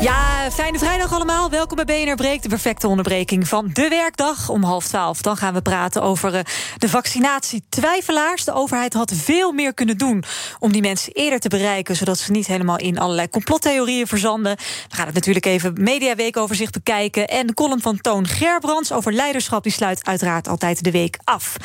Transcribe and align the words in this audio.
Ja, 0.00 0.50
fijne 0.50 0.78
vrijdag 0.78 1.12
allemaal. 1.12 1.50
Welkom 1.50 1.76
bij 1.84 2.04
BNR 2.04 2.14
Breek, 2.14 2.42
de 2.42 2.48
perfecte 2.48 2.88
onderbreking 2.88 3.48
van 3.48 3.70
de 3.72 3.88
werkdag 3.88 4.48
om 4.48 4.62
half 4.62 4.86
twaalf. 4.86 5.22
Dan 5.22 5.36
gaan 5.36 5.54
we 5.54 5.62
praten 5.62 6.02
over 6.02 6.34
uh, 6.34 6.40
de 6.78 6.88
vaccinatietwijfelaars. 6.88 8.44
De 8.44 8.52
overheid 8.52 8.92
had 8.92 9.12
veel 9.14 9.52
meer 9.52 9.74
kunnen 9.74 9.98
doen 9.98 10.24
om 10.58 10.72
die 10.72 10.80
mensen 10.80 11.12
eerder 11.12 11.40
te 11.40 11.48
bereiken... 11.48 11.96
zodat 11.96 12.18
ze 12.18 12.30
niet 12.30 12.46
helemaal 12.46 12.78
in 12.78 12.98
allerlei 12.98 13.28
complottheorieën 13.28 14.06
verzanden. 14.06 14.56
We 14.88 14.96
gaan 14.96 15.06
het 15.06 15.14
natuurlijk 15.14 15.46
even 15.46 15.82
mediaweekoverzicht 15.82 16.72
bekijken... 16.72 17.28
en 17.28 17.46
de 17.46 17.54
column 17.54 17.80
van 17.80 18.00
Toon 18.00 18.26
Gerbrands 18.26 18.92
over 18.92 19.12
leiderschap... 19.12 19.62
die 19.62 19.72
sluit 19.72 20.06
uiteraard 20.06 20.48
altijd 20.48 20.84
de 20.84 20.90
week 20.90 21.18
af. 21.24 21.56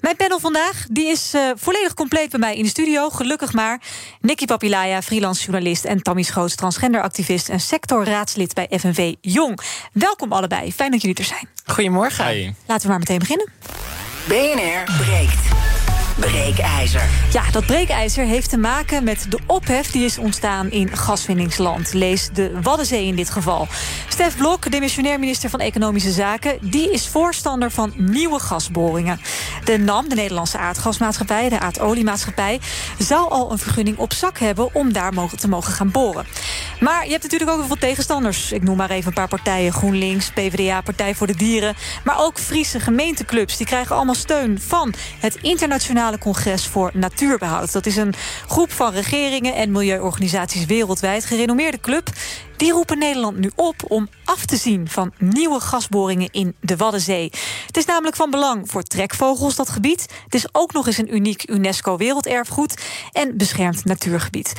Mijn 0.00 0.16
panel 0.16 0.40
vandaag 0.40 0.86
die 0.90 1.06
is 1.06 1.34
uh, 1.34 1.50
volledig 1.54 1.94
compleet 1.94 2.30
bij 2.30 2.40
mij 2.40 2.56
in 2.56 2.62
de 2.62 2.68
studio, 2.68 3.10
gelukkig 3.10 3.52
maar. 3.52 3.80
Nikki 4.20 4.44
Papilaya, 4.44 5.02
freelance 5.02 5.42
journalist... 5.42 5.84
en 5.84 6.02
Tammy 6.02 6.22
Schoots, 6.22 6.54
transgenderactivist... 6.54 7.48
en 7.48 7.60
sectorraadslid 7.72 8.54
bij 8.54 8.68
FNV 8.78 9.14
Jong. 9.20 9.60
Welkom 9.92 10.32
allebei, 10.32 10.72
fijn 10.72 10.90
dat 10.90 11.00
jullie 11.00 11.16
er 11.16 11.24
zijn. 11.24 11.48
Goedemorgen. 11.64 12.26
Hi. 12.26 12.50
Laten 12.66 12.82
we 12.82 12.88
maar 12.88 12.98
meteen 12.98 13.18
beginnen. 13.18 13.52
BNR 14.28 15.04
breekt. 15.04 15.71
Breekijzer. 16.16 17.08
Ja, 17.32 17.50
dat 17.50 17.66
breekijzer 17.66 18.24
heeft 18.24 18.50
te 18.50 18.56
maken 18.56 19.04
met 19.04 19.26
de 19.28 19.38
ophef 19.46 19.90
die 19.90 20.04
is 20.04 20.18
ontstaan 20.18 20.70
in 20.70 20.96
gaswinningsland. 20.96 21.92
Lees 21.92 22.28
de 22.32 22.60
Waddenzee 22.62 23.06
in 23.06 23.16
dit 23.16 23.30
geval. 23.30 23.66
Stef 24.08 24.36
Blok, 24.36 24.70
demissionair 24.70 25.18
minister 25.18 25.50
van 25.50 25.60
Economische 25.60 26.10
Zaken, 26.10 26.58
die 26.60 26.92
is 26.92 27.08
voorstander 27.08 27.70
van 27.70 27.92
nieuwe 27.96 28.38
gasboringen. 28.38 29.20
De 29.64 29.78
NAM, 29.78 30.08
de 30.08 30.14
Nederlandse 30.14 30.58
aardgasmaatschappij, 30.58 31.48
de 31.48 31.60
aardoliemaatschappij, 31.60 32.60
zou 32.98 33.30
al 33.30 33.52
een 33.52 33.58
vergunning 33.58 33.98
op 33.98 34.12
zak 34.12 34.38
hebben 34.38 34.74
om 34.74 34.92
daar 34.92 35.10
te 35.36 35.48
mogen 35.48 35.72
gaan 35.72 35.90
boren. 35.90 36.26
Maar 36.80 37.04
je 37.04 37.10
hebt 37.10 37.22
natuurlijk 37.22 37.50
ook 37.50 37.58
heel 37.58 37.66
veel 37.66 37.76
tegenstanders. 37.76 38.52
Ik 38.52 38.62
noem 38.62 38.76
maar 38.76 38.90
even 38.90 39.06
een 39.06 39.12
paar 39.12 39.28
partijen: 39.28 39.72
GroenLinks, 39.72 40.30
PvdA, 40.30 40.80
Partij 40.80 41.14
voor 41.14 41.26
de 41.26 41.36
Dieren. 41.36 41.74
Maar 42.04 42.20
ook 42.20 42.38
Friese 42.38 42.80
gemeenteclubs. 42.80 43.56
Die 43.56 43.66
krijgen 43.66 43.96
allemaal 43.96 44.14
steun 44.14 44.60
van 44.60 44.94
het 45.18 45.38
internationale 46.02 46.18
congres 46.18 46.66
voor 46.66 46.90
natuurbehoud. 46.94 47.72
Dat 47.72 47.86
is 47.86 47.96
een 47.96 48.14
groep 48.48 48.72
van 48.72 48.92
regeringen 48.92 49.54
en 49.54 49.70
milieuorganisaties 49.70 50.66
wereldwijd. 50.66 51.24
Gerenommeerde 51.24 51.80
club 51.80 52.10
die 52.62 52.72
roepen 52.72 52.98
Nederland 52.98 53.38
nu 53.38 53.50
op 53.54 53.74
om 53.88 54.08
af 54.24 54.46
te 54.46 54.56
zien 54.56 54.88
van 54.88 55.12
nieuwe 55.18 55.60
gasboringen 55.60 56.28
in 56.30 56.54
de 56.60 56.76
Waddenzee. 56.76 57.32
Het 57.66 57.76
is 57.76 57.84
namelijk 57.84 58.16
van 58.16 58.30
belang 58.30 58.70
voor 58.70 58.82
trekvogels, 58.82 59.56
dat 59.56 59.68
gebied. 59.68 60.06
Het 60.24 60.34
is 60.34 60.46
ook 60.52 60.72
nog 60.72 60.86
eens 60.86 60.98
een 60.98 61.14
uniek 61.14 61.50
UNESCO-werelderfgoed 61.50 62.82
en 63.12 63.36
beschermd 63.36 63.84
natuurgebied. 63.84 64.52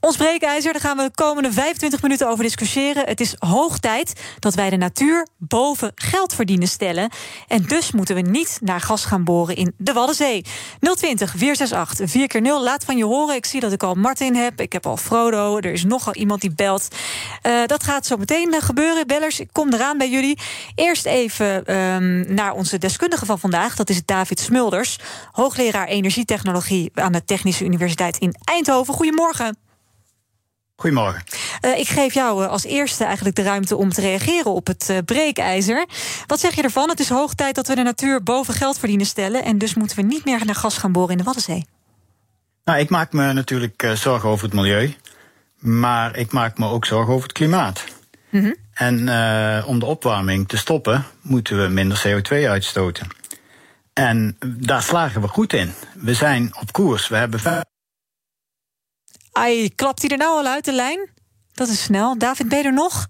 Ons 0.00 0.16
breekijzer, 0.16 0.72
daar 0.72 0.80
gaan 0.80 0.96
we 0.96 1.02
de 1.02 1.10
komende 1.14 1.52
25 1.52 2.02
minuten 2.02 2.28
over 2.28 2.44
discussiëren. 2.44 3.06
Het 3.06 3.20
is 3.20 3.34
hoog 3.38 3.78
tijd 3.78 4.20
dat 4.38 4.54
wij 4.54 4.70
de 4.70 4.76
natuur 4.76 5.26
boven 5.38 5.92
geld 5.94 6.34
verdienen 6.34 6.68
stellen. 6.68 7.10
En 7.48 7.62
dus 7.62 7.92
moeten 7.92 8.14
we 8.14 8.20
niet 8.20 8.58
naar 8.60 8.80
gas 8.80 9.04
gaan 9.04 9.24
boren 9.24 9.56
in 9.56 9.74
de 9.76 9.92
Waddenzee. 9.92 10.44
020 10.80 11.30
468 11.30 12.10
4 12.10 12.26
keer 12.26 12.40
0 12.40 12.62
Laat 12.62 12.84
van 12.84 12.96
je 12.96 13.04
horen. 13.04 13.34
Ik 13.34 13.46
zie 13.46 13.60
dat 13.60 13.72
ik 13.72 13.82
al 13.82 13.94
Martin 13.94 14.34
heb. 14.34 14.60
Ik 14.60 14.72
heb 14.72 14.86
al 14.86 14.96
Frodo. 14.96 15.58
Er 15.58 15.72
is 15.72 15.84
nogal 15.84 16.14
iemand 16.14 16.40
die 16.40 16.54
belt. 16.54 16.88
Uh, 17.46 17.66
dat 17.66 17.82
gaat 17.82 18.06
zo 18.06 18.16
meteen 18.16 18.54
uh, 18.54 18.62
gebeuren. 18.62 19.06
Bellers, 19.06 19.40
ik 19.40 19.48
kom 19.52 19.72
eraan 19.72 19.98
bij 19.98 20.10
jullie. 20.10 20.38
Eerst 20.74 21.06
even 21.06 21.76
um, 21.76 22.34
naar 22.34 22.52
onze 22.52 22.78
deskundige 22.78 23.26
van 23.26 23.38
vandaag. 23.38 23.76
Dat 23.76 23.90
is 23.90 24.04
David 24.04 24.40
Smulders, 24.40 24.98
hoogleraar 25.32 25.86
energietechnologie 25.86 26.90
aan 26.94 27.12
de 27.12 27.24
Technische 27.24 27.64
Universiteit 27.64 28.18
in 28.18 28.34
Eindhoven. 28.44 28.94
Goedemorgen. 28.94 29.56
Goedemorgen. 30.76 31.22
Uh, 31.64 31.78
ik 31.78 31.88
geef 31.88 32.14
jou 32.14 32.46
als 32.46 32.64
eerste 32.64 33.04
eigenlijk 33.04 33.36
de 33.36 33.42
ruimte 33.42 33.76
om 33.76 33.90
te 33.90 34.00
reageren 34.00 34.52
op 34.52 34.66
het 34.66 34.88
uh, 34.90 34.98
breekijzer. 35.04 35.86
Wat 36.26 36.40
zeg 36.40 36.54
je 36.54 36.62
ervan? 36.62 36.88
Het 36.88 37.00
is 37.00 37.08
hoog 37.08 37.34
tijd 37.34 37.54
dat 37.54 37.66
we 37.66 37.74
de 37.74 37.82
natuur 37.82 38.22
boven 38.22 38.54
geld 38.54 38.78
verdienen 38.78 39.06
stellen. 39.06 39.44
En 39.44 39.58
dus 39.58 39.74
moeten 39.74 39.96
we 39.96 40.02
niet 40.02 40.24
meer 40.24 40.44
naar 40.44 40.54
gas 40.54 40.78
gaan 40.78 40.92
boren 40.92 41.10
in 41.10 41.18
de 41.18 41.24
Waddenzee. 41.24 41.66
Nou, 42.64 42.78
ik 42.78 42.90
maak 42.90 43.12
me 43.12 43.32
natuurlijk 43.32 43.92
zorgen 43.94 44.28
over 44.28 44.44
het 44.44 44.54
milieu. 44.54 44.94
Maar 45.62 46.16
ik 46.16 46.32
maak 46.32 46.58
me 46.58 46.66
ook 46.66 46.84
zorgen 46.84 47.12
over 47.12 47.28
het 47.28 47.36
klimaat. 47.36 47.84
Mm 48.30 48.40
-hmm. 48.40 48.56
En 48.72 48.98
uh, 48.98 49.64
om 49.68 49.78
de 49.78 49.86
opwarming 49.86 50.48
te 50.48 50.56
stoppen, 50.56 51.04
moeten 51.20 51.62
we 51.62 51.68
minder 51.68 52.02
CO2 52.06 52.48
uitstoten. 52.48 53.06
En 53.92 54.36
daar 54.40 54.82
slagen 54.82 55.20
we 55.20 55.28
goed 55.28 55.52
in. 55.52 55.72
We 55.94 56.14
zijn 56.14 56.56
op 56.60 56.72
koers. 56.72 57.08
We 57.08 57.16
hebben. 57.16 57.40
Ai, 59.32 59.74
klapt 59.74 60.00
hij 60.00 60.10
er 60.10 60.16
nou 60.16 60.38
al 60.38 60.46
uit 60.46 60.64
de 60.64 60.72
lijn? 60.72 61.08
Dat 61.52 61.68
is 61.68 61.82
snel. 61.82 62.18
David, 62.18 62.48
ben 62.48 62.58
je 62.58 62.64
er 62.64 62.72
nog? 62.72 63.08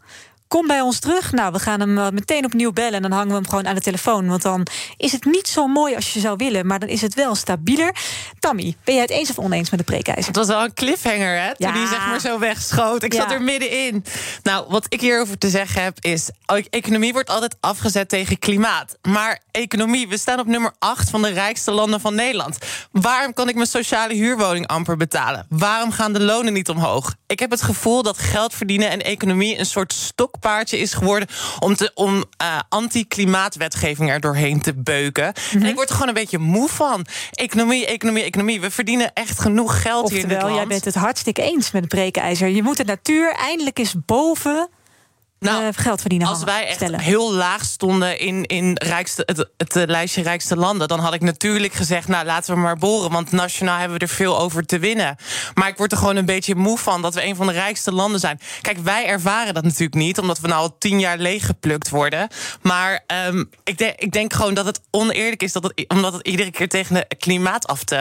Kom 0.53 0.67
bij 0.67 0.81
ons 0.81 0.99
terug. 0.99 1.33
Nou, 1.33 1.53
we 1.53 1.59
gaan 1.59 1.81
hem 1.81 1.99
uh, 1.99 2.09
meteen 2.09 2.45
opnieuw 2.45 2.73
bellen 2.73 2.93
en 2.93 3.03
dan 3.03 3.11
hangen 3.11 3.29
we 3.29 3.35
hem 3.35 3.49
gewoon 3.49 3.67
aan 3.67 3.75
de 3.75 3.81
telefoon. 3.81 4.29
Want 4.29 4.43
dan 4.43 4.67
is 4.97 5.13
het 5.13 5.25
niet 5.25 5.49
zo 5.49 5.67
mooi 5.67 5.95
als 5.95 6.13
je 6.13 6.21
zou 6.21 6.37
willen, 6.37 6.67
maar 6.67 6.79
dan 6.79 6.89
is 6.89 7.01
het 7.01 7.15
wel 7.15 7.35
stabieler. 7.35 7.97
Tammy, 8.39 8.77
ben 8.85 8.95
jij 8.95 9.03
het 9.03 9.11
eens 9.11 9.31
of 9.31 9.39
oneens 9.39 9.71
met 9.71 9.79
de 9.79 9.85
preekijzer? 9.85 10.27
Het 10.27 10.37
was 10.37 10.47
wel 10.47 10.65
een 10.65 10.75
cliffhanger, 10.75 11.41
hè? 11.41 11.57
Toen 11.57 11.69
ja. 11.69 11.73
die 11.73 11.87
zeg 11.87 12.07
maar 12.07 12.21
zo 12.21 12.39
wegschoot. 12.39 13.03
Ik 13.03 13.13
ja. 13.13 13.21
zat 13.21 13.31
er 13.31 13.43
middenin. 13.43 14.05
Nou, 14.43 14.67
wat 14.69 14.87
ik 14.89 15.01
hierover 15.01 15.39
te 15.39 15.49
zeggen 15.49 15.83
heb 15.83 15.97
is... 16.01 16.31
economie 16.71 17.13
wordt 17.13 17.31
altijd 17.31 17.57
afgezet 17.61 18.09
tegen 18.09 18.39
klimaat. 18.39 18.97
Maar 19.03 19.41
economie, 19.51 20.09
we 20.09 20.17
staan 20.17 20.39
op 20.39 20.47
nummer 20.47 20.73
8 20.79 21.11
van 21.11 21.23
de 21.23 21.31
rijkste 21.31 21.71
landen 21.71 22.01
van 22.01 22.15
Nederland. 22.15 22.59
Waarom 22.91 23.33
kan 23.33 23.49
ik 23.49 23.55
mijn 23.55 23.67
sociale 23.67 24.15
huurwoning 24.15 24.67
amper 24.67 24.97
betalen? 24.97 25.47
Waarom 25.49 25.91
gaan 25.91 26.13
de 26.13 26.21
lonen 26.21 26.53
niet 26.53 26.69
omhoog? 26.69 27.15
Ik 27.27 27.39
heb 27.39 27.51
het 27.51 27.63
gevoel 27.63 28.03
dat 28.03 28.19
geld 28.19 28.55
verdienen 28.55 28.91
en 28.91 29.03
economie 29.03 29.59
een 29.59 29.67
soort 29.67 29.93
stok 29.93 30.41
paardje 30.43 30.79
is 30.79 30.95
geworden 30.95 31.29
om, 31.59 31.77
te, 31.77 31.91
om 31.95 32.15
uh, 32.17 32.59
anti-klimaatwetgeving 32.69 34.11
er 34.11 34.21
doorheen 34.21 34.61
te 34.61 34.75
beuken. 34.75 35.33
En 35.53 35.67
ik 35.67 35.75
word 35.75 35.89
er 35.89 35.95
gewoon 35.95 36.09
een 36.09 36.15
beetje 36.15 36.39
moe 36.39 36.69
van. 36.69 37.07
Economie, 37.31 37.87
economie, 37.87 38.23
economie. 38.23 38.61
We 38.61 38.71
verdienen 38.71 39.13
echt 39.13 39.41
genoeg 39.41 39.83
geld 39.83 40.03
Oftewel, 40.03 40.23
hier 40.23 40.23
in 40.23 40.29
dit 40.29 40.43
land. 40.43 40.55
jij 40.55 40.67
bent 40.67 40.85
het 40.85 40.95
hartstikke 40.95 41.43
eens 41.43 41.71
met 41.71 41.83
het 41.83 41.91
breekijzer. 41.91 42.49
Je 42.49 42.63
moet 42.63 42.77
de 42.77 42.85
natuur 42.85 43.35
eindelijk 43.35 43.79
eens 43.79 43.95
boven 44.07 44.69
nou, 45.43 45.63
uh, 45.63 45.69
geld 45.73 46.01
verdienen. 46.01 46.29
Als 46.29 46.45
wij 46.45 46.67
echt 46.67 46.75
stellen. 46.75 47.01
heel 47.01 47.33
laag 47.33 47.65
stonden 47.65 48.19
in, 48.19 48.47
in 48.47 48.79
rijkste, 48.83 49.23
het, 49.27 49.49
het, 49.57 49.75
het, 49.75 49.91
lijstje 49.91 50.23
rijkste 50.23 50.57
landen, 50.57 50.89
dan 50.89 50.99
had 50.99 51.15
ik 51.15 51.21
natuurlijk 51.21 51.73
gezegd: 51.73 52.09
Nou, 52.09 52.25
laten 52.25 52.55
we 52.55 52.61
maar 52.61 52.77
boren. 52.77 53.11
Want 53.11 53.33
nationaal 53.33 53.79
hebben 53.79 53.99
we 53.99 54.05
er 54.05 54.11
veel 54.11 54.39
over 54.39 54.67
te 54.67 54.79
winnen. 54.79 55.17
Maar 55.55 55.69
ik 55.69 55.77
word 55.77 55.93
er 55.93 55.99
gewoon 55.99 56.17
een 56.17 56.25
beetje 56.25 56.55
moe 56.55 56.79
van 56.79 57.03
dat 57.03 57.15
we 57.15 57.25
een 57.25 57.37
van 57.37 57.47
de 57.47 57.53
rijkste 57.53 57.93
landen 57.93 58.21
zijn. 58.21 58.41
Kijk, 58.61 58.79
wij 58.79 59.07
ervaren 59.07 59.55
dat 59.55 59.65
natuurlijk 59.65 59.95
niet, 59.95 60.19
omdat 60.19 60.41
we 60.41 60.49
nou 60.49 60.61
al 60.61 60.79
tien 60.79 61.01
jaar 61.01 61.19
leeggeplukt 61.19 61.89
worden. 61.89 62.29
Maar 62.63 63.05
um, 63.27 63.51
ik, 63.65 63.79
de, 63.79 63.93
ik 63.97 64.13
denk 64.13 64.33
gewoon 64.33 64.55
dat 64.55 64.67
het 64.67 64.81
oneerlijk 64.91 65.43
is, 65.43 65.53
dat 65.53 65.63
het, 65.63 65.85
omdat 65.89 66.13
het 66.13 66.27
iedere 66.27 66.51
keer 66.51 66.69
tegen 66.69 66.95
het 66.95 67.17
klimaat 67.19 67.67
af 67.67 67.85
te, 67.85 67.97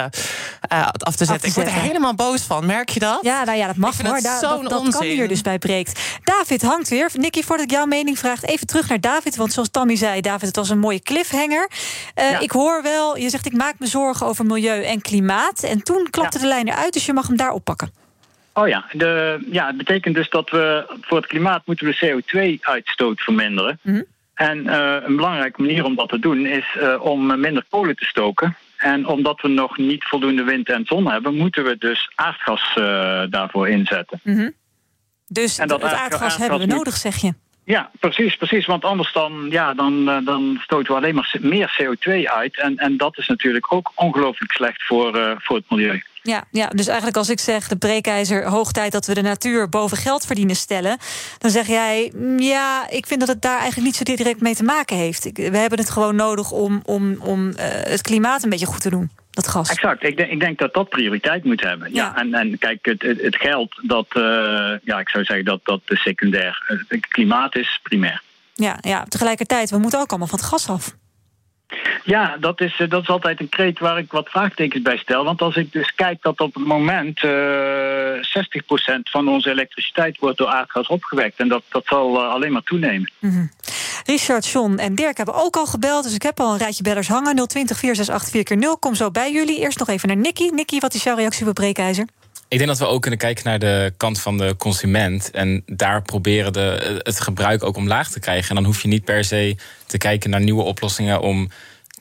uh, 0.74 0.88
af 0.88 1.16
te 1.16 1.26
zetten. 1.26 1.36
Af 1.36 1.42
te 1.42 1.48
ik 1.48 1.54
word 1.54 1.68
er 1.68 1.74
helemaal 1.74 2.16
boos 2.16 2.42
van. 2.42 2.66
Merk 2.66 2.90
je 2.90 3.00
dat? 3.00 3.20
Ja, 3.22 3.44
nou 3.44 3.58
ja, 3.58 3.68
dat 3.68 3.76
mag 3.76 4.02
hoor. 4.02 4.22
Da 4.22 4.40
dat, 4.40 4.70
dat 4.70 4.90
kan 4.90 5.04
hier 5.04 5.28
dus 5.28 5.42
bij 5.42 5.60
breekt. 5.60 6.00
David 6.24 6.62
hangt 6.62 6.90
weer. 6.90 7.10
Voordat 7.40 7.66
ik 7.66 7.72
jouw 7.72 7.86
mening 7.86 8.20
vraag, 8.20 8.44
even 8.44 8.68
terug 8.68 8.90
naar 8.90 9.00
David. 9.00 9.36
Want 9.36 9.54
zoals 9.54 9.70
Tammy 9.70 9.96
zei, 9.96 10.22
David, 10.22 10.48
het 10.48 10.56
was 10.56 10.70
een 10.70 10.80
mooie 10.80 11.02
cliffhanger. 11.02 11.70
Uh, 12.20 12.32
ja. 12.32 12.40
Ik 12.40 12.52
hoor 12.52 12.84
wel, 12.84 13.18
je 13.18 13.30
zegt 13.30 13.46
ik 13.46 13.54
maak 13.54 13.76
me 13.80 13.88
zorgen 13.88 14.28
over 14.28 14.46
milieu 14.46 14.84
en 14.84 15.02
klimaat. 15.02 15.64
En 15.64 15.84
toen 15.84 16.08
klapte 16.10 16.38
ja. 16.38 16.44
de 16.44 16.50
lijn 16.50 16.68
eruit, 16.68 16.94
dus 16.94 17.06
je 17.06 17.14
mag 17.14 17.28
hem 17.28 17.38
daar 17.38 17.52
oppakken. 17.52 17.92
Oh 18.54 18.68
ja, 18.68 18.86
de, 18.92 19.40
ja, 19.52 19.68
het 19.68 19.78
betekent 19.78 20.16
dus 20.16 20.30
dat 20.30 20.50
we 20.50 20.96
voor 21.02 21.18
het 21.18 21.28
klimaat 21.28 21.62
moeten 21.66 21.88
we 21.88 22.22
CO2-uitstoot 22.24 23.22
verminderen. 23.22 23.80
Mm 23.82 23.94
-hmm. 23.94 24.06
En 24.34 24.58
uh, 24.66 24.96
een 25.04 25.16
belangrijke 25.16 25.62
manier 25.62 25.86
om 25.86 25.96
dat 25.96 26.10
te 26.10 26.20
doen 26.20 26.46
is 26.46 26.78
uh, 26.80 27.06
om 27.06 27.40
minder 27.40 27.66
kolen 27.70 27.96
te 27.96 28.06
stoken. 28.06 28.56
En 28.78 29.08
omdat 29.08 29.42
we 29.42 29.48
nog 29.48 29.78
niet 29.78 30.04
voldoende 30.04 30.44
wind 30.44 30.70
en 30.70 30.86
zon 30.86 31.12
hebben, 31.12 31.36
moeten 31.36 31.64
we 31.64 31.78
dus 31.78 32.12
aardgas 32.16 32.76
uh, 32.78 33.24
daarvoor 33.30 33.68
inzetten. 33.68 34.20
Mm 34.24 34.36
-hmm. 34.36 34.54
Dus 35.34 35.58
en 35.58 35.68
dat 35.68 35.82
het 35.82 35.92
aardgas, 35.92 36.22
aardgas 36.22 36.38
hebben 36.38 36.60
we 36.60 36.66
nodig, 36.66 36.98
zeg 36.98 37.16
je? 37.16 37.34
Ja, 37.64 37.92
precies, 38.00 38.36
precies. 38.36 38.66
Want 38.66 38.86
anders 38.86 39.14
dan, 39.14 39.48
ja, 39.50 39.74
dan, 39.74 40.06
dan 40.06 40.60
stoten 40.62 40.92
we 40.92 40.98
alleen 40.98 41.16
maar 41.16 41.38
meer 41.40 41.82
CO2 41.82 42.12
uit. 42.24 42.60
En, 42.60 42.78
en 42.78 42.98
dat 42.98 43.18
is 43.18 43.28
natuurlijk 43.28 43.74
ook 43.74 43.92
ongelooflijk 43.96 44.52
slecht 44.52 44.84
voor, 44.84 45.18
uh, 45.18 45.32
voor 45.38 45.56
het 45.56 45.70
milieu. 45.70 46.02
Ja, 46.24 46.44
ja, 46.52 46.68
dus 46.68 46.88
eigenlijk 46.88 47.18
als 47.18 47.30
ik 47.30 47.40
zeg 47.40 47.68
de 47.68 47.78
breekijzer 47.78 48.48
hoog 48.48 48.72
tijd 48.72 48.92
dat 48.92 49.06
we 49.06 49.14
de 49.14 49.22
natuur 49.22 49.70
boven 49.70 49.98
geld 49.98 50.26
verdienen 50.26 50.56
stellen, 50.56 50.98
dan 51.38 51.52
zeg 51.52 51.68
jij 51.68 52.12
mm, 52.16 52.40
ja, 52.40 52.90
ik 52.90 53.06
vind 53.06 53.20
dat 53.20 53.30
het 53.30 53.42
daar 53.42 53.60
eigenlijk 53.60 53.86
niet 53.86 53.96
zo 53.96 54.16
direct 54.16 54.42
mee 54.42 54.56
te 54.56 54.64
maken 54.64 54.98
heeft. 54.98 55.32
we 55.34 55.58
hebben 55.58 55.80
het 55.80 55.90
gewoon 55.90 56.16
nodig 56.16 56.52
om, 56.52 56.82
om, 56.86 57.18
om 57.22 57.48
uh, 57.48 57.54
het 57.66 58.02
klimaat 58.02 58.44
een 58.44 58.50
beetje 58.50 58.66
goed 58.66 58.82
te 58.82 58.90
doen. 58.90 59.10
Dat 59.32 59.48
gas. 59.48 59.70
Exact. 59.70 60.04
Ik 60.04 60.18
denk, 60.18 60.32
ik 60.32 60.40
denk 60.40 60.60
dat 60.60 60.74
dat 60.74 60.90
prioriteit 60.90 61.44
moet 61.44 61.62
hebben. 61.62 61.94
Ja. 61.94 62.16
en, 62.16 62.34
en 62.34 62.58
kijk, 62.58 62.86
het, 62.86 63.02
het, 63.02 63.22
het 63.22 63.36
geld, 63.36 63.80
dat, 63.82 64.08
uh, 64.14 64.24
ja, 64.84 65.00
ik 65.00 65.10
zou 65.10 65.24
zeggen 65.24 65.46
dat 65.46 65.60
dat 65.64 65.82
de 65.86 65.96
secundair. 65.96 66.84
Het 66.88 67.08
klimaat 67.08 67.56
is 67.56 67.80
primair. 67.84 68.22
Ja, 68.54 68.78
ja, 68.82 69.04
tegelijkertijd, 69.04 69.70
we 69.70 69.78
moeten 69.78 70.00
ook 70.00 70.10
allemaal 70.10 70.28
van 70.28 70.40
het 70.40 70.48
gas 70.48 70.70
af. 70.70 70.96
Ja, 72.04 72.38
dat 72.40 72.62
is, 72.62 72.80
eh, 72.80 72.90
dat 72.90 73.02
is 73.02 73.08
altijd 73.08 73.40
een 73.40 73.50
kreet 73.50 73.80
waar 73.80 73.98
ik 73.98 74.12
wat 74.12 74.30
vraagtekens 74.30 74.82
bij 74.82 74.98
stel. 74.98 75.24
Want 75.24 75.42
als 75.42 75.56
ik 75.56 75.72
dus 75.72 75.96
kijk 75.96 76.22
dat 76.22 76.40
op 76.40 76.54
het 76.54 76.66
moment 76.66 77.24
uh, 77.24 78.18
eh, 78.18 78.24
60% 78.24 79.10
van 79.10 79.28
onze 79.28 79.50
elektriciteit 79.50 80.20
wordt 80.20 80.38
door 80.38 80.48
aardgas 80.48 80.88
opgewekt. 80.88 81.40
En 81.40 81.48
dat, 81.48 81.64
dat 81.70 81.86
zal 81.86 82.16
uh, 82.16 82.30
alleen 82.30 82.52
maar 82.52 82.64
toenemen. 82.64 83.12
-hmm. 83.20 83.52
Richard, 84.06 84.48
John 84.48 84.78
en 84.78 84.96
Dirk 84.96 85.18
hebben 85.18 85.36
ook 85.36 85.56
al 85.56 85.66
gebeld. 85.66 86.04
Dus 86.04 86.14
ik 86.14 86.22
heb 86.22 86.40
al 86.40 86.52
een 86.52 86.58
rijtje 86.58 86.84
bellers 86.84 87.08
hangen. 87.08 87.48
020 87.48 87.78
468 87.78 88.48
4 88.48 88.58
0 88.58 88.78
Kom 88.78 88.96
zo 88.96 89.12
bij 89.12 89.32
jullie. 89.32 89.60
Eerst 89.60 89.80
nog 89.80 89.90
even 89.90 90.08
naar 90.08 90.18
Nicky. 90.18 90.50
Nicky, 90.50 90.80
wat 90.80 90.94
is 90.94 91.04
jouw 91.04 91.16
reactie 91.16 91.48
op 91.48 91.54
Breekijzer? 91.54 92.06
Ik 92.52 92.58
denk 92.58 92.70
dat 92.70 92.80
we 92.80 92.86
ook 92.86 93.02
kunnen 93.02 93.20
kijken 93.20 93.44
naar 93.46 93.60
de 93.60 93.94
kant 93.98 94.22
van 94.22 94.38
de 94.38 94.56
consument. 94.58 95.32
En 95.32 95.64
daar 95.66 96.02
proberen 96.02 96.54
de, 96.54 97.00
het 97.04 97.20
gebruik 97.20 97.64
ook 97.64 97.76
omlaag 97.76 98.12
te 98.12 98.20
krijgen. 98.20 98.50
En 98.50 98.56
dan 98.56 98.66
hoef 98.66 98.82
je 98.82 98.88
niet 98.88 99.04
per 99.04 99.24
se 99.24 99.56
te 99.86 99.98
kijken 99.98 100.30
naar 100.30 100.42
nieuwe 100.42 100.64
oplossingen 100.64 101.22
om 101.22 101.50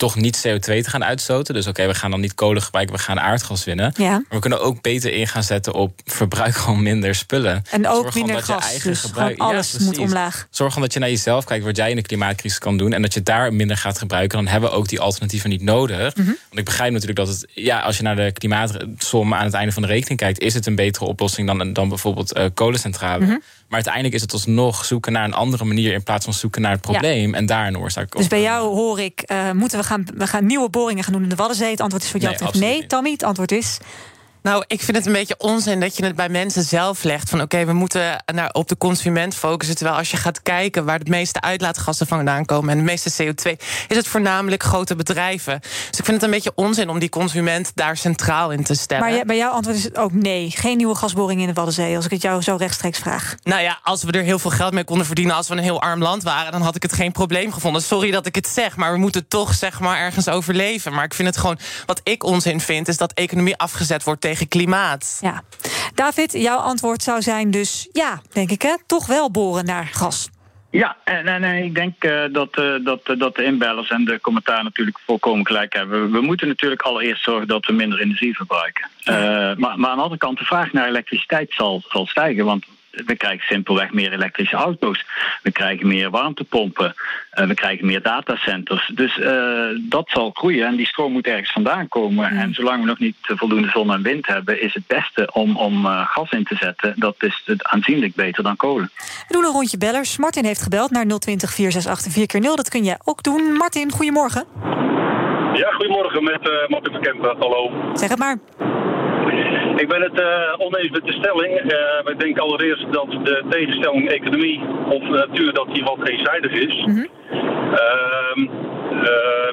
toch 0.00 0.17
niet 0.17 0.47
CO2 0.49 0.61
te 0.61 0.91
gaan 0.91 1.05
uitstoten. 1.05 1.55
Dus 1.55 1.67
oké, 1.67 1.87
we 1.87 1.94
gaan 1.94 2.11
dan 2.11 2.20
niet 2.20 2.35
kolen 2.35 2.62
gebruiken, 2.62 2.97
we 2.97 3.02
gaan 3.02 3.20
aardgas 3.20 3.64
winnen. 3.64 3.93
Ja. 3.97 4.11
Maar 4.11 4.25
we 4.29 4.38
kunnen 4.38 4.61
ook 4.61 4.82
beter 4.82 5.12
in 5.12 5.26
gaan 5.26 5.43
zetten 5.43 5.75
op 5.75 6.00
verbruik 6.05 6.55
gewoon 6.55 6.82
minder 6.82 7.14
spullen. 7.14 7.62
En 7.70 7.88
ook 7.88 8.02
Zorg 8.02 8.14
minder 8.14 8.43
gas, 8.43 8.64
eigen 8.64 8.91
dus 8.91 9.00
gebruik... 9.00 9.38
alles 9.38 9.79
moet 9.79 9.99
omlaag. 9.99 10.47
Zorg 10.50 10.73
gewoon 10.73 10.85
dat 10.85 10.94
je 10.94 11.00
naar 11.00 11.08
jezelf 11.11 11.44
kijkt 11.44 11.64
wat 11.64 11.76
jij 11.76 11.91
in 11.91 11.97
de 11.97 12.02
klimaatcrisis 12.02 12.58
kan 12.58 12.76
doen... 12.76 12.93
en 12.93 13.02
dat 13.02 13.14
je 13.14 13.23
daar 13.23 13.55
minder 13.55 13.76
gaat 13.76 13.99
gebruiken. 13.99 14.38
Dan 14.38 14.47
hebben 14.47 14.70
we 14.70 14.76
ook 14.76 14.88
die 14.88 15.00
alternatieven 15.00 15.50
niet 15.50 15.62
nodig. 15.62 16.17
Mhm. 16.17 16.26
Want 16.26 16.58
ik 16.58 16.64
begrijp 16.64 16.93
natuurlijk 16.93 17.19
dat 17.19 17.29
het... 17.29 17.46
ja, 17.55 17.81
als 17.81 17.96
je 17.96 18.03
naar 18.03 18.17
de 18.17 18.32
klimaatsom 18.32 19.35
aan 19.35 19.44
het 19.44 19.55
einde 19.55 19.73
van 19.73 19.82
de 19.82 19.88
rekening 19.88 20.20
kijkt... 20.20 20.38
is 20.38 20.55
het 20.55 20.67
een 20.67 20.75
betere 20.75 21.05
oplossing 21.05 21.46
dan, 21.46 21.73
dan 21.73 21.88
bijvoorbeeld 21.88 22.37
uh, 22.37 22.44
kolencentrale. 22.55 23.25
Mhm. 23.25 23.37
Maar 23.70 23.78
uiteindelijk 23.78 24.14
is 24.14 24.22
het 24.22 24.32
alsnog 24.32 24.84
zoeken 24.84 25.12
naar 25.12 25.25
een 25.25 25.34
andere 25.34 25.64
manier 25.64 25.93
in 25.93 26.02
plaats 26.02 26.25
van 26.25 26.34
zoeken 26.34 26.62
naar 26.62 26.70
het 26.70 26.81
probleem 26.81 27.34
en 27.34 27.46
daar 27.46 27.67
een 27.67 27.78
oorzaak. 27.78 28.17
Dus 28.17 28.26
bij 28.26 28.43
jou 28.43 28.75
hoor 28.75 29.00
ik, 29.00 29.22
uh, 29.26 29.50
moeten 29.50 29.78
we 29.78 29.84
gaan, 29.84 30.06
we 30.14 30.26
gaan 30.26 30.46
nieuwe 30.46 30.69
boringen 30.69 31.05
gaan 31.05 31.12
doen 31.12 31.22
in 31.22 31.28
de 31.28 31.34
Waddenzee? 31.34 31.70
Het 31.70 31.81
antwoord 31.81 32.02
is 32.02 32.11
voor 32.11 32.20
jou 32.20 32.37
nee, 32.52 32.61
nee. 32.61 32.87
Tammy, 32.87 33.11
het 33.11 33.22
antwoord 33.22 33.52
is. 33.52 33.78
Nou, 34.42 34.64
ik 34.66 34.81
vind 34.81 34.96
het 34.96 35.06
een 35.06 35.12
beetje 35.12 35.34
onzin 35.38 35.81
dat 35.81 35.96
je 35.96 36.04
het 36.04 36.16
bij 36.16 36.28
mensen 36.28 36.62
zelf 36.62 37.02
legt. 37.02 37.31
Van 37.31 37.40
oké, 37.40 37.64
we 37.64 37.72
moeten 37.72 38.25
naar, 38.34 38.50
op 38.52 38.69
de 38.69 38.76
consument 38.76 39.34
focussen. 39.34 39.76
Terwijl 39.76 39.96
als 39.96 40.10
je 40.10 40.16
gaat 40.16 40.42
kijken 40.42 40.84
waar 40.84 41.04
de 41.04 41.10
meeste 41.10 41.40
uitlaatgassen 41.40 42.06
vandaan 42.06 42.44
komen... 42.44 42.70
en 42.70 42.76
de 42.76 42.84
meeste 42.84 43.25
CO2, 43.25 43.52
is 43.88 43.96
het 43.96 44.08
voornamelijk 44.08 44.62
grote 44.62 44.96
bedrijven. 44.96 45.60
Dus 45.60 45.98
ik 45.98 46.04
vind 46.04 46.06
het 46.06 46.22
een 46.22 46.31
beetje 46.31 46.52
onzin 46.54 46.88
om 46.88 46.98
die 46.98 47.08
consument 47.08 47.72
daar 47.75 47.96
centraal 47.96 48.50
in 48.50 48.64
te 48.64 48.75
stellen. 48.75 49.14
Maar 49.14 49.25
bij 49.25 49.37
jouw 49.37 49.50
antwoord 49.50 49.76
is 49.76 49.84
het 49.84 49.96
ook 49.98 50.12
nee. 50.12 50.50
Geen 50.50 50.76
nieuwe 50.76 50.94
gasboring 50.94 51.40
in 51.40 51.46
de 51.46 51.52
Waddenzee, 51.52 51.96
als 51.96 52.04
ik 52.04 52.10
het 52.10 52.22
jou 52.22 52.43
zo 52.43 52.56
rechtstreeks 52.56 52.98
vraag. 52.98 53.34
Nou 53.43 53.62
ja, 53.62 53.78
als 53.82 54.02
we 54.02 54.12
er 54.12 54.22
heel 54.22 54.38
veel 54.38 54.50
geld 54.50 54.72
mee 54.72 54.84
konden 54.84 55.06
verdienen... 55.06 55.36
als 55.36 55.48
we 55.48 55.54
een 55.54 55.62
heel 55.62 55.81
arm 55.81 56.02
land 56.02 56.22
waren, 56.22 56.52
dan 56.52 56.62
had 56.62 56.76
ik 56.76 56.82
het 56.82 56.93
geen 56.93 57.12
probleem 57.12 57.52
gevonden. 57.52 57.82
Sorry 57.82 58.10
dat 58.10 58.26
ik 58.26 58.34
het 58.34 58.48
zeg, 58.48 58.76
maar 58.76 58.93
we 58.93 58.98
moeten 58.98 59.28
toch 59.28 59.54
zeg 59.54 59.81
maar 59.81 59.98
ergens 59.98 60.28
overleven. 60.28 60.93
Maar 60.93 61.04
ik 61.04 61.14
vind 61.14 61.28
het 61.28 61.36
gewoon, 61.36 61.58
wat 61.86 62.00
ik 62.04 62.25
onzin 62.25 62.60
vind... 62.60 62.88
is 62.88 62.96
dat 62.96 63.12
economie 63.12 63.56
afgezet 63.56 64.04
wordt 64.04 64.20
tegen 64.20 64.30
klimaat. 64.49 65.19
Ja. 65.21 65.43
David, 65.94 66.32
jouw 66.32 66.59
antwoord 66.59 67.03
zou 67.03 67.23
zijn 67.23 67.50
dus 67.50 67.88
ja, 67.93 68.21
denk 68.32 68.50
ik 68.50 68.62
hè, 68.62 68.75
toch 68.87 69.06
wel 69.06 69.31
boren 69.31 69.65
naar 69.65 69.88
gas. 69.93 70.29
Ja, 70.71 70.97
en, 71.05 71.27
en, 71.27 71.65
ik 71.65 71.75
denk 71.75 72.05
uh, 72.05 72.23
dat, 72.32 72.59
uh, 72.59 72.85
dat, 72.85 73.00
uh, 73.11 73.19
dat 73.19 73.37
de 73.37 73.44
inbellers 73.44 73.91
en 73.91 74.05
de 74.05 74.21
commentaar 74.21 74.62
natuurlijk 74.65 74.99
volkomen 75.06 75.47
gelijk 75.47 75.73
hebben. 75.73 76.12
We, 76.12 76.21
moeten 76.21 76.49
natuurlijk 76.49 76.82
allereerst 76.82 77.23
zorgen 77.23 77.49
dat 77.49 77.67
we 77.67 77.73
minder 77.73 78.00
energie 78.00 78.37
verbruiken. 78.37 78.88
maar, 79.05 79.56
maar 79.59 79.91
aan 79.91 79.97
de 79.97 80.03
andere 80.03 80.19
kant, 80.19 80.38
de 80.38 80.44
vraag 80.44 80.73
naar 80.73 80.88
elektriciteit 80.88 81.53
zal, 81.53 81.82
zal 81.88 82.06
stijgen. 82.06 82.44
Want 82.44 82.65
we 82.90 83.16
krijgen 83.16 83.46
simpelweg 83.46 83.92
meer 83.92 84.12
elektrische 84.12 84.56
auto's. 84.56 85.04
We 85.42 85.52
krijgen 85.52 85.87
meer 85.87 86.10
warmtepompen. 86.10 86.94
Uh, 87.34 87.46
we 87.46 87.54
krijgen 87.54 87.87
meer 87.87 88.02
datacenters. 88.02 88.90
Dus 88.94 89.16
uh, 89.16 89.64
dat 89.81 90.08
zal 90.08 90.31
groeien 90.34 90.66
en 90.66 90.76
die 90.76 90.87
stroom 90.87 91.12
moet 91.12 91.26
ergens 91.26 91.52
vandaan 91.52 91.88
komen. 91.88 92.31
En 92.31 92.54
zolang 92.54 92.81
we 92.81 92.87
nog 92.87 92.98
niet 92.98 93.16
voldoende 93.20 93.69
zon 93.69 93.92
en 93.92 94.02
wind 94.02 94.26
hebben, 94.26 94.62
is 94.62 94.75
het 94.75 94.87
beste 94.87 95.32
om, 95.32 95.56
om 95.56 95.87
uh, 95.87 96.06
gas 96.06 96.31
in 96.31 96.44
te 96.44 96.54
zetten. 96.54 96.94
Dat 96.96 97.16
is 97.19 97.42
het 97.44 97.64
aanzienlijk 97.64 98.14
beter 98.14 98.42
dan 98.42 98.56
kolen. 98.56 98.90
We 99.28 99.34
doen 99.34 99.44
een 99.44 99.52
rondje 99.52 99.78
bellers. 99.78 100.19
Martin 100.19 100.44
heeft 100.44 100.62
gebeld 100.62 100.90
naar 100.90 101.06
020 101.06 101.50
468 101.50 102.31
4 102.31 102.40
0 102.40 102.56
Dat 102.56 102.69
kun 102.69 102.84
jij 102.84 102.98
ook 103.04 103.22
doen. 103.22 103.52
Martin, 103.56 103.90
goedemorgen. 103.90 104.44
Ja, 105.54 105.70
goedemorgen 105.70 106.25
met 106.25 106.69
Martin 106.69 106.93
van 106.93 107.00
Kempen. 107.00 107.36
Hallo. 107.38 107.70
Zeg 107.94 108.08
het 108.08 108.19
maar. 108.19 108.38
Ik 109.81 109.88
ben 109.88 110.03
het 110.03 110.21
uh, 110.21 110.67
oneens 110.67 110.91
met 110.91 111.05
de 111.05 111.12
stelling. 111.12 111.53
Ik 112.05 112.19
denk 112.19 112.38
allereerst 112.38 112.93
dat 112.93 113.11
de 113.11 113.44
tegenstelling 113.49 114.09
economie 114.09 114.61
of 114.88 115.03
natuur 115.03 115.53
dat 115.53 115.69
die 115.73 115.85
wat 115.85 116.09
eenzijdig 116.09 116.53
is. 116.53 116.85
Mm 116.85 116.94
-hmm. 116.94 117.09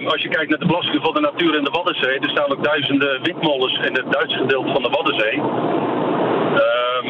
uh, 0.01 0.11
als 0.11 0.21
je 0.21 0.29
kijkt 0.29 0.49
naar 0.49 0.59
de 0.59 0.65
belasting 0.65 1.03
van 1.03 1.13
de 1.13 1.19
natuur 1.19 1.55
in 1.55 1.63
de 1.63 1.69
Waddenzee, 1.69 2.19
er 2.19 2.29
staan 2.29 2.51
ook 2.51 2.63
duizenden 2.63 3.21
windmolens 3.23 3.73
in 3.73 3.93
het 3.93 4.11
Duitse 4.11 4.37
gedeelte 4.37 4.71
van 4.71 4.83
de 4.83 4.89
Waddenzee. 4.89 5.41
Ehm, 6.63 7.07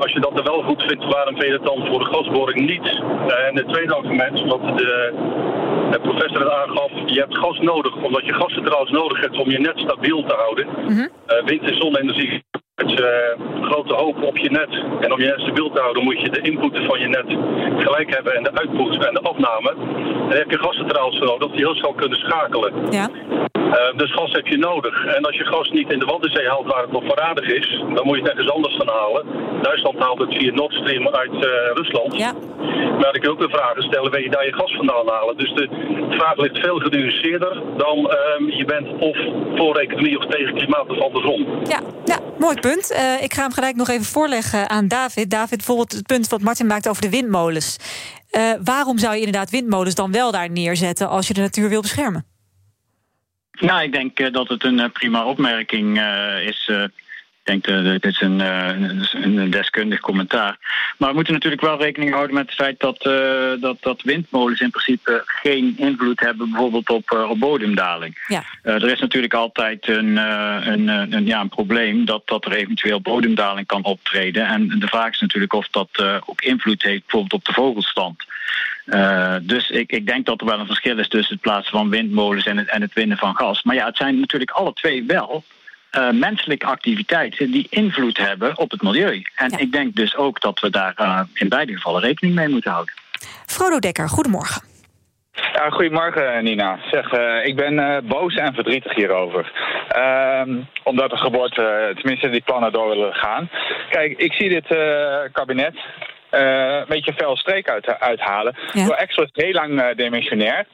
als 0.00 0.12
je 0.12 0.20
dat 0.20 0.38
er 0.38 0.44
wel 0.44 0.62
goed 0.62 0.82
vindt, 0.82 1.04
waarom 1.04 1.34
vind 1.34 1.46
je 1.46 1.52
het 1.52 1.64
dan 1.64 1.86
voor 1.86 1.98
de 1.98 2.14
gasboring 2.14 2.66
niet? 2.66 3.02
en 3.48 3.56
het 3.56 3.68
tweede 3.68 3.94
argument, 3.94 4.40
wat 4.40 4.78
de, 4.78 5.12
de 5.90 6.00
professor 6.00 6.40
het 6.40 6.50
aangaf, 6.50 6.90
je 7.06 7.20
hebt 7.20 7.38
gas 7.38 7.58
nodig, 7.58 7.94
omdat 7.96 8.24
je 8.24 8.34
gascentrales 8.34 8.90
nodig 8.90 9.20
hebt 9.20 9.38
om 9.38 9.50
je 9.50 9.58
net 9.58 9.78
stabiel 9.78 10.22
te 10.22 10.34
houden. 10.34 10.66
Mm 10.66 10.96
-hmm. 10.96 11.08
wind- 11.44 11.62
en 11.62 11.76
zonne-energie 11.76 12.42
met 12.84 13.00
uh, 13.00 13.06
grote 13.62 13.94
hoop 13.94 14.22
op 14.22 14.36
je 14.36 14.50
net. 14.50 14.72
En 15.00 15.12
om 15.12 15.20
je 15.20 15.26
net 15.26 15.40
stabiel 15.40 15.70
te 15.70 15.80
houden 15.80 16.04
moet 16.04 16.20
je 16.20 16.30
de 16.30 16.40
input 16.40 16.78
van 16.86 17.00
je 17.00 17.08
net 17.08 17.28
gelijk 17.84 18.14
hebben 18.14 18.34
en 18.36 18.42
de 18.42 18.52
output 18.52 19.06
en 19.06 19.14
de 19.14 19.20
afname. 19.20 19.74
Dan 20.28 20.38
heb 20.38 20.50
je 20.50 20.58
gascentrales 20.58 21.18
nodig 21.18 21.50
die 21.50 21.64
heel 21.66 21.74
snel 21.74 21.92
kunnen 21.92 22.18
schakelen. 22.18 22.72
Ja. 22.90 23.08
Uh, 23.70 23.96
dus 23.96 24.12
gas 24.12 24.32
heb 24.32 24.46
je 24.46 24.58
nodig. 24.58 25.04
En 25.04 25.24
als 25.24 25.36
je 25.36 25.44
gas 25.44 25.70
niet 25.70 25.92
in 25.92 25.98
de 25.98 26.04
Waddenzee 26.04 26.48
haalt 26.48 26.66
waar 26.66 26.82
het 26.82 26.92
nog 26.92 27.04
voorradig 27.04 27.46
is, 27.46 27.82
dan 27.94 28.06
moet 28.06 28.16
je 28.16 28.22
het 28.22 28.30
ergens 28.30 28.50
anders 28.50 28.76
gaan 28.76 28.88
halen. 28.88 29.26
Duitsland 29.62 29.98
haalt 29.98 30.18
het 30.18 30.34
via 30.34 30.52
Nord 30.52 30.72
Stream 30.72 31.08
uit 31.08 31.34
uh, 31.34 31.40
Rusland. 31.74 32.16
Ja. 32.16 32.32
Maar 32.98 33.14
ik 33.14 33.28
ook 33.28 33.40
de 33.40 33.48
vraag 33.48 33.74
stellen, 33.76 34.10
wil 34.10 34.20
je 34.20 34.30
daar 34.30 34.46
je 34.46 34.52
gas 34.52 34.76
vandaan 34.76 35.08
halen? 35.08 35.36
Dus 35.36 35.52
de 35.52 35.68
vraag 36.10 36.36
ligt 36.36 36.58
veel 36.58 36.78
genuanceerder 36.78 37.62
dan 37.76 37.98
uh, 37.98 38.56
je 38.56 38.64
bent 38.64 38.88
of 38.98 39.16
voor 39.54 39.76
economie 39.76 40.18
of 40.18 40.26
tegen 40.26 40.54
klimaat 40.54 40.88
of 40.88 41.00
andersom. 41.00 41.46
Ja, 41.64 41.80
ja 42.04 42.19
mooi 42.40 42.60
punt. 42.60 42.92
Uh, 42.92 43.22
ik 43.22 43.34
ga 43.34 43.42
hem 43.42 43.52
gelijk 43.52 43.76
nog 43.76 43.88
even 43.88 44.04
voorleggen 44.04 44.70
aan 44.70 44.88
David. 44.88 45.30
David, 45.30 45.56
bijvoorbeeld 45.56 45.92
het 45.92 46.06
punt 46.06 46.28
wat 46.28 46.40
Martin 46.40 46.66
maakt 46.66 46.88
over 46.88 47.02
de 47.02 47.10
windmolens. 47.10 47.76
waarom 48.62 48.98
zou 48.98 49.14
je 49.14 49.18
inderdaad 49.18 49.50
windmolens 49.50 49.94
dan 49.94 50.12
wel 50.12 50.32
daar 50.32 50.50
neerzetten 50.50 51.08
als 51.08 51.28
je 51.28 51.34
de 51.34 51.40
natuur 51.40 51.68
wil 51.68 51.80
beschermen? 51.80 52.24
Nou, 53.52 53.82
ik 53.82 53.92
denk 53.92 54.20
uh, 54.20 54.32
dat 54.32 54.48
het 54.48 54.64
een 54.64 54.92
prima 54.92 55.24
opmerking 55.24 56.00
is. 56.44 56.70
Ik 57.50 57.64
denk 57.64 57.84
dat 57.84 58.02
dit 58.02 58.04
is 58.04 58.20
een, 58.20 58.40
een, 58.40 59.50
deskundig 59.50 60.00
commentaar. 60.00 60.58
Maar 60.98 61.08
we 61.08 61.14
moeten 61.14 61.32
natuurlijk 61.32 61.62
wel 61.62 61.78
rekening 61.80 62.12
houden 62.12 62.34
met 62.34 62.46
het 62.46 62.54
feit 62.54 62.80
dat, 62.80 63.02
dat, 63.60 63.76
dat 63.80 64.02
windmolens 64.02 64.60
in 64.60 64.70
principe 64.70 65.22
geen 65.24 65.74
invloed 65.76 66.20
hebben, 66.20 66.50
bijvoorbeeld 66.50 66.88
op, 66.88 67.26
op 67.28 67.38
bodemdaling. 67.38 68.24
Ja. 68.26 68.42
er 68.62 68.90
is 68.90 69.00
natuurlijk 69.00 69.34
altijd 69.34 69.88
een, 69.88 70.16
een, 70.16 70.88
een, 70.88 71.26
ja, 71.26 71.40
een 71.40 71.48
probleem 71.48 72.04
dat, 72.04 72.22
dat 72.24 72.44
er 72.44 72.52
eventueel 72.52 73.00
bodemdaling 73.00 73.66
kan 73.66 73.84
optreden. 73.84 74.46
En 74.46 74.68
de 74.78 74.86
vraag 74.86 75.12
is 75.12 75.20
natuurlijk 75.20 75.52
of 75.52 75.68
dat 75.68 76.20
ook 76.26 76.40
invloed 76.40 76.82
heeft 76.82 77.00
bijvoorbeeld 77.00 77.32
op 77.32 77.44
de 77.44 77.52
vogelstand. 77.52 78.24
Uh, 78.86 79.34
dus 79.42 79.70
ik, 79.70 79.92
ik 79.92 80.06
denk 80.06 80.26
dat 80.26 80.40
er 80.40 80.46
wel 80.46 80.58
een 80.58 80.66
verschil 80.66 80.98
is 80.98 81.08
tussen 81.08 81.32
het 81.32 81.42
plaatsen 81.42 81.72
van 81.72 81.88
windmolens 81.88 82.46
en 82.46 82.56
het, 82.56 82.68
en 82.68 82.80
het 82.80 82.92
winnen 82.92 83.16
van 83.16 83.36
gas. 83.36 83.62
Maar 83.62 83.74
ja, 83.74 83.86
het 83.86 83.96
zijn 83.96 84.20
natuurlijk 84.20 84.50
alle 84.50 84.72
twee 84.72 85.04
wel 85.06 85.44
uh, 85.98 86.10
menselijke 86.10 86.66
activiteiten 86.66 87.50
die 87.50 87.66
invloed 87.70 88.16
hebben 88.16 88.58
op 88.58 88.70
het 88.70 88.82
milieu. 88.82 89.22
En 89.34 89.58
ik 89.58 89.72
denk 89.72 89.94
dus 89.94 90.16
ook 90.16 90.40
dat 90.40 90.60
we 90.60 90.70
daar 90.70 90.94
uh, 91.00 91.20
in 91.34 91.48
beide 91.48 91.72
gevallen 91.72 92.00
rekening 92.00 92.34
mee 92.34 92.48
moeten 92.48 92.70
houden. 92.70 92.94
Frodo 93.46 93.78
Dekker, 93.78 94.08
goedemorgen. 94.08 94.62
Ja, 95.32 95.70
goedemorgen 95.70 96.44
Nina. 96.44 96.78
Zeg, 96.90 97.12
uh, 97.12 97.46
ik 97.46 97.56
ben 97.56 97.72
uh, 97.72 97.96
boos 98.04 98.34
en 98.34 98.54
verdrietig 98.54 98.94
hierover. 98.94 99.52
Uh, 99.96 100.56
omdat 100.82 101.10
de 101.10 101.16
geboorte, 101.16 101.92
tenminste 101.94 102.28
die 102.28 102.42
plannen 102.42 102.72
door 102.72 102.88
willen 102.88 103.14
gaan. 103.14 103.50
Kijk, 103.90 104.18
ik 104.18 104.32
zie 104.32 104.48
dit 104.48 104.66
kabinet 105.32 105.74
een 106.30 106.84
beetje 106.88 107.12
fel 107.12 107.36
streek 107.36 107.70
uit, 107.70 107.98
uithalen. 107.98 108.56
Door 108.72 108.94
extra 108.94 109.26
heel 109.32 109.52
lang 109.52 109.80
uh, 109.80 109.86
dimensionair 109.96 110.66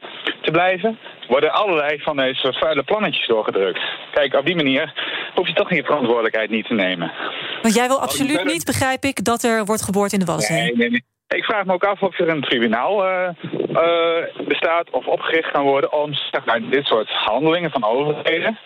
te 0.43 0.51
blijven, 0.51 0.99
worden 1.29 1.53
allerlei 1.53 1.99
van 2.03 2.17
deze 2.17 2.53
vuile 2.59 2.83
plannetjes 2.83 3.27
doorgedrukt. 3.27 3.81
Kijk, 4.13 4.35
op 4.35 4.47
die 4.47 4.57
manier 4.57 4.93
hoef 5.35 5.47
je 5.47 5.53
toch 5.53 5.71
je 5.71 5.85
verantwoordelijkheid 5.85 6.51
niet 6.51 6.67
te 6.67 6.75
nemen. 6.75 7.13
Want 7.63 7.75
jij 7.75 7.87
wil 7.87 8.01
absoluut 8.01 8.45
niet, 8.45 8.65
begrijp 8.65 9.05
ik, 9.05 9.25
dat 9.25 9.43
er 9.43 9.65
wordt 9.65 9.83
geboord 9.83 10.13
in 10.13 10.19
de 10.19 10.25
Waddenzee. 10.25 10.63
Nee, 10.63 10.77
nee, 10.77 10.91
nee. 10.91 11.05
Ik 11.29 11.45
vraag 11.45 11.65
me 11.65 11.73
ook 11.73 11.85
af 11.85 12.03
of 12.03 12.19
er 12.19 12.29
een 12.29 12.43
tribunaal 12.43 13.07
uh, 13.07 13.29
uh, 13.71 14.47
bestaat 14.49 14.91
of 14.91 15.07
opgericht 15.07 15.51
kan 15.51 15.65
worden 15.65 15.93
om 15.93 16.15
zeg 16.15 16.45
maar, 16.45 16.61
dit 16.71 16.87
soort 16.87 17.09
handelingen 17.09 17.71
van 17.71 17.85
overheden 17.85 18.59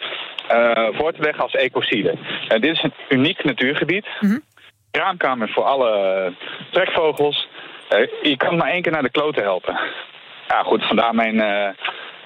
uh, 0.52 0.88
voor 0.92 1.12
te 1.12 1.22
leggen 1.22 1.42
als 1.42 1.52
ecocide. 1.52 2.18
dit 2.48 2.64
is 2.64 2.82
een 2.82 2.92
uniek 3.08 3.44
natuurgebied. 3.44 4.06
Mm 4.20 4.30
-hmm. 4.30 4.42
Kraamkamer 4.90 5.48
voor 5.48 5.64
alle 5.64 6.32
trekvogels. 6.70 7.48
je 8.22 8.36
kan 8.36 8.56
maar 8.56 8.70
één 8.70 8.82
keer 8.82 8.92
naar 8.92 9.02
de 9.02 9.10
kloten 9.10 9.42
helpen. 9.42 9.80
Ja, 10.48 10.62
goed, 10.62 10.86
vandaar 10.86 11.14
mijn 11.14 11.36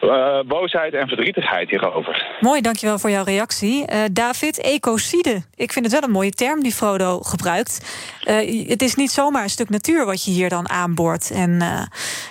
uh, 0.05 0.41
boosheid 0.47 0.95
en 0.95 1.09
verdrietigheid 1.09 1.71
hierover. 1.71 2.27
Mooi, 2.41 2.61
dankjewel 2.61 2.99
voor 2.99 3.11
jouw 3.11 3.25
reactie. 3.25 3.93
Uh, 3.93 3.99
David, 4.13 4.61
ecocide. 4.61 5.43
Ik 5.55 5.73
vind 5.73 5.85
het 5.85 5.95
wel 5.95 6.03
een 6.03 6.11
mooie 6.11 6.31
term 6.31 6.63
die 6.63 6.73
Frodo 6.73 7.19
gebruikt. 7.21 7.81
Uh, 8.29 8.69
het 8.69 8.83
is 8.83 8.95
niet 8.95 9.11
zomaar 9.11 9.43
een 9.43 9.49
stuk 9.49 9.69
natuur 9.69 10.07
wat 10.07 10.25
je 10.25 10.31
hier 10.31 10.49
dan 10.49 10.69
aanboort. 10.69 11.31
En, 11.31 11.57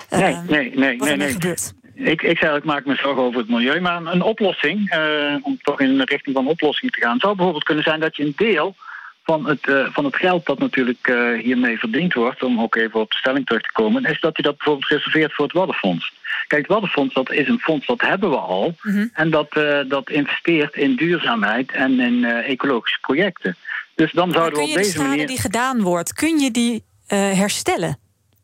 nee, 0.10 0.36
nee, 0.48 0.72
nee. 0.76 0.98
wat 0.98 1.08
er 1.08 1.18
nee, 1.18 1.26
nee. 1.26 1.34
gebeurt. 1.34 1.74
Ik, 1.96 2.22
ik 2.22 2.38
zei, 2.38 2.58
ik 2.58 2.64
maak 2.64 2.86
me 2.86 2.96
zorgen 2.96 3.24
over 3.24 3.40
het 3.40 3.50
milieu. 3.50 3.80
Maar 3.80 4.06
een 4.06 4.22
oplossing, 4.22 4.96
om 5.44 5.58
toch 5.62 5.80
in 5.80 5.98
de 5.98 6.06
richting 6.06 6.36
van 6.36 6.48
oplossing 6.48 6.92
te 6.92 7.02
gaan... 7.02 7.20
zou 7.20 7.36
bijvoorbeeld 7.36 7.64
kunnen 7.64 7.84
zijn 7.84 8.00
dat 8.00 8.16
je 8.16 8.24
een 8.24 8.34
deel 8.36 8.76
van 9.24 9.48
het, 9.48 9.68
uh, 9.68 9.88
van 9.92 10.06
het 10.06 10.16
geld 10.16 10.46
dat 10.46 10.60
natuurlijk 10.60 11.08
uh, 11.08 11.40
hiermee 11.40 11.80
verdiend 11.80 12.14
wordt, 12.14 12.44
om 12.44 12.62
ook 12.62 12.76
even 12.76 13.00
op 13.00 13.12
de 13.12 13.18
stelling 13.18 13.46
terug 13.46 13.62
te 13.62 13.72
komen, 13.72 14.04
is 14.04 14.20
dat 14.20 14.38
je 14.38 14.44
dat 14.44 14.58
bijvoorbeeld 14.58 14.92
reserveert 14.92 15.34
voor 15.34 15.46
het 15.46 15.54
Waddenfonds. 15.54 16.14
Kijk, 16.48 16.62
het 16.62 16.72
Waddenfonds 16.72 17.14
dat 17.14 17.32
is 17.32 17.48
een 17.48 17.60
fonds 17.60 17.86
dat 17.86 18.02
hebben 18.02 18.30
we 18.30 18.38
al. 18.38 18.76
Mm 18.82 18.94
-hmm. 18.94 19.10
En 19.14 19.30
dat, 19.30 19.56
uh, 19.58 19.80
dat 19.88 20.10
investeert 20.10 20.76
in 20.76 20.96
duurzaamheid 20.96 21.72
en 21.72 22.00
in 22.00 22.26
ecologische 22.26 23.00
projecten. 23.02 23.56
Dus 23.96 24.12
dan 24.12 24.32
zouden 24.32 24.60
we 24.60 24.66
op 24.66 24.74
deze 24.74 24.98
de 24.98 25.04
manier. 25.04 25.28
die 25.28 25.40
gedaan 25.40 25.82
wordt, 25.82 26.14
kun 26.14 26.40
je 26.40 26.52
die 26.52 26.84
herstellen? 27.08 27.98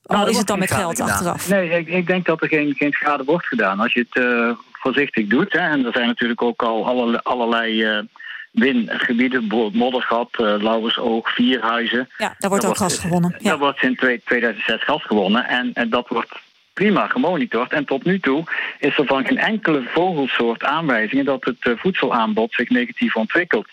Nou, 0.03 0.21
Al 0.21 0.29
is 0.29 0.38
het 0.38 0.48
dan 0.48 0.59
met 0.59 0.71
geld 0.71 0.95
gedaan. 0.95 1.09
achteraf? 1.09 1.50
Nee, 1.50 1.69
ik, 1.69 1.88
ik, 1.88 2.07
denk 2.07 2.25
dat 2.25 2.41
er 2.41 2.48
geen, 2.48 2.74
geen 2.77 2.91
schade 2.91 3.24
wordt 3.24 3.45
gedaan. 3.45 3.79
Als 3.79 3.93
je 3.93 4.05
het 4.09 4.55
voorzichtig 4.71 5.27
doet, 5.27 5.53
hè, 5.53 5.59
en 5.59 5.86
er 5.86 5.93
zijn 5.93 6.07
natuurlijk 6.07 6.41
ook 6.41 6.63
al 6.63 6.88
allerlei. 6.88 7.19
allerlei 7.24 8.07
wingebieden, 8.51 9.47
bijvoorbeeld 9.47 9.73
Moddergat, 9.73 10.29
uh, 10.31 10.55
Lauwersoog, 10.61 11.33
Vierhuizen. 11.33 12.09
Ja, 12.17 12.35
daar 12.37 12.49
wordt 12.49 12.65
ook 12.65 12.77
gas 12.77 12.97
gewonnen. 12.97 13.35
Ja. 13.37 13.49
Daar 13.49 13.57
wordt 13.57 13.79
sinds 13.79 13.99
2006 14.25 14.83
gas 14.83 15.03
gewonnen 15.03 15.47
en, 15.47 15.71
en 15.73 15.89
dat 15.89 16.07
wordt 16.07 16.31
prima 16.73 17.07
gemonitord. 17.07 17.73
En 17.73 17.85
tot 17.85 18.03
nu 18.03 18.19
toe 18.19 18.43
is 18.79 18.97
er 18.97 19.05
van 19.05 19.25
geen 19.25 19.37
enkele 19.37 19.89
vogelsoort 19.93 20.63
aanwijzingen 20.63 21.25
dat 21.25 21.45
het 21.45 21.65
uh, 21.65 21.73
voedselaanbod 21.77 22.53
zich 22.53 22.69
negatief 22.69 23.15
ontwikkelt. 23.15 23.67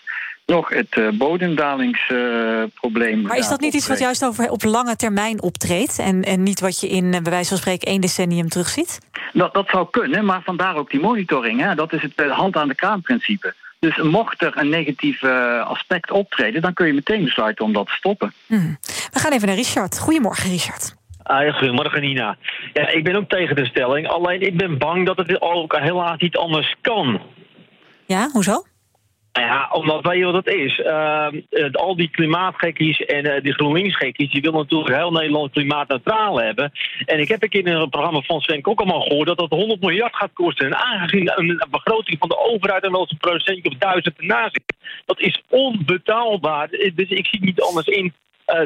Nog 0.45 0.69
het 0.69 0.95
uh, 0.97 1.09
bodemdalingsprobleem. 1.09 3.21
maar 3.21 3.37
is 3.37 3.47
dat 3.47 3.59
niet 3.59 3.73
iets 3.73 3.87
wat 3.87 3.99
juist 3.99 4.25
over 4.25 4.49
op 4.49 4.63
lange 4.63 4.95
termijn 4.95 5.41
optreedt? 5.41 5.99
En, 5.99 6.23
en 6.23 6.43
niet 6.43 6.59
wat 6.59 6.79
je 6.79 6.87
in, 6.87 7.11
bij 7.11 7.21
wijze 7.21 7.49
van 7.49 7.57
spreken, 7.57 7.87
één 7.87 8.01
decennium 8.01 8.49
terugziet? 8.49 8.99
Dat, 9.33 9.53
dat 9.53 9.69
zou 9.69 9.87
kunnen, 9.91 10.25
maar 10.25 10.41
vandaar 10.43 10.75
ook 10.75 10.91
die 10.91 10.99
monitoring. 10.99 11.61
Hè? 11.61 11.75
Dat 11.75 11.93
is 11.93 12.01
het 12.01 12.29
hand 12.29 12.55
aan 12.55 12.67
de 12.67 12.75
kraan 12.75 13.01
principe. 13.01 13.53
Dus 13.79 13.97
mocht 13.97 14.41
er 14.41 14.57
een 14.57 14.69
negatief 14.69 15.23
aspect 15.63 16.11
optreden, 16.11 16.61
dan 16.61 16.73
kun 16.73 16.87
je 16.87 16.93
meteen 16.93 17.23
besluiten 17.23 17.65
om 17.65 17.73
dat 17.73 17.87
te 17.87 17.93
stoppen. 17.93 18.33
Hmm. 18.45 18.77
We 19.11 19.19
gaan 19.19 19.31
even 19.31 19.47
naar 19.47 19.55
Richard. 19.55 19.99
Goedemorgen, 19.99 20.49
Richard. 20.49 20.95
Ah, 21.23 21.45
ja, 21.45 21.51
goedemorgen, 21.51 22.01
Nina. 22.01 22.37
Ja, 22.73 22.87
ik 22.87 23.03
ben 23.03 23.15
ook 23.15 23.29
tegen 23.29 23.55
de 23.55 23.65
stelling. 23.65 24.07
Alleen 24.07 24.41
ik 24.41 24.57
ben 24.57 24.77
bang 24.77 25.05
dat 25.05 25.17
het 25.17 25.41
ook 25.41 25.77
helaas 25.77 26.19
niet 26.19 26.37
anders 26.37 26.75
kan. 26.81 27.21
Ja, 28.05 28.29
hoezo? 28.31 28.63
Ja, 29.39 29.69
omdat 29.71 30.05
weet 30.05 30.17
je 30.17 30.25
wat 30.25 30.45
het 30.45 30.55
is? 30.55 30.77
Uh, 30.77 31.27
al 31.71 31.95
die 31.95 32.09
klimaatgekkies 32.09 33.05
en 33.05 33.25
uh, 33.25 33.41
die 33.41 33.53
GroenLinks-gekkies... 33.53 34.31
die 34.31 34.41
willen 34.41 34.59
natuurlijk 34.59 34.95
heel 34.95 35.11
Nederland 35.11 35.51
klimaatneutraal 35.51 36.39
hebben. 36.39 36.71
En 37.05 37.19
ik 37.19 37.27
heb 37.27 37.43
een 37.43 37.49
keer 37.49 37.67
in 37.67 37.73
een 37.73 37.89
programma 37.89 38.21
van 38.21 38.41
Sven 38.41 38.61
Kokkerman 38.61 39.01
gehoord... 39.01 39.27
dat 39.27 39.37
dat 39.37 39.49
100 39.49 39.81
miljard 39.81 40.15
gaat 40.15 40.33
kosten. 40.33 40.65
En 40.65 40.75
aangezien 40.75 41.31
een 41.35 41.65
begroting 41.71 42.19
van 42.19 42.29
de 42.29 42.37
overheid... 42.37 42.83
en 42.83 42.91
wel 42.91 42.99
eens 42.99 43.11
een 43.11 43.17
procentje 43.17 43.69
of 43.69 43.77
duizend 43.77 44.17
ernaast 44.17 44.51
zit... 44.51 44.75
dat 45.05 45.19
is 45.19 45.41
onbetaalbaar. 45.49 46.69
Dus 46.69 47.09
ik 47.09 47.27
zie 47.27 47.43
niet 47.43 47.61
anders 47.61 47.87
in 47.87 48.13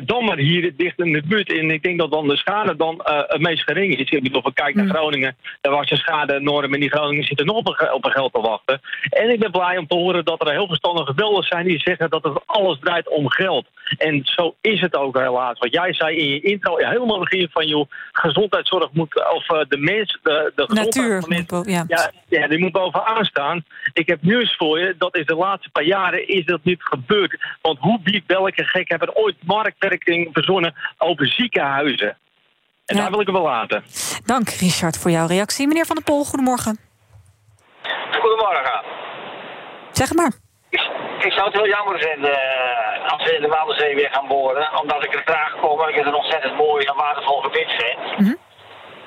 dan 0.04 0.26
maar 0.26 0.38
hier 0.38 0.74
dicht 0.76 1.00
in 1.00 1.14
de 1.14 1.22
buurt. 1.28 1.58
En 1.58 1.72
ik 1.72 1.84
denk 1.84 2.00
dat 2.00 2.12
dan 2.12 2.28
de 2.28 2.38
schade 2.38 2.76
dan 2.76 3.06
uh, 3.10 3.22
het 3.28 3.42
meest 3.42 3.64
gering 3.64 3.98
is. 3.98 4.10
Ik 4.10 4.24
bedoel, 4.24 4.42
of 4.42 4.48
ik 4.48 4.56
kijk 4.56 4.76
naar 4.76 4.88
Groningen, 4.88 5.36
daar 5.62 5.74
was 5.74 5.90
je 5.90 5.96
schade 5.96 6.36
enorm... 6.36 6.74
en 6.74 6.80
die 6.80 6.90
Groningen 6.90 7.24
zitten 7.24 7.46
nog 7.46 7.56
op 7.56 7.68
een, 7.68 7.94
op 7.94 8.06
een 8.06 8.12
geld 8.12 8.34
te 8.34 8.42
wachten. 8.42 8.82
En 9.10 9.30
ik 9.30 9.40
ben 9.40 9.52
blij 9.52 9.78
om 9.78 9.88
te 9.88 9.96
horen 9.96 10.26
dat 10.26 10.42
er 10.42 10.52
heel 10.52 10.68
verstandige 10.68 11.14
beelden 11.14 11.44
zijn... 11.44 11.66
die 11.66 11.80
zeggen 11.80 12.10
dat 12.10 12.24
het 12.24 12.42
alles 12.46 12.80
draait 12.80 13.10
om 13.10 13.30
geld. 13.30 13.66
En 13.98 14.22
zo 14.24 14.56
is 14.62 14.82
het 14.82 14.96
ook 14.96 15.18
helaas. 15.18 15.60
Wat 15.60 15.74
jij 15.74 15.94
zei 15.94 16.18
in 16.18 16.28
je 16.28 16.42
intro, 16.42 16.78
helemaal 16.78 17.20
begin 17.20 17.50
van... 17.52 17.68
joh, 17.68 17.90
gezondheidszorg 18.12 18.92
moet, 18.92 19.32
of 19.34 19.50
uh, 19.50 19.60
de 19.68 19.78
mens... 19.78 20.20
De, 20.24 20.52
de 20.56 20.66
Natuur 20.68 21.24
ja. 21.70 21.84
ja. 21.88 22.12
Ja, 22.28 22.48
die 22.48 22.60
moet 22.60 22.72
bovenaan 22.72 23.26
staan. 23.26 23.64
Ik 23.94 24.08
heb 24.08 24.22
nieuws 24.22 24.56
voor 24.56 24.80
je, 24.80 24.96
dat 24.98 25.16
is 25.16 25.26
de 25.26 25.36
laatste 25.36 25.70
paar 25.70 25.84
jaren 25.84 26.28
is 26.28 26.46
dat 26.46 26.64
niet 26.64 26.84
gebeurd. 26.84 27.38
Want 27.62 27.80
hoe 27.80 28.00
wie 28.04 28.24
welke 28.28 28.64
gek 28.64 28.90
hebben 28.90 29.16
ooit 29.16 29.36
marktwerking 29.80 30.30
verzonnen 30.34 30.76
over 30.98 31.28
ziekenhuizen? 31.28 32.18
En 32.86 32.96
Ja. 32.96 33.02
daar 33.02 33.12
wil 33.12 33.20
ik 33.20 33.28
het 33.28 33.36
wel 33.36 33.46
laten. 33.46 33.84
Dank, 34.26 34.50
Richard, 34.50 34.98
voor 34.98 35.12
jouw 35.12 35.28
reactie. 35.28 35.68
Meneer 35.68 35.86
Van 35.86 35.96
der 35.96 36.04
Pol, 36.06 36.24
goedemorgen. 36.26 36.80
Goedemorgen. 38.12 38.82
Zeg 39.92 40.08
het 40.10 40.18
maar. 40.18 40.32
Ik 41.20 41.32
zou 41.32 41.46
het 41.46 41.54
heel 41.54 41.68
jammer 41.68 42.00
vinden 42.00 42.34
eh, 42.34 43.12
als 43.12 43.24
we 43.24 43.36
in 43.36 43.42
de 43.42 43.48
Waddenzee 43.48 43.96
weer 43.96 44.10
gaan 44.12 44.28
boren. 44.28 44.80
Omdat 44.82 45.04
ik 45.04 45.14
er 45.14 45.22
graag 45.26 45.60
kom 45.60 45.82
en 45.82 45.90
ik 45.90 45.96
het 45.96 46.06
een 46.06 46.14
ontzettend 46.14 46.56
mooi 46.58 46.86
en 46.86 46.96
waardevol 46.96 47.42
gebied 47.42 47.70
vind. 47.78 48.20
Mhm. 48.20 48.34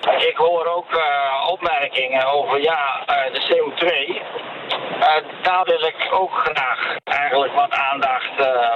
Ik 0.07 0.37
hoor 0.37 0.67
ook 0.67 0.95
eh, 0.95 1.49
opmerkingen 1.51 2.27
over 2.27 2.61
ja, 2.61 3.05
eh, 3.07 3.33
de 3.33 3.41
CO2. 3.49 4.21
Eh, 5.01 5.15
daar 5.43 5.65
wil 5.65 5.83
ik 5.83 6.09
ook 6.11 6.31
graag 6.33 6.97
eigenlijk 7.05 7.55
wat 7.55 7.71
aandacht 7.71 8.33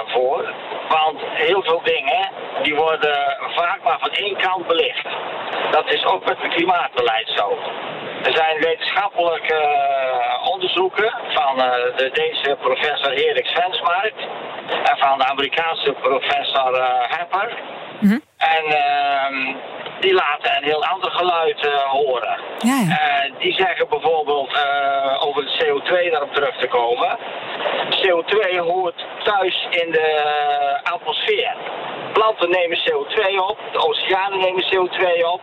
voor. 0.07 0.53
Want 0.89 1.19
heel 1.21 1.63
veel 1.63 1.81
dingen 1.83 2.29
die 2.61 2.75
worden 2.75 3.37
vaak 3.55 3.83
maar 3.83 3.99
van 3.99 4.11
één 4.11 4.37
kant 4.37 4.67
belicht. 4.67 5.07
Dat 5.71 5.93
is 5.93 6.05
ook 6.05 6.25
met 6.25 6.37
het 6.41 6.53
klimaatbeleid 6.53 7.31
zo. 7.35 7.57
Er 8.23 8.33
zijn 8.33 8.59
wetenschappelijke 8.59 9.59
onderzoeken 10.51 11.13
van 11.29 11.57
de 11.95 12.09
Deense 12.13 12.57
professor 12.61 13.11
Erik 13.11 13.45
Svensmark 13.45 14.13
en 14.83 14.97
van 14.97 15.17
de 15.17 15.25
Amerikaanse 15.25 15.91
professor 15.91 16.83
Hepper. 17.07 17.57
En 18.37 18.65
ehm, 18.65 19.55
die 19.99 20.13
laten 20.13 20.57
een 20.57 20.63
heel 20.63 20.85
ander 20.85 21.11
geluid 21.11 21.65
eh, 21.65 21.79
horen. 21.79 22.37
Ja, 22.57 22.75
ja. 22.87 22.97
Eh, 22.97 23.31
die 23.39 23.53
zeggen 23.53 23.89
bijvoorbeeld 23.89 24.53
eh, 24.53 25.27
over 25.27 25.43
het 25.43 25.63
CO2 25.63 26.11
daarop 26.11 26.33
terug 26.33 26.57
te 26.57 26.67
komen. 26.67 27.17
CO2 27.89 28.57
hoort 28.57 29.05
thuis 29.23 29.67
in 29.69 29.91
de 29.91 30.09
atmosfeer. 30.83 31.55
Planten 32.13 32.49
nemen 32.49 32.77
CO2 32.77 33.35
op, 33.47 33.57
de 33.71 33.87
oceanen 33.87 34.39
nemen 34.39 34.63
CO2 34.63 35.25
op. 35.25 35.41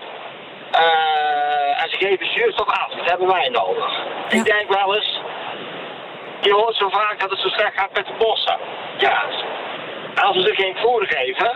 En 1.82 1.90
ze 1.90 1.96
geven 1.96 2.26
zuurstof 2.32 2.68
af. 2.68 2.90
Dat 2.96 3.10
hebben 3.10 3.26
wij 3.26 3.48
nodig. 3.48 4.04
Ik 4.28 4.44
denk 4.44 4.68
wel 4.68 4.94
eens, 4.94 5.20
je 6.40 6.52
hoort 6.52 6.76
zo 6.76 6.88
vaak 6.88 7.20
dat 7.20 7.30
het 7.30 7.40
zo 7.40 7.48
slecht 7.48 7.78
gaat 7.78 7.94
met 7.94 8.06
de 8.06 8.12
bossen. 8.18 8.58
Ja, 8.98 9.24
als 10.22 10.36
we 10.36 10.42
ze 10.42 10.54
geen 10.54 10.76
voer 10.76 11.06
geven, 11.06 11.52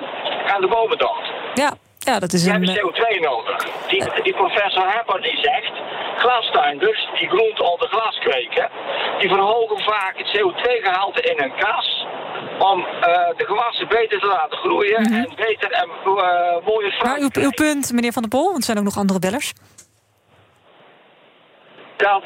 gaan 0.46 0.60
de 0.60 0.68
bomen 0.68 0.98
dood. 0.98 1.32
Ja, 1.54 1.72
ja 2.04 2.18
dat 2.18 2.32
is 2.32 2.44
een... 2.44 2.50
hebben 2.50 2.68
eh, 2.68 2.84
CO2 2.84 3.20
nodig. 3.20 3.66
Die, 3.88 4.22
die 4.22 4.34
professor 4.34 4.92
Hepper 4.92 5.22
die 5.22 5.38
zegt, 5.42 5.72
glastuinders 6.16 7.08
die 7.18 7.28
groenten 7.28 7.72
onder 7.72 7.88
glas 7.88 8.18
kweken, 8.18 8.68
die 9.18 9.28
verhogen 9.28 9.78
vaak 9.78 10.14
het 10.16 10.28
CO2-gehalte 10.36 11.20
in 11.20 11.38
hun 11.38 11.52
kas 11.58 12.06
om 12.58 12.84
eh, 12.84 13.28
de 13.36 13.44
gewassen 13.44 13.88
beter 13.88 14.20
te 14.20 14.26
laten 14.26 14.58
groeien 14.58 14.96
en 14.96 15.32
beter 15.36 15.70
en 15.70 15.88
eh, 16.04 16.66
mooier 16.66 16.94
Maar 17.02 17.16
fruit. 17.16 17.36
uw, 17.36 17.42
uw 17.42 17.50
punt, 17.50 17.92
meneer 17.92 18.12
Van 18.12 18.22
der 18.22 18.30
Pol, 18.30 18.44
want 18.44 18.56
er 18.56 18.64
zijn 18.64 18.78
ook 18.78 18.84
nog 18.84 18.96
andere 18.96 19.18
bellers. 19.18 19.52
Dat 21.96 22.22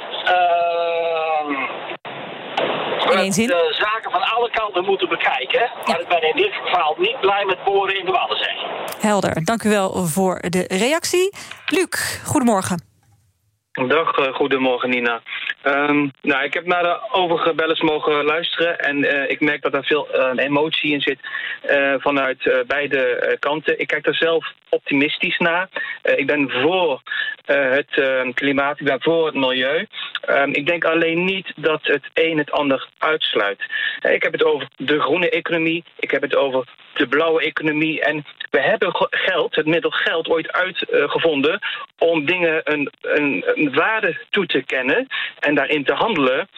ehm, 3.12 3.18
In 3.18 3.30
de 3.30 3.74
zaken 3.78 4.10
van 4.10 4.22
alle 4.22 4.50
kanten 4.50 4.84
moeten 4.84 5.08
bekijken. 5.08 5.70
Maar 5.84 6.00
ik 6.00 6.08
ben 6.08 6.22
in 6.22 6.36
dit 6.36 6.52
geval 6.52 6.94
niet 6.98 7.20
blij 7.20 7.44
met 7.44 7.64
boren 7.64 7.98
in 7.98 8.04
de 8.04 8.12
Waddenzee. 8.12 8.56
Helder, 9.00 9.44
dank 9.44 9.62
u 9.62 9.68
wel 9.68 10.06
voor 10.06 10.40
de 10.48 10.64
reactie. 10.68 11.32
Luc, 11.66 12.20
goedemorgen. 12.24 12.93
Dag, 13.74 14.16
eh, 14.16 14.34
goedemorgen 14.34 14.90
Nina. 14.90 15.22
Ehm, 15.62 16.08
nou, 16.22 16.44
ik 16.44 16.54
heb 16.54 16.66
naar 16.66 16.82
de 16.82 16.98
overige 17.10 17.54
bellers 17.54 17.80
mogen 17.80 18.24
luisteren 18.24 18.78
en 18.78 19.04
eh, 19.04 19.30
ik 19.30 19.40
merk 19.40 19.62
dat 19.62 19.72
daar 19.72 19.84
veel 19.84 20.10
eh, 20.10 20.44
emotie 20.44 20.92
in 20.92 21.00
zit 21.00 21.18
vanuit 21.98 22.64
beide 22.66 23.36
kanten. 23.40 23.80
Ik 23.80 23.86
kijk 23.86 24.04
daar 24.04 24.14
zelf 24.14 24.52
optimistisch 24.68 25.38
naar. 25.38 25.68
Ik 26.02 26.26
ben 26.26 26.50
voor 26.50 27.02
het 27.44 28.02
klimaat, 28.34 28.80
ik 28.80 28.86
ben 28.86 29.02
voor 29.02 29.26
het 29.26 29.34
milieu. 29.34 29.86
Ehm, 30.20 30.50
ik 30.50 30.66
denk 30.66 30.84
alleen 30.84 31.24
niet 31.24 31.52
dat 31.56 31.80
het 31.82 32.10
een 32.14 32.38
het 32.38 32.50
ander 32.50 32.88
uitsluit. 32.98 33.60
Ik 34.00 34.22
heb 34.22 34.32
het 34.32 34.44
over 34.44 34.68
de 34.76 35.00
groene 35.00 35.30
economie, 35.30 35.84
ik 35.98 36.10
heb 36.10 36.22
het 36.22 36.36
over 36.36 36.68
de 36.94 37.06
blauwe 37.06 37.42
economie. 37.42 38.02
En 38.02 38.24
we 38.50 38.60
hebben 38.60 39.08
geld, 39.10 39.54
het 39.54 39.66
middel 39.66 39.90
geld, 39.90 40.28
ooit 40.28 40.52
uitgevonden 40.52 41.60
om 41.98 42.26
dingen 42.26 42.60
een, 42.64 42.90
een, 43.00 43.44
een, 43.46 43.74
waarde 43.74 44.16
toe 44.30 44.46
te 44.46 44.62
kennen 44.62 45.06
en 45.38 45.54
daarin 45.54 45.84
te 45.84 45.92
handelen, 45.92 46.48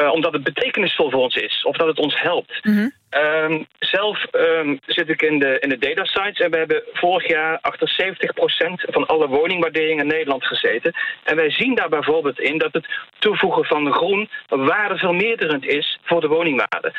uh, 0.00 0.12
omdat 0.12 0.32
het 0.32 0.44
betekenisvol 0.44 1.10
voor 1.10 1.22
ons 1.22 1.34
is 1.34 1.62
of 1.64 1.76
dat 1.76 1.86
het 1.86 1.98
ons 1.98 2.20
helpt. 2.20 2.64
Mm 2.64 2.92
Um, 3.20 3.66
zelf 3.78 4.26
um, 4.32 4.78
zit 4.86 5.08
ik 5.08 5.22
in 5.22 5.38
de, 5.38 5.58
in 5.60 5.68
de 5.68 5.78
data 5.78 6.04
sites 6.04 6.38
en 6.38 6.50
we 6.50 6.56
hebben 6.56 6.82
vorig 6.92 7.28
jaar 7.28 7.58
achter 7.60 8.14
70% 8.88 8.90
van 8.90 9.06
alle 9.06 9.28
woningwaarderingen 9.28 10.04
in 10.04 10.10
Nederland 10.10 10.44
gezeten. 10.44 10.92
En 11.24 11.36
wij 11.36 11.50
zien 11.50 11.74
daar 11.74 11.88
bijvoorbeeld 11.88 12.40
in 12.40 12.58
dat 12.58 12.72
het 12.72 12.86
toevoegen 13.18 13.64
van 13.64 13.92
groen 13.92 14.28
waardevermeerderend 14.48 15.66
is 15.66 15.98
voor 16.02 16.20
de 16.20 16.28
woningwaarde. 16.28 16.92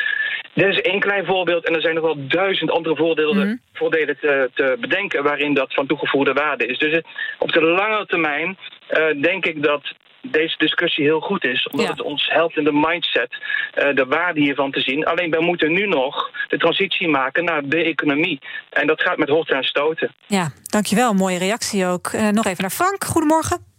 Dit 0.54 0.68
is 0.68 0.82
één 0.82 1.00
klein 1.00 1.26
voorbeeld 1.26 1.68
en 1.68 1.76
er 1.76 1.82
zijn 1.82 1.96
nog 1.96 2.04
wel 2.04 2.28
duizend 2.28 2.72
andere 2.72 2.96
voordelen, 2.96 3.48
mm 3.48 3.62
voordelen 3.74 4.18
te, 4.20 4.50
te, 4.54 4.78
bedenken 4.80 5.24
waarin 5.24 5.54
dat 5.54 5.74
van 5.74 5.88
toegevoegde 5.88 6.34
waarde 6.34 6.66
is. 6.66 6.78
Dus 6.78 6.92
het, 6.92 7.06
op 7.40 7.52
de 7.52 7.62
lange 7.62 7.93
termijn 8.06 8.58
uh, 8.92 9.22
denk 9.22 9.46
ik 9.46 9.64
dat 9.64 9.94
deze 10.22 10.58
discussie 10.58 11.04
heel 11.04 11.20
goed 11.20 11.46
is. 11.46 11.68
Omdat 11.68 11.88
het 11.88 12.02
ons 12.02 12.28
helpt 12.30 12.58
in 12.58 12.64
de 12.64 12.72
mindset 12.72 13.32
uh, 13.32 13.96
de 13.96 14.06
waarde 14.06 14.40
hiervan 14.40 14.72
te 14.72 14.80
zien. 14.80 15.06
Alleen 15.06 15.30
wij 15.30 15.40
moeten 15.40 15.74
nu 15.74 15.88
nog 15.88 16.32
de 16.48 16.58
transitie 16.58 17.08
maken 17.08 17.44
naar 17.44 17.62
de 17.66 17.84
economie. 17.84 18.40
En 18.70 18.88
dat 18.88 19.02
gaat 19.02 19.18
met 19.18 19.30
horten 19.30 19.56
en 19.56 19.64
stoten. 19.64 20.16
Ja, 20.28 20.52
dankjewel. 20.64 21.14
Mooie 21.14 21.38
reactie 21.38 21.86
ook. 21.86 22.12
Uh, 22.12 22.30
nog 22.30 22.46
even 22.46 22.62
naar 22.62 22.70
Frank. 22.70 23.04
Goedemorgen. 23.04 23.73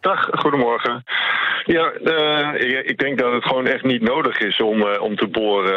Dag, 0.00 0.28
goedemorgen. 0.32 1.04
Ja, 1.64 1.92
uh, 2.04 2.88
ik 2.88 2.98
denk 2.98 3.18
dat 3.18 3.32
het 3.32 3.44
gewoon 3.44 3.66
echt 3.66 3.84
niet 3.84 4.02
nodig 4.02 4.38
is 4.38 4.60
om, 4.60 4.80
uh, 4.80 5.02
om 5.02 5.16
te 5.16 5.26
boren, 5.26 5.74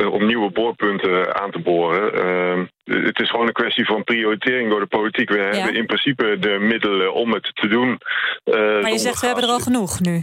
uh, 0.00 0.12
om 0.12 0.26
nieuwe 0.26 0.50
boorpunten 0.50 1.40
aan 1.40 1.50
te 1.50 1.58
boren. 1.58 2.12
Ehm, 2.14 2.64
het 3.04 3.20
is 3.20 3.30
gewoon 3.30 3.46
een 3.46 3.52
kwestie 3.52 3.86
van 3.86 4.04
prioritering 4.04 4.70
door 4.70 4.80
de 4.80 4.86
politiek. 4.86 5.28
We 5.28 5.36
ja. 5.36 5.44
hebben 5.44 5.74
in 5.74 5.86
principe 5.86 6.38
de 6.38 6.58
middelen 6.60 7.14
om 7.14 7.32
het 7.32 7.50
te 7.54 7.68
doen. 7.68 7.98
maar 8.44 8.90
je 8.90 8.98
zegt, 8.98 9.20
we 9.20 9.26
hebben 9.26 9.44
er 9.44 9.50
al 9.50 9.58
genoeg 9.58 10.00
nu. 10.00 10.22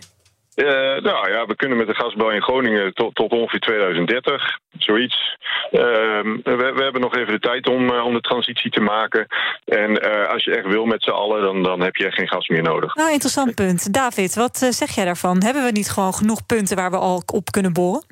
Uh, 0.56 0.66
nou 1.04 1.32
ja, 1.32 1.46
we 1.46 1.56
kunnen 1.56 1.78
met 1.78 1.88
de 1.88 1.96
gasbouw 1.96 2.30
in 2.30 2.42
Groningen 2.42 2.94
tot, 2.94 3.16
tot 3.16 3.32
ongeveer 3.32 3.60
2030, 3.60 4.60
zoiets. 4.78 5.38
Uh, 5.72 5.80
we, 6.44 6.72
we, 6.76 6.84
hebben 6.84 7.02
nog 7.02 7.16
even 7.16 7.34
de 7.34 7.40
tijd 7.40 7.68
om, 7.68 7.90
uh, 7.90 8.06
om 8.06 8.14
de 8.14 8.22
transitie 8.22 8.72
te 8.72 8.82
maken. 8.82 9.28
En 9.66 9.90
uh, 9.90 10.30
als 10.30 10.44
je 10.44 10.56
echt 10.56 10.68
wil 10.68 10.86
met 10.86 11.04
z'n 11.04 11.10
allen, 11.10 11.42
dan, 11.42 11.64
dan 11.64 11.82
heb 11.82 11.96
je 11.96 12.06
echt 12.06 12.16
geen 12.16 12.28
gas 12.28 12.48
meer 12.48 12.64
nodig. 12.64 12.96
Nou, 12.96 13.12
interessant 13.12 13.56
punt. 13.56 13.94
David, 13.94 14.36
wat 14.36 14.58
zeg 14.58 14.96
jij 14.96 15.06
daarvan? 15.06 15.44
Hebben 15.44 15.64
we 15.64 15.72
niet 15.72 15.90
gewoon 15.90 16.14
genoeg 16.14 16.46
punten 16.46 16.76
waar 16.76 16.92
we 16.92 16.98
al 16.98 17.24
op 17.26 17.52
kunnen 17.52 17.74
boren? 17.74 18.06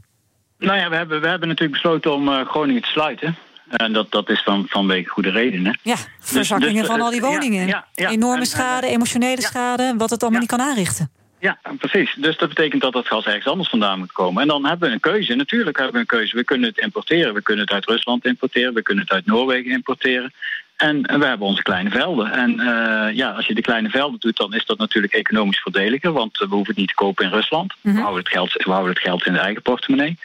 Nou 0.57 0.77
ja, 0.77 0.89
we 0.89 0.95
hebben, 0.95 1.21
we 1.21 1.27
hebben 1.27 1.47
natuurlijk 1.47 1.81
besloten 1.81 2.13
om 2.13 2.45
Groningen 2.45 2.81
te 2.81 2.89
sluiten. 2.89 3.37
En 3.69 3.93
dat, 3.93 4.11
dat 4.11 4.29
is 4.29 4.43
van, 4.43 4.65
vanwege 4.69 5.09
goede 5.09 5.29
redenen. 5.29 5.79
Ja, 5.83 5.95
verzakkingen 6.19 6.73
dus, 6.73 6.81
dus, 6.81 6.91
van 6.91 7.01
al 7.01 7.11
die 7.11 7.21
woningen. 7.21 7.67
Ja, 7.67 7.87
ja, 7.93 8.09
Enorme 8.09 8.45
schade, 8.45 8.87
emotionele 8.87 9.41
schade, 9.41 9.93
wat 9.97 10.09
het 10.09 10.21
allemaal 10.21 10.39
niet 10.39 10.49
kan 10.49 10.61
aanrichten. 10.61 11.11
Ja, 11.39 11.59
precies. 11.77 12.13
Dus 12.17 12.37
dat 12.37 12.49
betekent 12.49 12.81
dat 12.81 12.93
dat 12.93 13.07
gas 13.07 13.25
ergens 13.25 13.47
anders 13.47 13.69
vandaan 13.69 13.99
moet 13.99 14.11
komen. 14.11 14.41
En 14.41 14.47
dan 14.47 14.65
hebben 14.65 14.87
we 14.87 14.93
een 14.93 14.99
keuze. 14.99 15.35
Natuurlijk 15.35 15.77
hebben 15.77 15.95
we 15.95 15.99
een 15.99 16.05
keuze. 16.05 16.35
We 16.35 16.43
kunnen 16.43 16.69
het 16.69 16.77
importeren. 16.77 17.33
We 17.33 17.41
kunnen 17.41 17.65
het 17.65 17.73
uit 17.73 17.85
Rusland 17.85 18.25
importeren. 18.25 18.73
We 18.73 18.81
kunnen 18.81 19.03
het 19.03 19.13
uit 19.13 19.25
Noorwegen 19.25 19.71
importeren. 19.71 20.33
En 20.79 21.01
we 21.01 21.25
hebben 21.25 21.47
onze 21.47 21.61
kleine 21.61 21.89
velden. 21.89 22.31
En 22.31 22.51
uh, 22.51 23.15
ja, 23.15 23.31
als 23.31 23.47
je 23.47 23.53
de 23.53 23.61
kleine 23.61 23.89
velden 23.89 24.19
doet, 24.19 24.37
dan 24.37 24.53
is 24.53 24.65
dat 24.65 24.77
natuurlijk 24.77 25.13
economisch 25.13 25.61
voordeliger. 25.61 26.11
Want 26.11 26.37
we 26.37 26.45
hoeven 26.45 26.67
het 26.67 26.75
niet 26.75 26.87
te 26.87 26.93
kopen 26.93 27.25
in 27.25 27.31
Rusland. 27.31 27.73
Mm 27.73 27.77
-hmm. 27.81 27.93
we, 27.93 27.99
houden 27.99 28.23
het 28.23 28.33
geld, 28.33 28.53
we 28.53 28.71
houden 28.71 28.93
het 28.93 29.01
geld 29.01 29.25
in 29.25 29.33
de 29.33 29.39
eigen 29.39 29.61
portemonnee. 29.61 30.17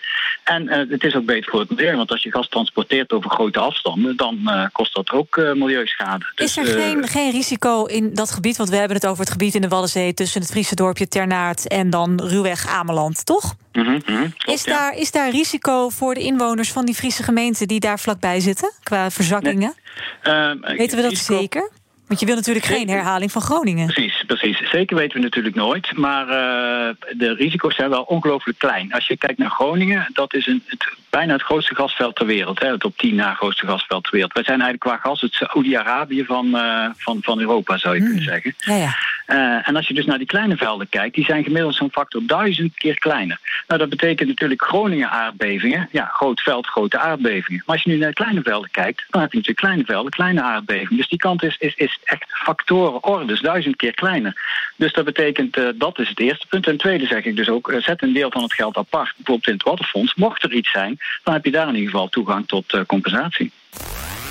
En 0.44 0.62
uh, 0.62 0.90
het 0.90 1.04
is 1.04 1.14
ook 1.14 1.24
beter 1.24 1.50
voor 1.50 1.60
het 1.60 1.70
milieu. 1.70 1.96
Want 1.96 2.10
als 2.10 2.22
je 2.22 2.30
gas 2.30 2.48
transporteert 2.48 3.12
over 3.12 3.30
grote 3.30 3.58
afstanden, 3.58 4.16
dan 4.16 4.38
uh, 4.44 4.66
kost 4.72 4.94
dat 4.94 5.10
ook 5.10 5.36
milieuschade. 5.36 6.32
Dus, 6.34 6.56
is 6.56 6.56
er 6.56 6.80
geen, 6.80 7.08
geen 7.08 7.30
risico 7.30 7.84
in 7.84 8.14
dat 8.14 8.30
gebied? 8.30 8.56
Want 8.56 8.68
we 8.68 8.76
hebben 8.76 8.96
het 8.96 9.06
over 9.06 9.20
het 9.20 9.32
gebied 9.32 9.54
in 9.54 9.60
de 9.60 9.68
Waddenzee 9.68 10.14
tussen 10.14 10.40
het 10.40 10.50
Friese 10.50 10.74
dorpje 10.74 11.08
Ternaert 11.08 11.68
en 11.68 11.90
dan 11.90 12.20
ruwweg 12.24 12.66
Ameland, 12.66 13.26
toch? 13.26 13.54
Mm 13.74 13.84
-hmm, 13.84 13.92
mm 13.92 14.00
-hmm. 14.16 14.32
Klopt, 14.36 14.58
is, 14.58 14.64
daar, 14.64 14.94
ja. 14.94 15.00
is 15.00 15.10
daar 15.10 15.30
risico 15.30 15.88
voor 15.88 16.14
de 16.14 16.20
inwoners 16.20 16.72
van 16.72 16.84
die 16.84 16.94
Friese 16.94 17.22
gemeenten 17.22 17.68
die 17.68 17.80
daar 17.80 17.98
vlakbij 17.98 18.40
zitten 18.40 18.72
qua 18.82 19.10
verzakkingen? 19.10 19.74
Nee. 20.22 20.34
Uh, 20.34 20.76
weten 20.76 20.96
we 20.96 21.02
dat 21.02 21.10
risico... 21.10 21.38
zeker? 21.38 21.70
Want 22.06 22.20
je 22.20 22.26
wil 22.26 22.34
natuurlijk 22.34 22.66
geen 22.66 22.88
herhaling 22.88 23.32
van 23.32 23.42
Groningen. 23.42 23.86
Precies, 23.86 24.24
precies. 24.26 24.70
Zeker 24.70 24.96
weten 24.96 25.16
we 25.16 25.22
natuurlijk 25.22 25.54
nooit. 25.54 25.96
Maar 25.96 26.26
uh, 26.26 26.94
de 27.16 27.34
risico's 27.34 27.74
zijn 27.74 27.90
wel 27.90 28.02
ongelooflijk 28.02 28.58
klein. 28.58 28.92
Als 28.92 29.06
je 29.06 29.16
kijkt 29.16 29.38
naar 29.38 29.50
Groningen, 29.50 30.10
dat 30.12 30.34
is 30.34 30.46
een, 30.46 30.62
het, 30.66 30.86
bijna 31.10 31.32
het 31.32 31.42
grootste 31.42 31.74
gasveld 31.74 32.16
ter 32.16 32.26
wereld. 32.26 32.60
Hè, 32.60 32.70
het 32.70 32.84
op 32.84 32.96
10 32.96 33.14
na 33.14 33.34
grootste 33.34 33.66
gasveld 33.66 34.02
ter 34.02 34.12
wereld. 34.12 34.32
Wij 34.32 34.44
zijn 34.44 34.60
eigenlijk 34.60 35.00
qua 35.00 35.08
gas 35.08 35.20
het 35.20 35.32
Saoedi-Arabië 35.32 36.24
van, 36.24 36.46
uh, 36.46 36.86
van, 36.96 37.18
van 37.22 37.40
Europa, 37.40 37.76
zou 37.76 37.94
je 37.94 38.00
hmm. 38.00 38.08
kunnen 38.08 38.24
zeggen. 38.24 38.54
Ja, 38.58 38.74
ja. 38.74 38.96
Uh, 39.26 39.68
en 39.68 39.76
als 39.76 39.88
je 39.88 39.94
dus 39.94 40.04
naar 40.04 40.18
die 40.18 40.26
kleine 40.26 40.56
velden 40.56 40.88
kijkt, 40.88 41.14
die 41.14 41.24
zijn 41.24 41.44
gemiddeld 41.44 41.74
zo'n 41.74 41.90
factor 41.90 42.22
duizend 42.26 42.74
keer 42.74 42.98
kleiner. 42.98 43.40
Nou, 43.66 43.80
dat 43.80 43.88
betekent 43.88 44.28
natuurlijk 44.28 44.62
Groningen 44.62 45.10
aardbevingen. 45.10 45.88
Ja, 45.92 46.04
groot 46.04 46.40
veld, 46.40 46.66
grote 46.66 46.98
aardbevingen. 46.98 47.62
Maar 47.66 47.74
als 47.76 47.84
je 47.84 47.90
nu 47.90 47.96
naar 47.96 48.08
de 48.08 48.14
kleine 48.14 48.42
velden 48.42 48.70
kijkt, 48.70 49.04
dan 49.08 49.20
heb 49.20 49.30
je 49.30 49.36
natuurlijk 49.36 49.66
kleine 49.66 49.84
velden, 49.84 50.10
kleine 50.10 50.42
aardbevingen. 50.42 50.96
Dus 50.96 51.08
die 51.08 51.18
kant 51.18 51.42
is, 51.42 51.56
is, 51.58 51.74
is 51.74 51.93
echt 52.04 52.24
factoren 52.28 53.04
orders, 53.04 53.40
duizend 53.40 53.76
keer 53.76 53.94
kleiner. 53.94 54.40
Dus 54.76 54.92
dat 54.92 55.04
betekent, 55.04 55.56
uh, 55.56 55.68
dat 55.74 55.98
is 55.98 56.08
het 56.08 56.20
eerste 56.20 56.46
punt. 56.46 56.66
En 56.66 56.76
tweede 56.76 57.06
zeg 57.06 57.24
ik 57.24 57.36
dus 57.36 57.48
ook, 57.48 57.70
uh, 57.70 57.82
zet 57.82 58.02
een 58.02 58.12
deel 58.12 58.30
van 58.30 58.42
het 58.42 58.54
geld 58.54 58.76
apart, 58.76 59.12
bijvoorbeeld 59.16 59.46
in 59.46 59.52
het 59.52 59.62
Waterfonds. 59.62 60.14
Mocht 60.14 60.42
er 60.42 60.52
iets 60.52 60.70
zijn, 60.70 60.98
dan 61.22 61.34
heb 61.34 61.44
je 61.44 61.50
daar 61.50 61.68
in 61.68 61.74
ieder 61.74 61.90
geval 61.90 62.08
toegang 62.08 62.46
tot 62.48 62.74
uh, 62.74 62.80
compensatie. 62.86 63.52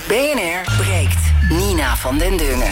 BNR 0.07 0.83
breekt. 0.83 1.33
Nina 1.49 1.95
van 1.95 2.17
den 2.17 2.37
Dungen. 2.37 2.71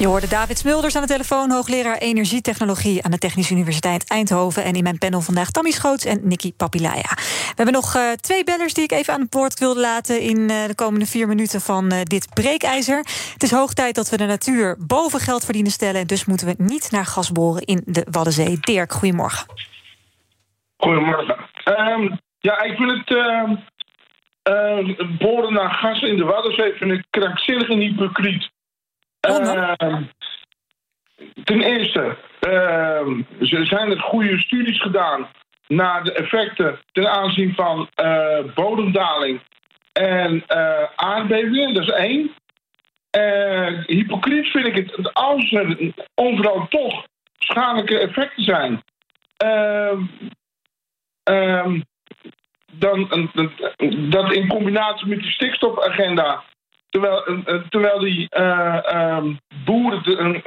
Je 0.00 0.06
hoorde 0.06 0.28
David 0.28 0.58
Smulders 0.58 0.96
aan 0.96 1.02
de 1.02 1.08
telefoon, 1.08 1.50
hoogleraar 1.50 1.98
energietechnologie 1.98 3.04
aan 3.04 3.10
de 3.10 3.18
Technische 3.18 3.54
Universiteit 3.54 4.08
Eindhoven. 4.08 4.64
En 4.64 4.74
in 4.74 4.82
mijn 4.82 4.98
panel 4.98 5.20
vandaag 5.20 5.50
Tammy 5.50 5.70
Schoots 5.70 6.04
en 6.04 6.20
Nikki 6.22 6.52
Papilaya. 6.52 7.10
We 7.16 7.52
hebben 7.54 7.74
nog 7.74 7.96
uh, 7.96 8.12
twee 8.12 8.44
bellers 8.44 8.74
die 8.74 8.84
ik 8.84 8.92
even 8.92 9.14
aan 9.14 9.20
het 9.20 9.34
woord 9.34 9.58
wilde 9.58 9.80
laten 9.80 10.20
in 10.20 10.38
uh, 10.38 10.66
de 10.66 10.74
komende 10.74 11.06
vier 11.06 11.28
minuten 11.28 11.60
van 11.60 11.92
uh, 11.92 12.02
dit 12.02 12.34
breekijzer. 12.34 12.96
Het 13.32 13.42
is 13.42 13.50
hoog 13.50 13.72
tijd 13.72 13.94
dat 13.94 14.10
we 14.10 14.16
de 14.16 14.26
natuur 14.26 14.76
boven 14.86 15.20
geld 15.20 15.44
verdienen 15.44 15.72
stellen. 15.72 16.06
Dus 16.06 16.24
moeten 16.24 16.46
we 16.46 16.54
niet 16.56 16.90
naar 16.90 17.06
gas 17.06 17.32
boren 17.32 17.62
in 17.62 17.82
de 17.84 18.06
Waddenzee. 18.10 18.58
Dirk, 18.60 18.92
goedemorgen. 18.92 19.46
Goedemorgen. 20.76 21.36
Um, 21.64 22.20
ja, 22.38 22.62
ik 22.62 22.76
vind 22.76 22.90
het. 22.90 23.08
boren 25.18 25.52
naar 25.52 25.70
gas 25.70 26.02
in 26.02 26.16
de 26.16 26.24
Waddenzee 26.24 26.72
vind 26.72 26.92
ik 26.92 27.04
krankzinnig 27.10 27.68
en 27.68 27.78
hypocriet. 27.78 28.50
Uh, 29.28 29.72
ten 31.44 31.62
eerste 31.62 32.16
uh, 32.48 33.08
zijn 33.40 33.90
er 33.90 34.00
goede 34.00 34.38
studies 34.38 34.80
gedaan 34.80 35.28
naar 35.66 36.04
de 36.04 36.12
effecten 36.12 36.78
ten 36.92 37.10
aanzien 37.10 37.54
van 37.54 37.88
uh, 38.02 38.54
bodemdaling 38.54 39.40
en 39.92 40.44
uh, 40.48 40.82
aardbevingen. 40.96 41.74
Dat 41.74 41.82
is 41.82 41.90
één. 41.90 42.30
hypocriet 43.86 44.46
vind 44.46 44.66
ik 44.66 44.76
het 44.76 45.14
als 45.14 45.52
er 45.52 45.92
overal 46.14 46.68
toch 46.68 47.04
schadelijke 47.38 47.98
effecten 47.98 48.44
zijn. 48.44 48.82
Um, 51.34 51.84
dan, 52.72 53.30
dat 54.10 54.32
in 54.32 54.48
combinatie 54.48 55.06
met 55.06 55.20
die 55.20 55.30
stikstofagenda 55.30 56.44
Terwijl, 56.90 57.28
uh, 57.28 57.62
terwijl 57.68 57.98
die 57.98 58.28
uh, 58.36 58.78
um, 58.94 59.40
boeren 59.64 60.42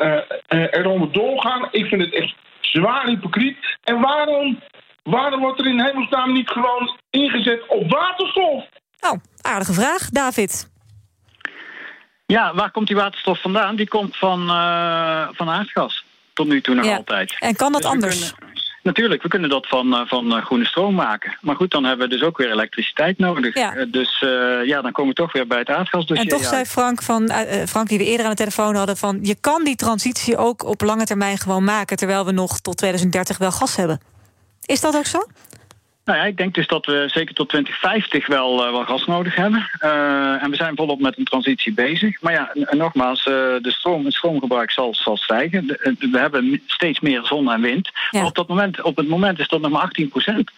eronder 0.47 1.11
doorgaan. 1.11 1.67
Ik 1.71 1.85
vind 1.85 2.01
het 2.01 2.13
echt 2.13 2.35
zwaar 2.61 3.05
hypocriet. 3.05 3.57
En 3.83 4.01
waarom, 4.01 4.59
waarom 5.03 5.39
wordt 5.39 5.59
er 5.59 5.67
in 5.67 5.81
hemelsnaam 5.81 6.33
niet 6.33 6.49
gewoon 6.49 6.97
ingezet 7.09 7.67
op 7.67 7.91
waterstof? 7.91 8.65
Nou, 8.99 9.19
aardige 9.41 9.73
vraag, 9.73 10.09
David. 10.09 10.71
Ja, 12.25 12.53
waar 12.53 12.71
komt 12.71 12.87
die 12.87 12.95
waterstof 12.95 13.41
vandaan? 13.41 13.75
Die 13.75 13.87
komt 13.87 14.17
van, 14.17 14.47
van 15.35 15.49
aardgas. 15.49 16.05
Tot 16.33 16.47
nu 16.47 16.61
toe 16.61 16.75
nog 16.75 16.85
ja. 16.85 16.95
altijd. 16.95 17.35
En 17.39 17.55
kan 17.55 17.71
dat 17.71 17.81
dus 17.81 17.91
anders? 17.91 18.33
Kunnen, 18.33 18.52
natuurlijk, 18.83 19.21
we 19.21 19.29
kunnen 19.29 19.49
dat 19.49 19.67
van, 19.67 20.03
van 20.07 20.41
groene 20.41 20.65
stroom 20.65 20.95
maken. 20.95 21.37
Maar 21.41 21.55
goed, 21.55 21.71
dan 21.71 21.83
hebben 21.83 22.09
we 22.09 22.15
dus 22.15 22.23
ook 22.23 22.37
weer 22.37 22.51
elektriciteit 22.51 23.17
nodig. 23.17 23.55
Ja. 23.55 23.85
Dus 23.85 24.21
uh, 24.21 24.65
ja, 24.65 24.81
dan 24.81 24.91
komen 24.91 25.15
we 25.15 25.21
toch 25.21 25.31
weer 25.31 25.47
bij 25.47 25.59
het 25.59 25.69
aardgasdossier. 25.69 26.31
En 26.31 26.37
toch 26.37 26.47
zei 26.47 26.65
Frank, 26.65 27.01
van, 27.01 27.31
uh, 27.31 27.65
Frank, 27.67 27.87
die 27.89 27.97
we 27.97 28.05
eerder 28.05 28.25
aan 28.25 28.31
de 28.31 28.37
telefoon 28.37 28.75
hadden... 28.75 28.97
van 28.97 29.19
je 29.21 29.35
kan 29.35 29.63
die 29.63 29.75
transitie 29.75 30.37
ook 30.37 30.63
op 30.63 30.81
lange 30.81 31.05
termijn 31.05 31.37
gewoon 31.37 31.63
maken... 31.63 31.97
terwijl 31.97 32.25
we 32.25 32.31
nog 32.31 32.59
tot 32.59 32.77
2030 32.77 33.37
wel 33.37 33.51
gas 33.51 33.75
hebben. 33.75 33.99
Is 34.65 34.81
dat 34.81 34.95
ook 34.95 35.05
zo? 35.05 35.19
Nou 36.05 36.17
ja, 36.17 36.25
ik 36.25 36.37
denk 36.37 36.53
dus 36.53 36.67
dat 36.67 36.85
we 36.85 37.03
zeker 37.07 37.35
tot 37.35 37.49
2050 37.49 38.27
wel, 38.27 38.65
uh, 38.65 38.71
wel 38.71 38.85
gas 38.85 39.05
nodig 39.05 39.35
hebben. 39.35 39.69
Uh, 39.81 40.43
en 40.43 40.49
we 40.49 40.55
zijn 40.55 40.75
volop 40.75 40.99
met 40.99 41.17
een 41.17 41.23
transitie 41.23 41.73
bezig. 41.73 42.21
Maar 42.21 42.33
ja, 42.33 42.51
nogmaals, 42.69 43.19
uh, 43.25 43.33
de 43.33 43.71
stroom, 43.71 44.05
het 44.05 44.13
stroomgebruik 44.13 44.71
zal, 44.71 44.95
zal 44.95 45.17
stijgen. 45.17 45.67
De, 45.67 45.95
we 46.11 46.19
hebben 46.19 46.61
steeds 46.65 46.99
meer 46.99 47.25
zon 47.25 47.51
en 47.51 47.61
wind. 47.61 47.89
Ja. 47.93 48.19
Maar 48.19 48.27
op, 48.27 48.35
dat 48.35 48.47
moment, 48.47 48.81
op 48.81 48.95
het 48.95 49.07
moment 49.07 49.39
is 49.39 49.47
dat 49.47 49.61
nog 49.61 49.71
maar 49.71 49.81
18 49.81 50.09
procent. 50.09 50.51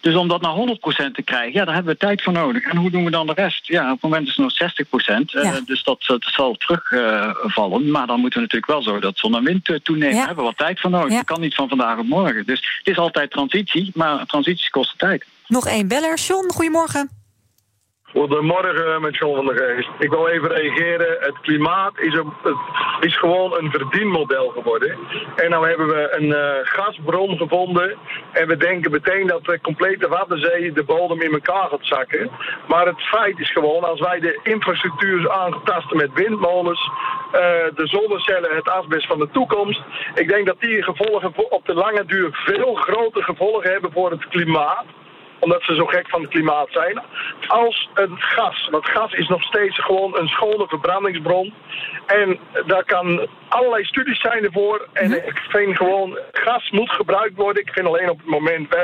Dus 0.00 0.14
om 0.14 0.28
dat 0.28 0.40
naar 0.40 0.52
100 0.52 0.80
procent 0.80 1.14
te 1.14 1.22
krijgen, 1.22 1.52
ja, 1.52 1.64
daar 1.64 1.74
hebben 1.74 1.92
we 1.92 1.98
tijd 1.98 2.22
voor 2.22 2.32
nodig. 2.32 2.62
En 2.64 2.76
hoe 2.76 2.90
doen 2.90 3.04
we 3.04 3.10
dan 3.10 3.26
de 3.26 3.32
rest? 3.32 3.66
Ja, 3.66 3.84
op 3.84 3.92
het 3.92 4.02
moment 4.02 4.22
is 4.22 4.36
het 4.36 4.44
nog 4.44 4.52
60 4.52 4.88
procent. 4.88 5.30
Ja. 5.30 5.60
dus 5.66 5.82
dat, 5.82 6.04
dat 6.06 6.24
zal 6.24 6.54
terugvallen. 6.54 7.90
maar 7.90 8.06
dan 8.06 8.20
moeten 8.20 8.40
we 8.40 8.44
natuurlijk 8.44 8.72
wel 8.72 8.82
zorgen 8.82 9.02
dat 9.02 9.18
zon 9.18 9.36
en 9.36 9.44
wind 9.44 9.80
toenemen. 9.82 10.08
Ja. 10.08 10.16
Daar 10.16 10.26
hebben 10.26 10.44
we 10.44 10.50
wat 10.50 10.66
tijd 10.66 10.80
voor 10.80 10.90
nodig. 10.90 11.14
Dat 11.14 11.24
kan 11.24 11.40
niet 11.40 11.54
van 11.54 11.68
vandaag 11.68 11.98
op 11.98 12.06
morgen. 12.06 12.46
Dus 12.46 12.78
het 12.78 12.88
is 12.88 12.98
altijd 12.98 13.30
transitie, 13.30 13.90
maar 13.94 14.26
transitie 14.26 14.70
kost 14.70 14.83
Nog 15.46 15.66
één 15.66 15.88
beller. 15.88 16.14
John, 16.14 16.50
goedemorgen. 16.52 17.23
Goedemorgen 18.14 19.00
met 19.00 19.16
John 19.16 19.34
van 19.34 19.46
der 19.46 19.56
Geest. 19.56 19.88
Ik 19.98 20.10
wil 20.10 20.28
even 20.28 20.48
reageren. 20.48 21.16
Het 21.20 21.40
klimaat 21.40 21.98
is, 21.98 22.14
een, 22.14 22.32
het 22.42 23.04
is 23.04 23.16
gewoon 23.16 23.58
een 23.58 23.70
verdienmodel 23.70 24.48
geworden. 24.48 24.98
En 25.36 25.50
nu 25.50 25.56
hebben 25.56 25.86
we 25.86 26.16
een 26.16 26.28
uh, 26.28 26.50
gasbron 26.62 27.36
gevonden. 27.36 27.96
En 28.32 28.48
we 28.48 28.56
denken 28.56 28.90
meteen 28.90 29.26
dat 29.26 29.44
de 29.44 29.60
complete 29.60 30.08
Waddenzee 30.08 30.72
de 30.72 30.84
bodem 30.84 31.20
in 31.20 31.32
elkaar 31.32 31.68
gaat 31.68 31.86
zakken. 31.86 32.30
Maar 32.68 32.86
het 32.86 33.00
feit 33.00 33.38
is 33.38 33.52
gewoon, 33.52 33.84
als 33.84 34.00
wij 34.00 34.20
de 34.20 34.40
infrastructuur 34.42 35.30
aangetasten 35.30 35.96
met 35.96 36.12
windmolens, 36.12 36.90
uh, 37.26 37.40
de 37.74 37.86
zonnecellen, 37.86 38.56
het 38.56 38.68
asbest 38.68 39.06
van 39.06 39.18
de 39.18 39.28
toekomst. 39.32 39.82
Ik 40.14 40.28
denk 40.28 40.46
dat 40.46 40.60
die 40.60 40.82
gevolgen 40.82 41.32
op 41.48 41.66
de 41.66 41.74
lange 41.74 42.04
duur 42.04 42.28
veel 42.32 42.74
grotere 42.74 43.24
gevolgen 43.24 43.70
hebben 43.70 43.92
voor 43.92 44.10
het 44.10 44.28
klimaat 44.28 44.84
omdat 45.38 45.62
ze 45.62 45.74
zo 45.74 45.86
gek 45.86 46.08
van 46.08 46.20
het 46.20 46.30
klimaat 46.30 46.68
zijn, 46.70 47.02
als 47.46 47.88
een 47.94 48.14
gas. 48.18 48.68
Want 48.70 48.88
gas 48.88 49.12
is 49.12 49.28
nog 49.28 49.42
steeds 49.42 49.84
gewoon 49.84 50.18
een 50.18 50.28
schone 50.28 50.68
verbrandingsbron. 50.68 51.54
En 52.06 52.38
daar 52.66 52.84
kan 52.84 53.28
allerlei 53.48 53.84
studies 53.84 54.20
zijn 54.20 54.44
ervoor. 54.44 54.88
En 54.92 55.08
mhm. 55.10 55.18
ik 55.26 55.38
vind 55.48 55.76
gewoon, 55.76 56.18
gas 56.32 56.70
moet 56.70 56.90
gebruikt 56.90 57.36
worden. 57.36 57.62
Ik 57.62 57.72
vind 57.72 57.86
alleen 57.86 58.10
op 58.10 58.18
het 58.18 58.26
moment, 58.26 58.76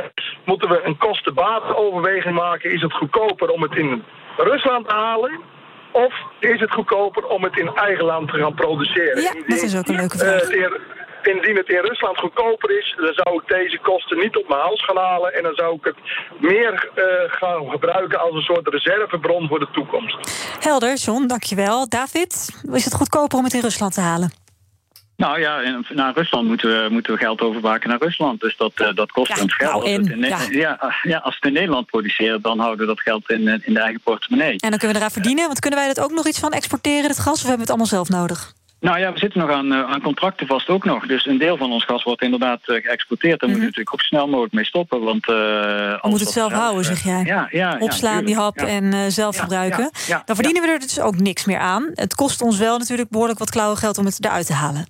moeten 0.45 0.69
we 0.69 0.81
een 0.85 0.97
kosten-baten 0.97 2.35
maken. 2.35 2.73
Is 2.73 2.83
het 2.83 2.93
goedkoper 2.93 3.49
om 3.49 3.63
het 3.63 3.75
in 3.77 4.05
Rusland 4.37 4.89
te 4.89 4.95
halen? 4.95 5.41
Of 5.93 6.15
is 6.39 6.61
het 6.61 6.71
goedkoper 6.71 7.27
om 7.27 7.45
het 7.45 7.57
in 7.57 7.75
eigen 7.75 8.05
land 8.05 8.33
te 8.33 8.39
gaan 8.39 8.55
produceren? 8.55 9.23
Ja, 9.23 9.33
dat 9.47 9.63
is 9.63 9.77
ook 9.77 9.87
een 9.87 9.95
leuke 9.95 10.19
vraag. 10.19 10.51
Uh, 10.51 10.67
indien 11.27 11.57
het 11.57 11.69
in 11.69 11.81
Rusland 11.81 12.19
goedkoper 12.19 12.79
is, 12.79 12.95
dan 12.97 13.15
zou 13.15 13.43
ik 13.43 13.49
deze 13.49 13.79
kosten 13.79 14.19
niet 14.19 14.37
op 14.37 14.49
mijn 14.49 14.61
hals 14.61 14.85
gaan 14.85 14.97
halen. 14.97 15.35
En 15.35 15.43
dan 15.43 15.55
zou 15.55 15.75
ik 15.75 15.85
het 15.85 15.97
meer 16.39 16.91
uh, 16.97 17.05
gaan 17.33 17.71
gebruiken 17.71 18.21
als 18.21 18.35
een 18.35 18.43
soort 18.43 18.69
reservebron 18.69 19.49
voor 19.49 19.59
de 19.59 19.69
toekomst. 19.73 20.19
Helder, 20.61 20.95
John, 20.95 21.27
dankjewel. 21.27 21.89
David, 21.89 22.61
is 22.73 22.85
het 22.85 22.95
goedkoper 22.95 23.39
om 23.39 23.45
het 23.45 23.55
in 23.55 23.61
Rusland 23.61 23.95
te 23.95 24.01
halen? 24.01 24.31
Nou 25.17 25.41
ja, 25.41 25.83
naar 25.89 26.15
Rusland 26.15 26.47
moeten 26.49 26.69
we, 26.69 26.89
moeten 26.91 27.13
we 27.13 27.19
geld 27.19 27.41
overmaken 27.41 27.89
naar 27.89 27.99
Rusland. 27.99 28.41
Dus 28.41 28.57
dat, 28.57 28.73
uh, 28.77 28.95
dat 28.95 29.13
kost 29.13 29.37
ja, 29.37 29.43
ons 29.43 29.55
geld. 29.55 29.73
Nou 29.73 29.89
in, 29.89 30.19
ja. 30.19 30.39
Ja, 30.51 30.95
ja, 31.03 31.19
als 31.19 31.35
het 31.35 31.45
in 31.45 31.53
Nederland 31.53 31.87
produceren, 31.87 32.43
dan 32.43 32.59
houden 32.59 32.81
we 32.81 32.87
dat 32.87 33.01
geld 33.01 33.31
in, 33.31 33.49
in 33.65 33.75
de 33.75 33.81
eigen 33.81 34.01
portemonnee. 34.01 34.51
En 34.51 34.71
dan 34.71 34.79
kunnen 34.79 34.91
we 34.91 34.97
eraan 34.97 35.11
verdienen. 35.11 35.47
Want 35.47 35.61
kunnen 35.61 35.79
wij 35.79 35.89
dat 35.89 36.01
ook 36.01 36.11
nog 36.11 36.27
iets 36.27 36.39
van 36.39 36.53
exporteren, 36.53 37.09
het 37.09 37.19
gas? 37.19 37.35
Of 37.35 37.49
hebben 37.49 37.55
we 37.55 37.61
het 37.61 37.69
allemaal 37.69 37.87
zelf 37.87 38.09
nodig? 38.09 38.53
Nou 38.81 38.99
ja, 38.99 39.13
we 39.13 39.19
zitten 39.19 39.41
nog 39.41 39.51
aan, 39.51 39.73
uh, 39.73 39.91
aan 39.91 40.01
contracten 40.01 40.47
vast 40.47 40.69
ook 40.69 40.85
nog. 40.85 41.07
Dus 41.07 41.27
een 41.27 41.39
deel 41.39 41.57
van 41.57 41.73
ons 41.73 41.85
gas 41.85 42.03
wordt 42.03 42.23
inderdaad 42.23 42.61
uh, 42.67 42.85
geëxporteerd. 42.85 43.41
Daar 43.41 43.49
mm 43.49 43.55
-hmm. 43.55 43.63
moeten 43.63 43.83
we 43.83 43.85
natuurlijk 43.85 43.95
ook 43.95 44.01
snel 44.01 44.29
mogelijk 44.29 44.53
mee 44.53 44.65
stoppen. 44.65 45.01
Want, 45.01 45.29
uh, 45.29 45.35
we 45.37 45.99
moeten 46.03 46.27
het 46.27 46.35
zelf 46.35 46.53
houden, 46.53 46.85
zeg 46.85 47.03
jij. 47.03 47.25
Ja, 47.25 47.49
ja, 47.51 47.77
Opslaan 47.79 48.25
die 48.25 48.35
hap 48.35 48.57
en 48.57 49.13
zelf 49.13 49.37
gebruiken. 49.37 49.91
Dan 50.25 50.37
verdienen 50.37 50.63
we 50.63 50.69
er 50.69 50.79
dus 50.79 51.01
ook 51.01 51.17
niks 51.17 51.45
meer 51.45 51.59
aan. 51.59 51.91
Het 51.95 52.15
kost 52.15 52.43
ons 52.43 52.59
wel 52.59 52.79
natuurlijk 52.79 53.11
behoorlijk 53.11 53.39
wat 53.39 53.51
klauwengeld 53.51 53.99
om 53.99 54.05
het 54.05 54.25
eruit 54.25 54.47
te 54.47 54.53
halen. 54.53 54.87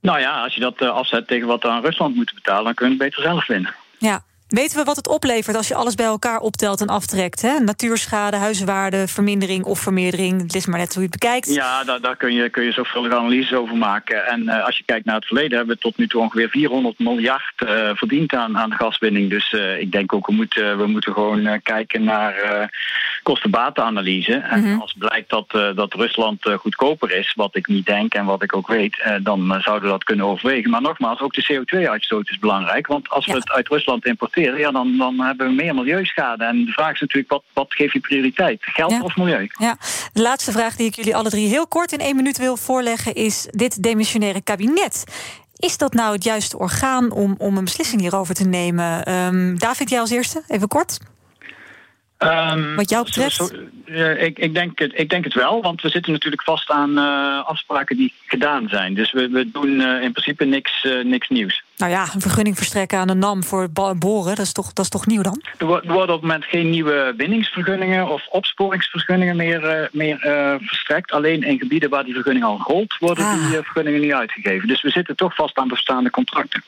Nou 0.00 0.20
ja, 0.20 0.42
als 0.42 0.54
je 0.54 0.60
dat 0.60 0.80
afzet 0.82 1.26
tegen 1.26 1.46
wat 1.46 1.62
we 1.62 1.68
aan 1.68 1.82
Rusland 1.82 2.14
moeten 2.14 2.34
betalen... 2.34 2.64
dan 2.64 2.74
kunnen 2.74 2.98
we 2.98 3.04
het 3.04 3.14
beter 3.14 3.30
zelf 3.30 3.44
vinden. 3.44 3.74
Ja, 3.98 4.22
Weten 4.50 4.78
we 4.78 4.84
wat 4.84 4.96
het 4.96 5.08
oplevert 5.08 5.56
als 5.56 5.68
je 5.68 5.74
alles 5.74 5.94
bij 5.94 6.06
elkaar 6.06 6.38
optelt 6.38 6.80
en 6.80 6.86
aftrekt? 6.86 7.42
Hè? 7.42 7.58
Natuurschade, 7.58 8.36
huizenwaarde, 8.36 9.08
vermindering 9.08 9.64
of 9.64 9.78
vermeerdering. 9.78 10.42
Het 10.42 10.54
is 10.54 10.66
maar 10.66 10.78
net 10.78 10.94
hoe 10.94 11.02
je 11.02 11.08
het 11.10 11.20
bekijkt. 11.20 11.54
Ja, 11.54 11.84
daar, 11.84 12.00
daar 12.00 12.16
kun, 12.16 12.32
je, 12.32 12.48
kun 12.48 12.64
je 12.64 12.72
zorgvuldige 12.72 13.16
analyses 13.16 13.52
over 13.52 13.76
maken. 13.76 14.26
En 14.26 14.42
uh, 14.42 14.64
als 14.64 14.76
je 14.76 14.82
kijkt 14.84 15.04
naar 15.04 15.14
het 15.14 15.26
verleden, 15.26 15.56
hebben 15.56 15.74
we 15.74 15.80
tot 15.80 15.96
nu 15.96 16.06
toe 16.06 16.20
ongeveer 16.20 16.48
400 16.48 16.98
miljard 16.98 17.52
uh, 17.58 17.90
verdiend 17.94 18.34
aan, 18.34 18.58
aan 18.58 18.72
gaswinning. 18.72 19.30
Dus 19.30 19.52
uh, 19.52 19.80
ik 19.80 19.92
denk 19.92 20.12
ook, 20.12 20.26
we 20.26 20.32
moeten, 20.32 20.78
we 20.78 20.86
moeten 20.86 21.12
gewoon 21.12 21.60
kijken 21.62 22.04
naar 22.04 22.34
kosten-batenanalyse. 23.22 24.34
En 24.34 24.60
mm 24.60 24.66
-hmm. 24.66 24.80
als 24.80 24.94
blijkt 24.98 25.30
dat, 25.30 25.50
dat 25.76 25.94
Rusland 25.94 26.50
goedkoper 26.58 27.10
is, 27.10 27.32
wat 27.36 27.56
ik 27.56 27.66
niet 27.66 27.86
denk 27.86 28.14
en 28.14 28.24
wat 28.24 28.42
ik 28.42 28.56
ook 28.56 28.68
weet, 28.68 29.02
dan 29.22 29.56
zouden 29.60 29.84
we 29.84 29.94
dat 29.94 30.04
kunnen 30.04 30.26
overwegen. 30.26 30.70
Maar 30.70 30.82
nogmaals, 30.82 31.20
ook 31.20 31.34
de 31.34 31.52
CO2-uitstoot 31.52 32.30
is 32.30 32.38
belangrijk. 32.38 32.86
Want 32.86 33.08
als 33.08 33.24
ja. 33.24 33.32
we 33.32 33.38
het 33.38 33.50
uit 33.50 33.68
Rusland 33.68 34.06
importeren 34.06 34.39
ja, 34.40 34.70
dan, 34.70 34.96
dan 34.96 35.20
hebben 35.20 35.46
we 35.46 35.52
meer 35.52 35.74
milieuschade. 35.74 36.44
En 36.44 36.64
de 36.64 36.72
vraag 36.72 36.92
is 36.92 37.00
natuurlijk, 37.00 37.32
wat, 37.32 37.42
wat 37.52 37.74
geef 37.74 37.92
je 37.92 38.00
prioriteit? 38.00 38.58
Geld 38.60 39.02
of 39.02 39.16
milieu? 39.16 39.48
Ja. 39.58 39.76
De 40.12 40.22
laatste 40.22 40.52
vraag 40.52 40.76
die 40.76 40.86
ik 40.86 40.94
jullie 40.94 41.16
alle 41.16 41.30
drie 41.30 41.48
heel 41.48 41.66
kort 41.66 41.92
in 41.92 41.98
één 41.98 42.16
minuut 42.16 42.38
wil 42.38 42.56
voorleggen... 42.56 43.14
is 43.14 43.48
dit 43.50 43.82
demissionaire 43.82 44.42
kabinet. 44.42 45.04
Is 45.56 45.78
dat 45.78 45.92
nou 45.92 46.12
het 46.12 46.24
juiste 46.24 46.58
orgaan 46.58 47.10
om, 47.10 47.34
om 47.38 47.56
een 47.56 47.64
beslissing 47.64 48.00
hierover 48.00 48.34
te 48.34 48.44
nemen? 48.44 49.12
Um, 49.14 49.58
David, 49.58 49.90
jij 49.90 50.00
als 50.00 50.10
eerste, 50.10 50.42
even 50.48 50.68
kort. 50.68 50.98
Um, 52.18 52.76
Wat 52.76 52.90
jou 52.90 53.04
betreft? 53.04 53.34
Zo, 53.34 53.46
zo, 53.46 53.54
uh, 53.84 54.22
ik, 54.22 54.38
ik, 54.38 54.54
denk 54.54 54.78
het, 54.78 54.92
ik 54.94 55.08
denk 55.08 55.24
het 55.24 55.34
wel, 55.34 55.62
want 55.62 55.82
we 55.82 55.88
zitten 55.88 56.12
natuurlijk 56.12 56.42
vast 56.42 56.70
aan 56.70 56.90
uh, 56.90 57.44
afspraken 57.46 57.96
die 57.96 58.12
gedaan 58.26 58.68
zijn. 58.68 58.94
Dus 58.94 59.12
we, 59.12 59.28
we 59.28 59.50
doen 59.50 59.80
uh, 59.80 60.02
in 60.02 60.12
principe 60.12 60.44
niks, 60.44 60.86
niks 61.02 61.28
nieuws. 61.28 61.64
Nou 61.80 61.92
ja, 61.92 62.08
een 62.14 62.20
vergunning 62.20 62.56
verstrekken 62.56 62.98
aan 62.98 63.06
de 63.06 63.14
NAM 63.14 63.44
voor 63.44 63.68
boren, 63.98 64.36
dat 64.36 64.46
is 64.46 64.52
toch, 64.52 64.72
dat 64.72 64.84
is 64.84 64.90
toch 64.90 65.06
nieuw 65.06 65.22
dan? 65.22 65.42
Er 65.58 65.66
worden 65.66 65.92
op 65.92 66.08
het 66.08 66.20
moment 66.20 66.44
geen 66.44 66.70
nieuwe 66.70 67.14
winningsvergunningen 67.16 68.08
of 68.08 68.26
opsporingsvergunningen 68.30 69.36
meer, 69.36 69.88
meer 69.92 70.18
verstrekt. 70.60 71.12
Alleen 71.12 71.42
in 71.42 71.58
gebieden 71.58 71.90
waar 71.90 72.04
die 72.04 72.14
vergunning 72.14 72.44
al 72.44 72.58
gold, 72.58 72.96
worden 72.98 73.24
ah. 73.24 73.32
die 73.32 73.62
vergunningen 73.62 74.00
niet 74.00 74.12
uitgegeven. 74.12 74.68
Dus 74.68 74.82
we 74.82 74.90
zitten 74.90 75.16
toch 75.16 75.34
vast 75.34 75.56
aan 75.56 75.68
bestaande 75.68 76.10
contracten. 76.10 76.62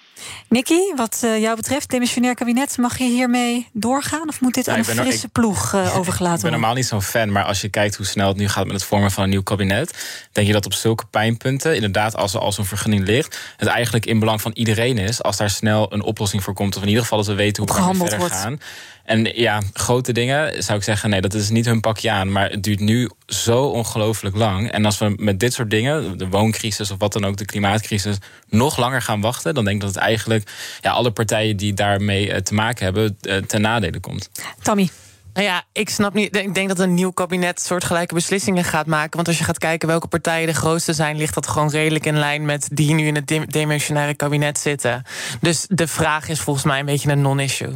Nicky, 0.49 0.95
wat 0.97 1.19
jou 1.21 1.57
betreft, 1.57 1.91
demissionair 1.91 2.35
kabinet, 2.35 2.79
mag 2.79 2.99
je 2.99 3.05
hiermee 3.05 3.69
doorgaan? 3.73 4.29
Of 4.29 4.41
moet 4.41 4.55
dit 4.55 4.69
aan 4.69 4.79
een 4.79 4.85
frisse 4.85 5.29
ploeg? 5.29 5.71
ploeg 5.71 5.85
uh, 5.85 5.99
overgelaten 5.99 6.37
Ik 6.37 6.43
ben 6.43 6.53
normaal 6.53 6.75
niet 6.75 6.87
zo'n 6.87 7.03
fan, 7.03 7.33
maar 7.33 7.45
als 7.45 7.61
je 7.61 7.69
kijkt 7.69 7.97
hoe 7.97 8.07
snel 8.07 8.29
het 8.29 8.37
nu 8.37 8.49
gaat 8.49 8.65
met 8.65 8.75
het 8.75 8.85
vormen 8.85 9.11
van 9.11 9.23
een 9.23 9.31
nieuw 9.31 9.43
kabinet, 9.43 10.29
denk 10.33 10.47
je 10.47 10.53
dat 10.53 10.67
op 10.67 10.73
zulke 10.73 11.05
pijnpunten, 11.11 11.75
inderdaad, 11.75 12.17
als 12.17 12.35
er 12.35 12.41
al 12.41 12.53
zo'n 12.53 12.65
vergunning 12.65 13.07
ligt, 13.07 13.55
het 13.57 13.69
eigenlijk 13.69 14.07
in 14.07 14.19
belang 14.19 14.41
van 14.41 14.51
iedereen 14.55 14.99
is 15.03 15.23
als 15.23 15.37
daar 15.37 15.51
snel 15.51 15.93
een 15.93 16.03
oplossing 16.03 16.43
voor 16.43 16.55
komt. 16.55 16.77
Of 16.77 16.83
in 16.83 16.89
ieder 16.89 17.03
geval 17.03 17.19
dat 17.19 17.27
we 17.27 17.35
weten 17.35 17.63
hoe 17.63 17.89
we 17.91 17.95
verder 17.97 18.19
wordt. 18.19 18.35
gaan. 18.35 18.61
En 19.05 19.25
ja, 19.35 19.63
grote 19.73 20.13
dingen 20.13 20.63
zou 20.63 20.79
ik 20.79 20.85
zeggen, 20.85 21.11
nee, 21.11 21.21
dat 21.21 21.35
is 21.35 21.51
niet 21.51 21.67
hun 21.67 21.81
pakje 21.81 22.11
aan. 22.11 22.33
Maar 22.33 22.51
het 22.51 22.63
duurt 22.63 22.81
nu 22.81 23.11
zo 23.27 23.65
ongelooflijk 23.65 24.37
lang. 24.37 24.71
En 24.71 24.85
als 24.85 24.99
we 24.99 25.15
met 25.17 25.41
dit 25.41 25.53
soort 25.53 25.71
dingen, 25.71 26.19
de 26.19 26.29
wooncrisis 26.29 26.91
of 26.91 26.99
wat 26.99 27.13
dan 27.13 27.25
ook, 27.25 27.37
de 27.37 27.45
klimaatcrisis, 27.45 28.17
nog 28.49 28.77
langer 28.77 29.03
gaan 29.03 29.21
wachten, 29.21 29.55
dan 29.55 29.65
denk 29.65 29.77
ik 29.77 29.83
dat 29.83 29.95
het 29.95 30.05
eigenlijk 30.05 30.51
ja, 30.81 30.91
alle 30.91 31.11
partijen 31.11 31.57
die 31.57 31.75
daarmee 31.75 32.43
te 32.43 32.55
maken 32.55 32.85
hebben, 32.85 33.19
ten 33.47 33.61
nadele 33.61 34.01
komt. 34.01 34.31
Tommy. 34.63 34.89
Nou 35.33 35.47
ja, 35.47 35.65
ik 35.73 35.89
snap 35.89 36.15
niet. 36.15 36.37
Ik 36.37 36.55
denk 36.55 36.69
dat 36.69 36.79
een 36.79 36.95
nieuw 36.95 37.11
kabinet 37.11 37.61
soortgelijke 37.61 38.15
beslissingen 38.15 38.65
gaat 38.65 38.87
maken. 38.87 39.17
Want 39.17 39.29
als 39.29 39.39
je 39.39 39.45
gaat 39.45 39.59
kijken 39.59 39.89
welke 39.89 40.07
partijen 40.07 40.47
de 40.47 40.55
grootste 40.55 40.93
zijn, 40.93 41.17
ligt 41.17 41.35
dat 41.35 41.47
gewoon 41.47 41.71
redelijk 41.71 42.07
in 42.07 42.19
lijn 42.19 42.45
met 42.45 42.69
die 42.73 42.95
nu 42.95 43.07
in 43.07 43.15
het 43.15 43.53
dimensionaire 43.53 44.15
kabinet 44.15 44.59
zitten. 44.59 45.03
Dus 45.41 45.67
de 45.69 45.87
vraag 45.87 46.29
is 46.29 46.41
volgens 46.41 46.65
mij 46.65 46.79
een 46.79 46.87
beetje 46.87 47.11
een 47.11 47.21
non-issue. 47.21 47.73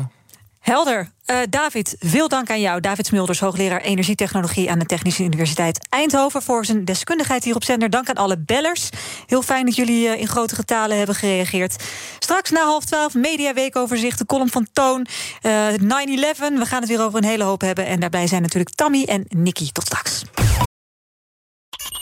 Helder. 0.67 1.11
Uh, 1.27 1.39
David, 1.51 1.97
veel 1.99 2.29
dank 2.29 2.51
aan 2.51 2.61
jou. 2.61 2.81
David 2.81 3.07
Smulders, 3.07 3.41
hoogleraar 3.41 3.81
energietechnologie 3.81 4.71
aan 4.71 4.79
de 4.79 4.87
Technische 4.87 5.23
Universiteit 5.23 5.87
Eindhoven, 5.89 6.43
voor 6.43 6.65
zijn 6.65 6.85
deskundigheid 6.85 7.45
hier 7.45 7.55
op 7.55 7.65
zender. 7.65 7.91
Dank 7.91 8.09
aan 8.09 8.15
alle 8.15 8.39
bellers. 8.39 8.89
Heel 9.27 9.43
fijn 9.43 9.67
dat 9.67 9.77
jullie 9.77 10.07
uh, 10.07 10.21
in 10.21 10.27
grote 10.27 10.55
getalen 10.55 10.97
hebben 10.97 11.15
gereageerd. 11.15 11.85
Straks 12.19 12.51
na 12.51 12.65
half 12.65 12.85
twaalf, 12.85 13.15
mediaweekoverzicht, 13.15 14.19
de 14.19 14.27
column 14.27 14.51
van 14.51 14.67
Toon, 14.73 15.07
uh, 15.43 15.69
9-11. 15.73 15.79
We 15.79 16.67
gaan 16.67 16.81
het 16.81 16.89
weer 16.89 17.03
over 17.03 17.19
een 17.19 17.29
hele 17.29 17.45
hoop 17.45 17.61
hebben. 17.61 17.87
En 17.87 18.01
daarbij 18.01 18.27
zijn 18.27 18.43
natuurlijk 18.43 18.75
Tammy 18.75 19.05
en 19.05 19.25
Nicky. 19.29 19.73
Tot 19.73 19.85
straks. 19.85 20.23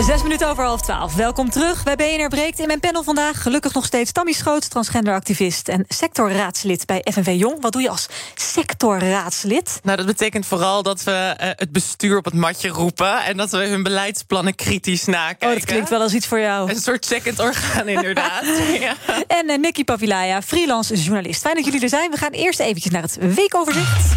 Zes 0.00 0.22
minuten 0.22 0.48
over 0.48 0.64
half 0.64 0.80
twaalf. 0.80 1.14
Welkom 1.14 1.50
terug 1.50 1.82
bij 1.82 1.96
BNR 1.96 2.28
Breekt. 2.28 2.58
In 2.58 2.66
mijn 2.66 2.80
panel 2.80 3.02
vandaag 3.02 3.42
gelukkig 3.42 3.74
nog 3.74 3.84
steeds 3.84 4.12
Tammy 4.12 4.32
Schoots... 4.32 4.68
transgenderactivist 4.68 5.68
en 5.68 5.84
sectorraadslid 5.88 6.86
bij 6.86 7.04
FNV 7.12 7.34
Jong. 7.38 7.60
Wat 7.60 7.72
doe 7.72 7.82
je 7.82 7.88
als 7.88 8.08
sectorraadslid? 8.34 9.80
Nou, 9.82 9.96
dat 9.96 10.06
betekent 10.06 10.46
vooral 10.46 10.82
dat 10.82 11.02
we 11.02 11.36
uh, 11.40 11.48
het 11.56 11.72
bestuur 11.72 12.16
op 12.16 12.24
het 12.24 12.34
matje 12.34 12.68
roepen... 12.68 13.24
en 13.24 13.36
dat 13.36 13.50
we 13.50 13.58
hun 13.58 13.82
beleidsplannen 13.82 14.54
kritisch 14.54 15.04
nakijken. 15.04 15.48
Oh, 15.48 15.54
dat 15.54 15.64
klinkt 15.64 15.88
wel 15.88 16.00
als 16.00 16.14
iets 16.14 16.26
voor 16.26 16.40
jou. 16.40 16.70
Een 16.70 16.80
soort 16.80 17.04
second 17.04 17.38
orgaan, 17.38 17.88
inderdaad. 17.88 18.44
ja. 18.80 18.94
En 19.26 19.50
uh, 19.50 19.58
Nicky 19.58 19.84
Pavilaya, 19.84 20.42
freelance 20.42 20.94
journalist. 20.94 21.40
Fijn 21.40 21.54
dat 21.54 21.64
jullie 21.64 21.82
er 21.82 21.88
zijn. 21.88 22.10
We 22.10 22.16
gaan 22.16 22.32
eerst 22.32 22.60
eventjes 22.60 22.92
naar 22.92 23.02
het 23.02 23.16
weekoverzicht. 23.34 24.14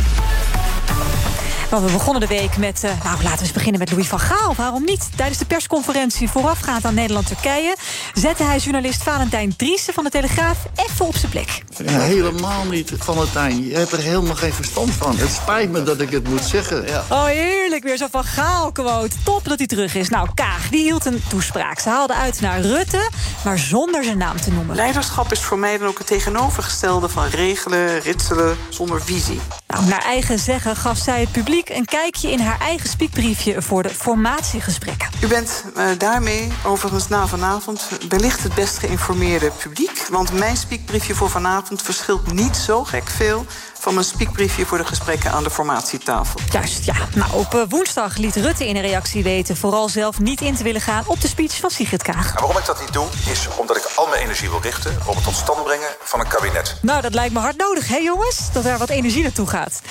Want 1.73 1.86
we 1.86 1.91
begonnen 1.91 2.21
de 2.21 2.27
week 2.27 2.57
met, 2.57 2.83
uh, 2.83 2.91
nou 3.03 3.23
laten 3.23 3.38
we 3.38 3.43
eens 3.43 3.51
beginnen 3.51 3.79
met 3.79 3.91
Louis 3.91 4.07
van 4.07 4.19
Gaal. 4.19 4.53
Waarom 4.55 4.83
niet? 4.83 5.09
Tijdens 5.15 5.39
de 5.39 5.45
persconferentie 5.45 6.29
voorafgaand 6.29 6.86
aan 6.86 6.93
Nederland-Turkije... 6.93 7.75
zette 8.13 8.43
hij 8.43 8.57
journalist 8.57 9.03
Valentijn 9.03 9.55
Driessen 9.55 9.93
van 9.93 10.03
de 10.03 10.09
Telegraaf 10.09 10.57
even 10.75 11.05
op 11.05 11.15
zijn 11.15 11.31
plek. 11.31 11.63
Ja, 11.86 11.99
helemaal 11.99 12.65
niet, 12.65 12.91
Valentijn. 12.97 13.67
Je 13.67 13.75
hebt 13.75 13.91
er 13.91 13.99
helemaal 13.99 14.36
geen 14.36 14.53
verstand 14.53 14.91
van. 14.91 15.17
Het 15.17 15.31
spijt 15.31 15.71
me 15.71 15.83
dat 15.83 16.01
ik 16.01 16.09
het 16.09 16.27
moet 16.27 16.43
zeggen. 16.43 16.88
Ja. 16.88 17.03
Oh, 17.09 17.25
heerlijk. 17.25 17.83
Weer 17.83 17.97
zo'n 17.97 18.09
Van 18.12 18.23
Gaal-quote. 18.23 19.15
Top 19.23 19.45
dat 19.45 19.57
hij 19.57 19.67
terug 19.67 19.95
is. 19.95 20.09
Nou, 20.09 20.29
Kaag, 20.33 20.69
die 20.69 20.83
hield 20.83 21.05
een 21.05 21.23
toespraak. 21.27 21.79
Ze 21.79 21.89
haalde 21.89 22.13
uit 22.13 22.41
naar 22.41 22.62
Rutte, 22.62 23.09
maar 23.43 23.59
zonder 23.59 24.03
zijn 24.03 24.17
naam 24.17 24.41
te 24.41 24.51
noemen. 24.51 24.75
Leiderschap 24.75 25.31
is 25.31 25.41
voor 25.41 25.59
mij 25.59 25.77
dan 25.77 25.88
ook 25.88 25.97
het 25.97 26.07
tegenovergestelde 26.07 27.09
van 27.09 27.27
regelen, 27.27 27.99
ritselen, 27.99 28.57
zonder 28.69 29.01
visie. 29.01 29.39
Nou, 29.73 29.86
naar 29.86 30.01
eigen 30.03 30.39
zeggen 30.39 30.75
gaf 30.75 30.97
zij 30.97 31.19
het 31.19 31.31
publiek 31.31 31.69
een 31.69 31.86
kijkje 31.86 32.31
in 32.31 32.39
haar 32.39 32.59
eigen 32.59 32.89
spiekbriefje 32.89 33.62
voor 33.62 33.83
de 33.83 33.89
formatiegesprekken. 33.89 35.09
U 35.23 35.27
bent 35.27 35.65
uh, 35.77 35.86
daarmee 35.97 36.51
overigens 36.65 37.07
na 37.07 37.27
vanavond 37.27 37.89
wellicht 38.09 38.43
het 38.43 38.55
best 38.55 38.77
geïnformeerde 38.77 39.51
publiek. 39.63 40.05
Want 40.09 40.33
mijn 40.33 40.57
spiekbriefje 40.57 41.15
voor 41.15 41.29
vanavond 41.29 41.81
verschilt 41.81 42.33
niet 42.33 42.55
zo 42.55 42.83
gek 42.83 43.07
veel 43.07 43.45
van 43.84 43.93
mijn 43.93 44.06
spiekbriefje 44.06 44.65
voor 44.65 44.78
de 44.78 44.86
gesprekken 44.86 45.32
aan 45.32 45.43
de 45.43 45.50
formatietafel. 45.50 46.39
Juist, 46.52 46.86
ja. 46.86 46.96
Nou, 47.15 47.34
op 47.34 47.54
uh, 47.54 47.62
woensdag 47.69 48.17
liet 48.17 48.36
Rutte 48.36 48.67
in 48.67 48.76
een 48.76 48.82
reactie 48.82 49.24
weten... 49.24 49.58
vooral 49.58 49.89
zelf 49.89 50.19
niet 50.19 50.41
in 50.41 50.56
te 50.56 50.63
willen 50.63 50.82
gaan 50.82 51.04
op 51.08 51.22
de 51.22 51.28
speech 51.28 51.58
van 51.58 51.69
Sigrid 51.69 52.04
Kaag. 52.04 52.28
En 52.28 52.34
waarom 52.34 52.58
ik 52.58 52.65
dat 52.65 52.80
niet 52.80 52.93
doe, 52.93 53.06
is 53.32 53.48
omdat 53.58 53.78
ik 53.78 53.91
al 53.96 54.08
mijn 54.08 54.22
energie 54.22 54.50
wil 54.50 54.62
richten... 54.62 54.98
op 55.06 55.15
het 55.15 55.24
tot 55.24 55.36
stand 55.36 55.63
brengen 55.63 55.88
van 56.04 56.19
een 56.19 56.28
kabinet. 56.28 56.76
Nou, 56.82 57.02
dat 57.02 57.13
lijkt 57.13 57.34
me 57.34 57.39
hard 57.39 57.58
nodig, 57.58 57.88
hè 57.88 57.98
jongens? 57.98 58.52
Dat 58.52 58.63
daar 58.63 58.78
wat 58.78 58.89
energie 58.89 59.24
naartoe 59.24 59.48
gaat. 59.48 59.82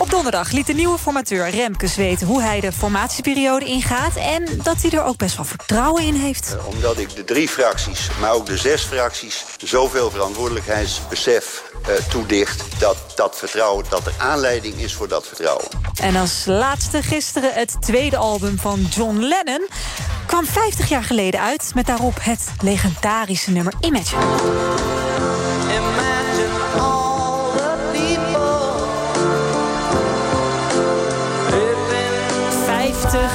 Op 0.00 0.10
donderdag 0.10 0.50
liet 0.50 0.66
de 0.66 0.74
nieuwe 0.74 0.98
formateur 0.98 1.50
Remkes 1.50 1.96
weten... 1.96 2.26
hoe 2.26 2.42
hij 2.42 2.60
de 2.60 2.72
formatieperiode 2.72 3.64
ingaat... 3.64 4.16
en 4.16 4.60
dat 4.62 4.82
hij 4.82 4.90
er 4.90 5.04
ook 5.04 5.16
best 5.16 5.36
wel 5.36 5.44
vertrouwen 5.44 6.02
in 6.02 6.14
heeft. 6.14 6.54
Uh, 6.54 6.66
omdat 6.66 6.98
ik 6.98 7.16
de 7.16 7.24
drie 7.24 7.48
fracties, 7.48 8.08
maar 8.20 8.32
ook 8.32 8.46
de 8.46 8.56
zes 8.56 8.82
fracties... 8.82 9.44
zoveel 9.58 10.10
verantwoordelijkheidsbesef 10.10 11.62
toedicht... 12.08 12.64
dat 12.78 12.96
dat 13.14 13.36
vertrouwen, 13.36 13.84
dat 13.88 14.06
er 14.06 14.14
aanleiding 14.18 14.74
is 14.74 14.94
voor 14.94 15.08
dat 15.08 15.26
vertrouwen. 15.26 15.66
En 16.00 16.16
als 16.16 16.44
laatste 16.44 17.02
gisteren 17.02 17.52
het 17.52 17.76
tweede 17.80 18.16
album 18.16 18.58
van 18.58 18.86
John 18.90 19.18
Lennon... 19.18 19.68
kwam 20.26 20.44
50 20.44 20.88
jaar 20.88 21.04
geleden 21.04 21.40
uit 21.40 21.70
met 21.74 21.86
daarop 21.86 22.18
het 22.20 22.52
legendarische 22.60 23.50
nummer 23.50 23.72
Imagine. 23.80 25.31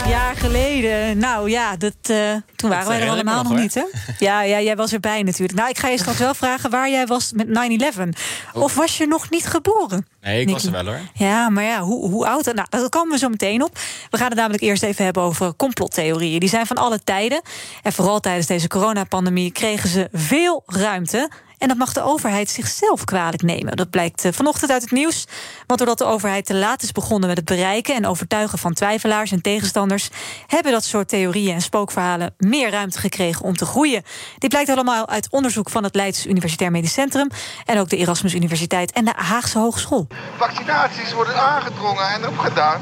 Jaar 0.07 0.35
geleden. 0.35 1.17
Nou 1.17 1.49
ja, 1.49 1.75
dat, 1.75 1.95
uh, 2.11 2.35
toen 2.55 2.69
waren 2.69 2.87
wij 2.87 3.01
er 3.01 3.09
allemaal 3.09 3.43
nog, 3.43 3.51
nog 3.51 3.61
niet, 3.61 3.73
hè? 3.73 3.83
Ja, 4.19 4.41
ja, 4.41 4.61
jij 4.61 4.75
was 4.75 4.93
erbij 4.93 5.23
natuurlijk. 5.23 5.57
Nou, 5.57 5.69
ik 5.69 5.77
ga 5.77 5.87
je 5.87 5.97
straks 5.97 6.17
wel 6.17 6.33
vragen 6.33 6.69
waar 6.69 6.89
jij 6.89 7.05
was 7.05 7.31
met 7.35 7.47
9-11. 7.47 8.09
Of 8.53 8.75
was 8.75 8.97
je 8.97 9.07
nog 9.07 9.29
niet 9.29 9.45
geboren? 9.45 10.07
Nee, 10.21 10.39
ik 10.39 10.45
Nicky? 10.45 10.51
was 10.51 10.65
er 10.65 10.83
wel 10.83 10.93
hoor. 10.93 10.99
Ja, 11.13 11.49
maar 11.49 11.63
ja, 11.63 11.81
hoe, 11.81 12.09
hoe 12.09 12.27
oud? 12.27 12.45
Nou, 12.45 12.67
daar 12.69 12.89
komen 12.89 13.11
we 13.11 13.17
zo 13.17 13.29
meteen 13.29 13.63
op. 13.63 13.77
We 14.09 14.17
gaan 14.17 14.27
het 14.27 14.37
namelijk 14.37 14.63
eerst 14.63 14.83
even 14.83 15.05
hebben 15.05 15.23
over 15.23 15.55
complottheorieën. 15.55 16.39
Die 16.39 16.49
zijn 16.49 16.65
van 16.65 16.77
alle 16.77 17.03
tijden. 17.03 17.41
En 17.83 17.93
vooral 17.93 18.19
tijdens 18.19 18.47
deze 18.47 18.67
coronapandemie 18.67 19.51
kregen 19.51 19.89
ze 19.89 20.09
veel 20.11 20.63
ruimte. 20.65 21.29
En 21.57 21.67
dat 21.67 21.77
mag 21.77 21.93
de 21.93 22.01
overheid 22.01 22.49
zichzelf 22.49 23.03
kwalijk 23.03 23.41
nemen. 23.41 23.75
Dat 23.75 23.89
blijkt 23.89 24.27
vanochtend 24.31 24.71
uit 24.71 24.81
het 24.81 24.91
nieuws. 24.91 25.25
Want 25.67 25.79
doordat 25.79 25.97
de 25.97 26.05
overheid 26.05 26.45
te 26.45 26.55
laat 26.55 26.83
is 26.83 26.91
begonnen 26.91 27.27
met 27.27 27.37
het 27.37 27.45
bereiken 27.45 27.95
en 27.95 28.05
overtuigen 28.05 28.57
van 28.57 28.73
twijfelaars 28.73 29.31
en 29.31 29.41
tegenstanders, 29.41 30.09
hebben 30.47 30.71
dat 30.71 30.83
soort 30.83 31.07
theorieën 31.07 31.53
en 31.53 31.61
spookverhalen 31.61 32.35
meer 32.37 32.69
ruimte 32.69 32.99
gekregen 32.99 33.45
om 33.45 33.55
te 33.55 33.65
groeien. 33.65 34.03
Dit 34.37 34.49
blijkt 34.49 34.69
allemaal 34.69 35.07
uit 35.07 35.27
onderzoek 35.31 35.69
van 35.69 35.83
het 35.83 35.95
Leids 35.95 36.25
Universitair 36.25 36.71
Medisch 36.71 36.93
Centrum 36.93 37.29
en 37.65 37.79
ook 37.79 37.89
de 37.89 37.97
Erasmus 37.97 38.33
Universiteit 38.33 38.91
en 38.91 39.05
de 39.05 39.13
Haagse 39.15 39.59
Hogeschool. 39.59 40.07
Vaccinaties 40.37 41.13
worden 41.13 41.35
aangedrongen 41.35 42.09
en 42.09 42.27
opgedaan 42.27 42.81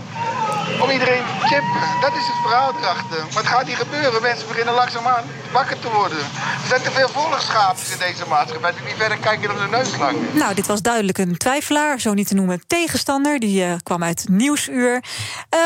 om 0.80 0.90
iedereen 0.90 1.24
te 1.40 1.48
chippen. 1.48 1.88
Dat 2.02 2.12
is 2.12 2.28
het 2.28 2.40
verhaal 2.42 2.74
erachter. 2.80 3.20
Maar 3.34 3.44
het 3.44 3.52
gaat 3.54 3.68
niet 3.68 3.76
gebeuren. 3.76 4.22
Mensen 4.22 4.48
beginnen 4.48 4.74
langzaamaan 4.74 5.24
wakker 5.52 5.80
te 5.80 5.90
worden. 5.92 6.18
Er 6.18 6.68
zijn 6.68 6.82
te 6.82 6.92
veel 6.92 7.10
volgschapers 7.10 7.92
in 7.92 7.98
deze 7.98 8.24
maatschappij 8.28 8.65
die 8.74 8.86
niet 8.86 8.96
verder 8.96 9.18
kijken 9.18 9.48
dan 9.48 9.58
de 9.58 9.78
neus 9.78 9.98
lang. 9.98 10.18
Nou, 10.34 10.54
dit 10.56 10.68
was 10.68 10.82
duidelijk 10.82 11.18
een 11.18 11.38
twijfelaar, 11.38 12.00
zo 12.00 12.14
niet 12.14 12.28
te 12.28 12.36
noemen 12.36 12.62
tegenstander. 12.68 13.40
Die 13.40 13.66
uh, 13.66 13.74
kwam 13.84 14.04
uit 14.04 14.26
Nieuwsuur. 14.30 15.04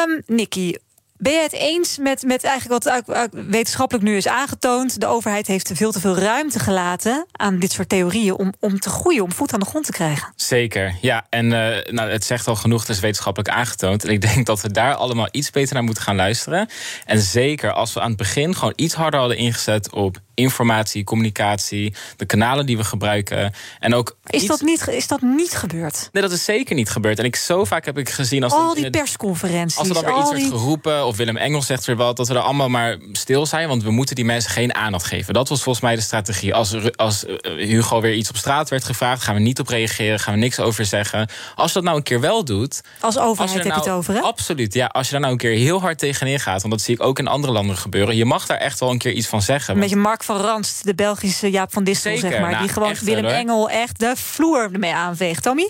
Um, 0.07 0.21
Nicky, 0.25 0.75
ben 1.19 1.33
je 1.33 1.41
het 1.41 1.53
eens 1.53 1.97
met, 1.97 2.23
met 2.23 2.43
eigenlijk 2.43 2.83
wat 2.83 3.29
wetenschappelijk 3.31 4.05
nu 4.05 4.15
is 4.15 4.27
aangetoond? 4.27 4.99
De 4.99 5.07
overheid 5.07 5.47
heeft 5.47 5.71
veel 5.73 5.91
te 5.91 5.99
veel 5.99 6.17
ruimte 6.17 6.59
gelaten 6.59 7.25
aan 7.31 7.59
dit 7.59 7.71
soort 7.71 7.89
theorieën 7.89 8.37
om, 8.37 8.53
om 8.59 8.79
te 8.79 8.89
groeien, 8.89 9.23
om 9.23 9.31
voet 9.31 9.53
aan 9.53 9.59
de 9.59 9.65
grond 9.65 9.85
te 9.85 9.91
krijgen. 9.91 10.33
Zeker, 10.35 10.95
ja. 11.01 11.25
En 11.29 11.45
uh, 11.45 11.51
nou, 11.91 12.09
het 12.09 12.23
zegt 12.23 12.47
al 12.47 12.55
genoeg, 12.55 12.81
het 12.81 12.89
is 12.89 12.99
wetenschappelijk 12.99 13.49
aangetoond. 13.49 14.03
En 14.03 14.09
ik 14.09 14.21
denk 14.21 14.45
dat 14.45 14.61
we 14.61 14.71
daar 14.71 14.95
allemaal 14.95 15.27
iets 15.31 15.49
beter 15.49 15.73
naar 15.73 15.83
moeten 15.83 16.03
gaan 16.03 16.15
luisteren. 16.15 16.69
En 17.05 17.19
zeker 17.19 17.71
als 17.71 17.93
we 17.93 18.01
aan 18.01 18.07
het 18.07 18.17
begin 18.17 18.55
gewoon 18.55 18.73
iets 18.75 18.93
harder 18.93 19.19
hadden 19.19 19.37
ingezet 19.37 19.91
op 19.91 20.17
informatie, 20.33 21.03
communicatie, 21.03 21.93
de 22.17 22.25
kanalen 22.25 22.65
die 22.65 22.77
we 22.77 22.83
gebruiken. 22.83 23.53
En 23.79 23.93
ook 23.93 24.17
is, 24.25 24.45
dat 24.45 24.61
niet, 24.61 24.87
is 24.87 25.07
dat 25.07 25.21
niet 25.21 25.51
gebeurd? 25.51 26.09
Nee, 26.11 26.23
dat 26.23 26.31
is 26.31 26.43
zeker 26.43 26.75
niet 26.75 26.89
gebeurd. 26.89 27.19
En 27.19 27.25
ik, 27.25 27.35
zo 27.35 27.65
vaak 27.65 27.85
heb 27.85 27.97
ik 27.97 28.09
gezien... 28.09 28.43
Als 28.43 28.53
al 28.53 28.73
die 28.73 28.89
persconferenties. 28.89 29.77
Als 29.77 29.87
er 29.87 29.93
dan 29.93 30.05
weer 30.05 30.17
iets 30.17 30.29
die... 30.29 30.39
wordt 30.39 30.55
geroepen, 30.55 31.05
of 31.09 31.17
Willem 31.17 31.37
Engels 31.37 31.65
zegt 31.65 31.85
weer 31.85 31.95
wat... 31.95 32.17
dat 32.17 32.27
we 32.27 32.33
er 32.33 32.39
allemaal 32.39 32.69
maar 32.69 32.97
stil 33.11 33.45
zijn, 33.45 33.67
want 33.67 33.83
we 33.83 33.91
moeten 33.91 34.15
die 34.15 34.25
mensen 34.25 34.51
geen 34.51 34.75
aandacht 34.75 35.05
geven. 35.05 35.33
Dat 35.33 35.49
was 35.49 35.63
volgens 35.63 35.83
mij 35.83 35.95
de 35.95 36.01
strategie. 36.01 36.53
Als, 36.53 36.95
als 36.95 37.25
Hugo 37.41 38.01
weer 38.01 38.13
iets 38.13 38.29
op 38.29 38.37
straat 38.37 38.69
werd 38.69 38.83
gevraagd... 38.83 39.23
gaan 39.23 39.35
we 39.35 39.41
niet 39.41 39.59
op 39.59 39.67
reageren, 39.67 40.19
gaan 40.19 40.33
we 40.33 40.39
niks 40.39 40.59
over 40.59 40.85
zeggen. 40.85 41.29
Als 41.55 41.67
je 41.67 41.73
dat 41.73 41.83
nou 41.83 41.97
een 41.97 42.03
keer 42.03 42.19
wel 42.19 42.45
doet... 42.45 42.81
Als 42.99 43.17
overheid 43.17 43.53
heb 43.53 43.63
je 43.63 43.69
nou, 43.69 43.81
het 43.81 43.89
over, 43.89 44.13
hè? 44.13 44.19
Absoluut, 44.19 44.73
ja. 44.73 44.85
Als 44.85 45.05
je 45.05 45.11
daar 45.11 45.21
nou 45.21 45.33
een 45.33 45.39
keer 45.39 45.57
heel 45.57 45.81
hard 45.81 45.97
tegenin 45.97 46.39
gaat... 46.39 46.61
want 46.61 46.73
dat 46.73 46.81
zie 46.81 46.93
ik 46.93 47.03
ook 47.03 47.19
in 47.19 47.27
andere 47.27 47.53
landen 47.53 47.77
gebeuren... 47.77 48.15
je 48.15 48.25
mag 48.25 48.45
daar 48.45 48.57
echt 48.57 48.79
wel 48.79 48.89
een 48.89 48.97
keer 48.97 49.13
iets 49.13 49.27
van 49.27 49.41
zeggen. 49.41 49.73
Een 49.73 49.79
beetje 49.79 49.95
Mark 49.95 50.23
van 50.23 50.37
Ranst, 50.37 50.83
de 50.83 50.95
Belgische 50.95 51.49
Jaap 51.49 51.73
van 51.73 51.83
Dissel, 51.83 52.11
Zeker, 52.11 52.29
zeg 52.29 52.39
maar. 52.39 52.51
nou, 52.51 52.63
die 52.63 52.73
gewoon 52.73 52.89
echt 52.89 53.03
Willem 53.03 53.23
hoor. 53.23 53.33
Engel 53.33 53.69
echt 53.69 53.99
de 53.99 54.13
vloer 54.15 54.69
ermee 54.73 54.93
aanveegt. 54.93 55.43
Tommy? 55.43 55.69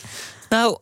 Nou, 0.49 0.77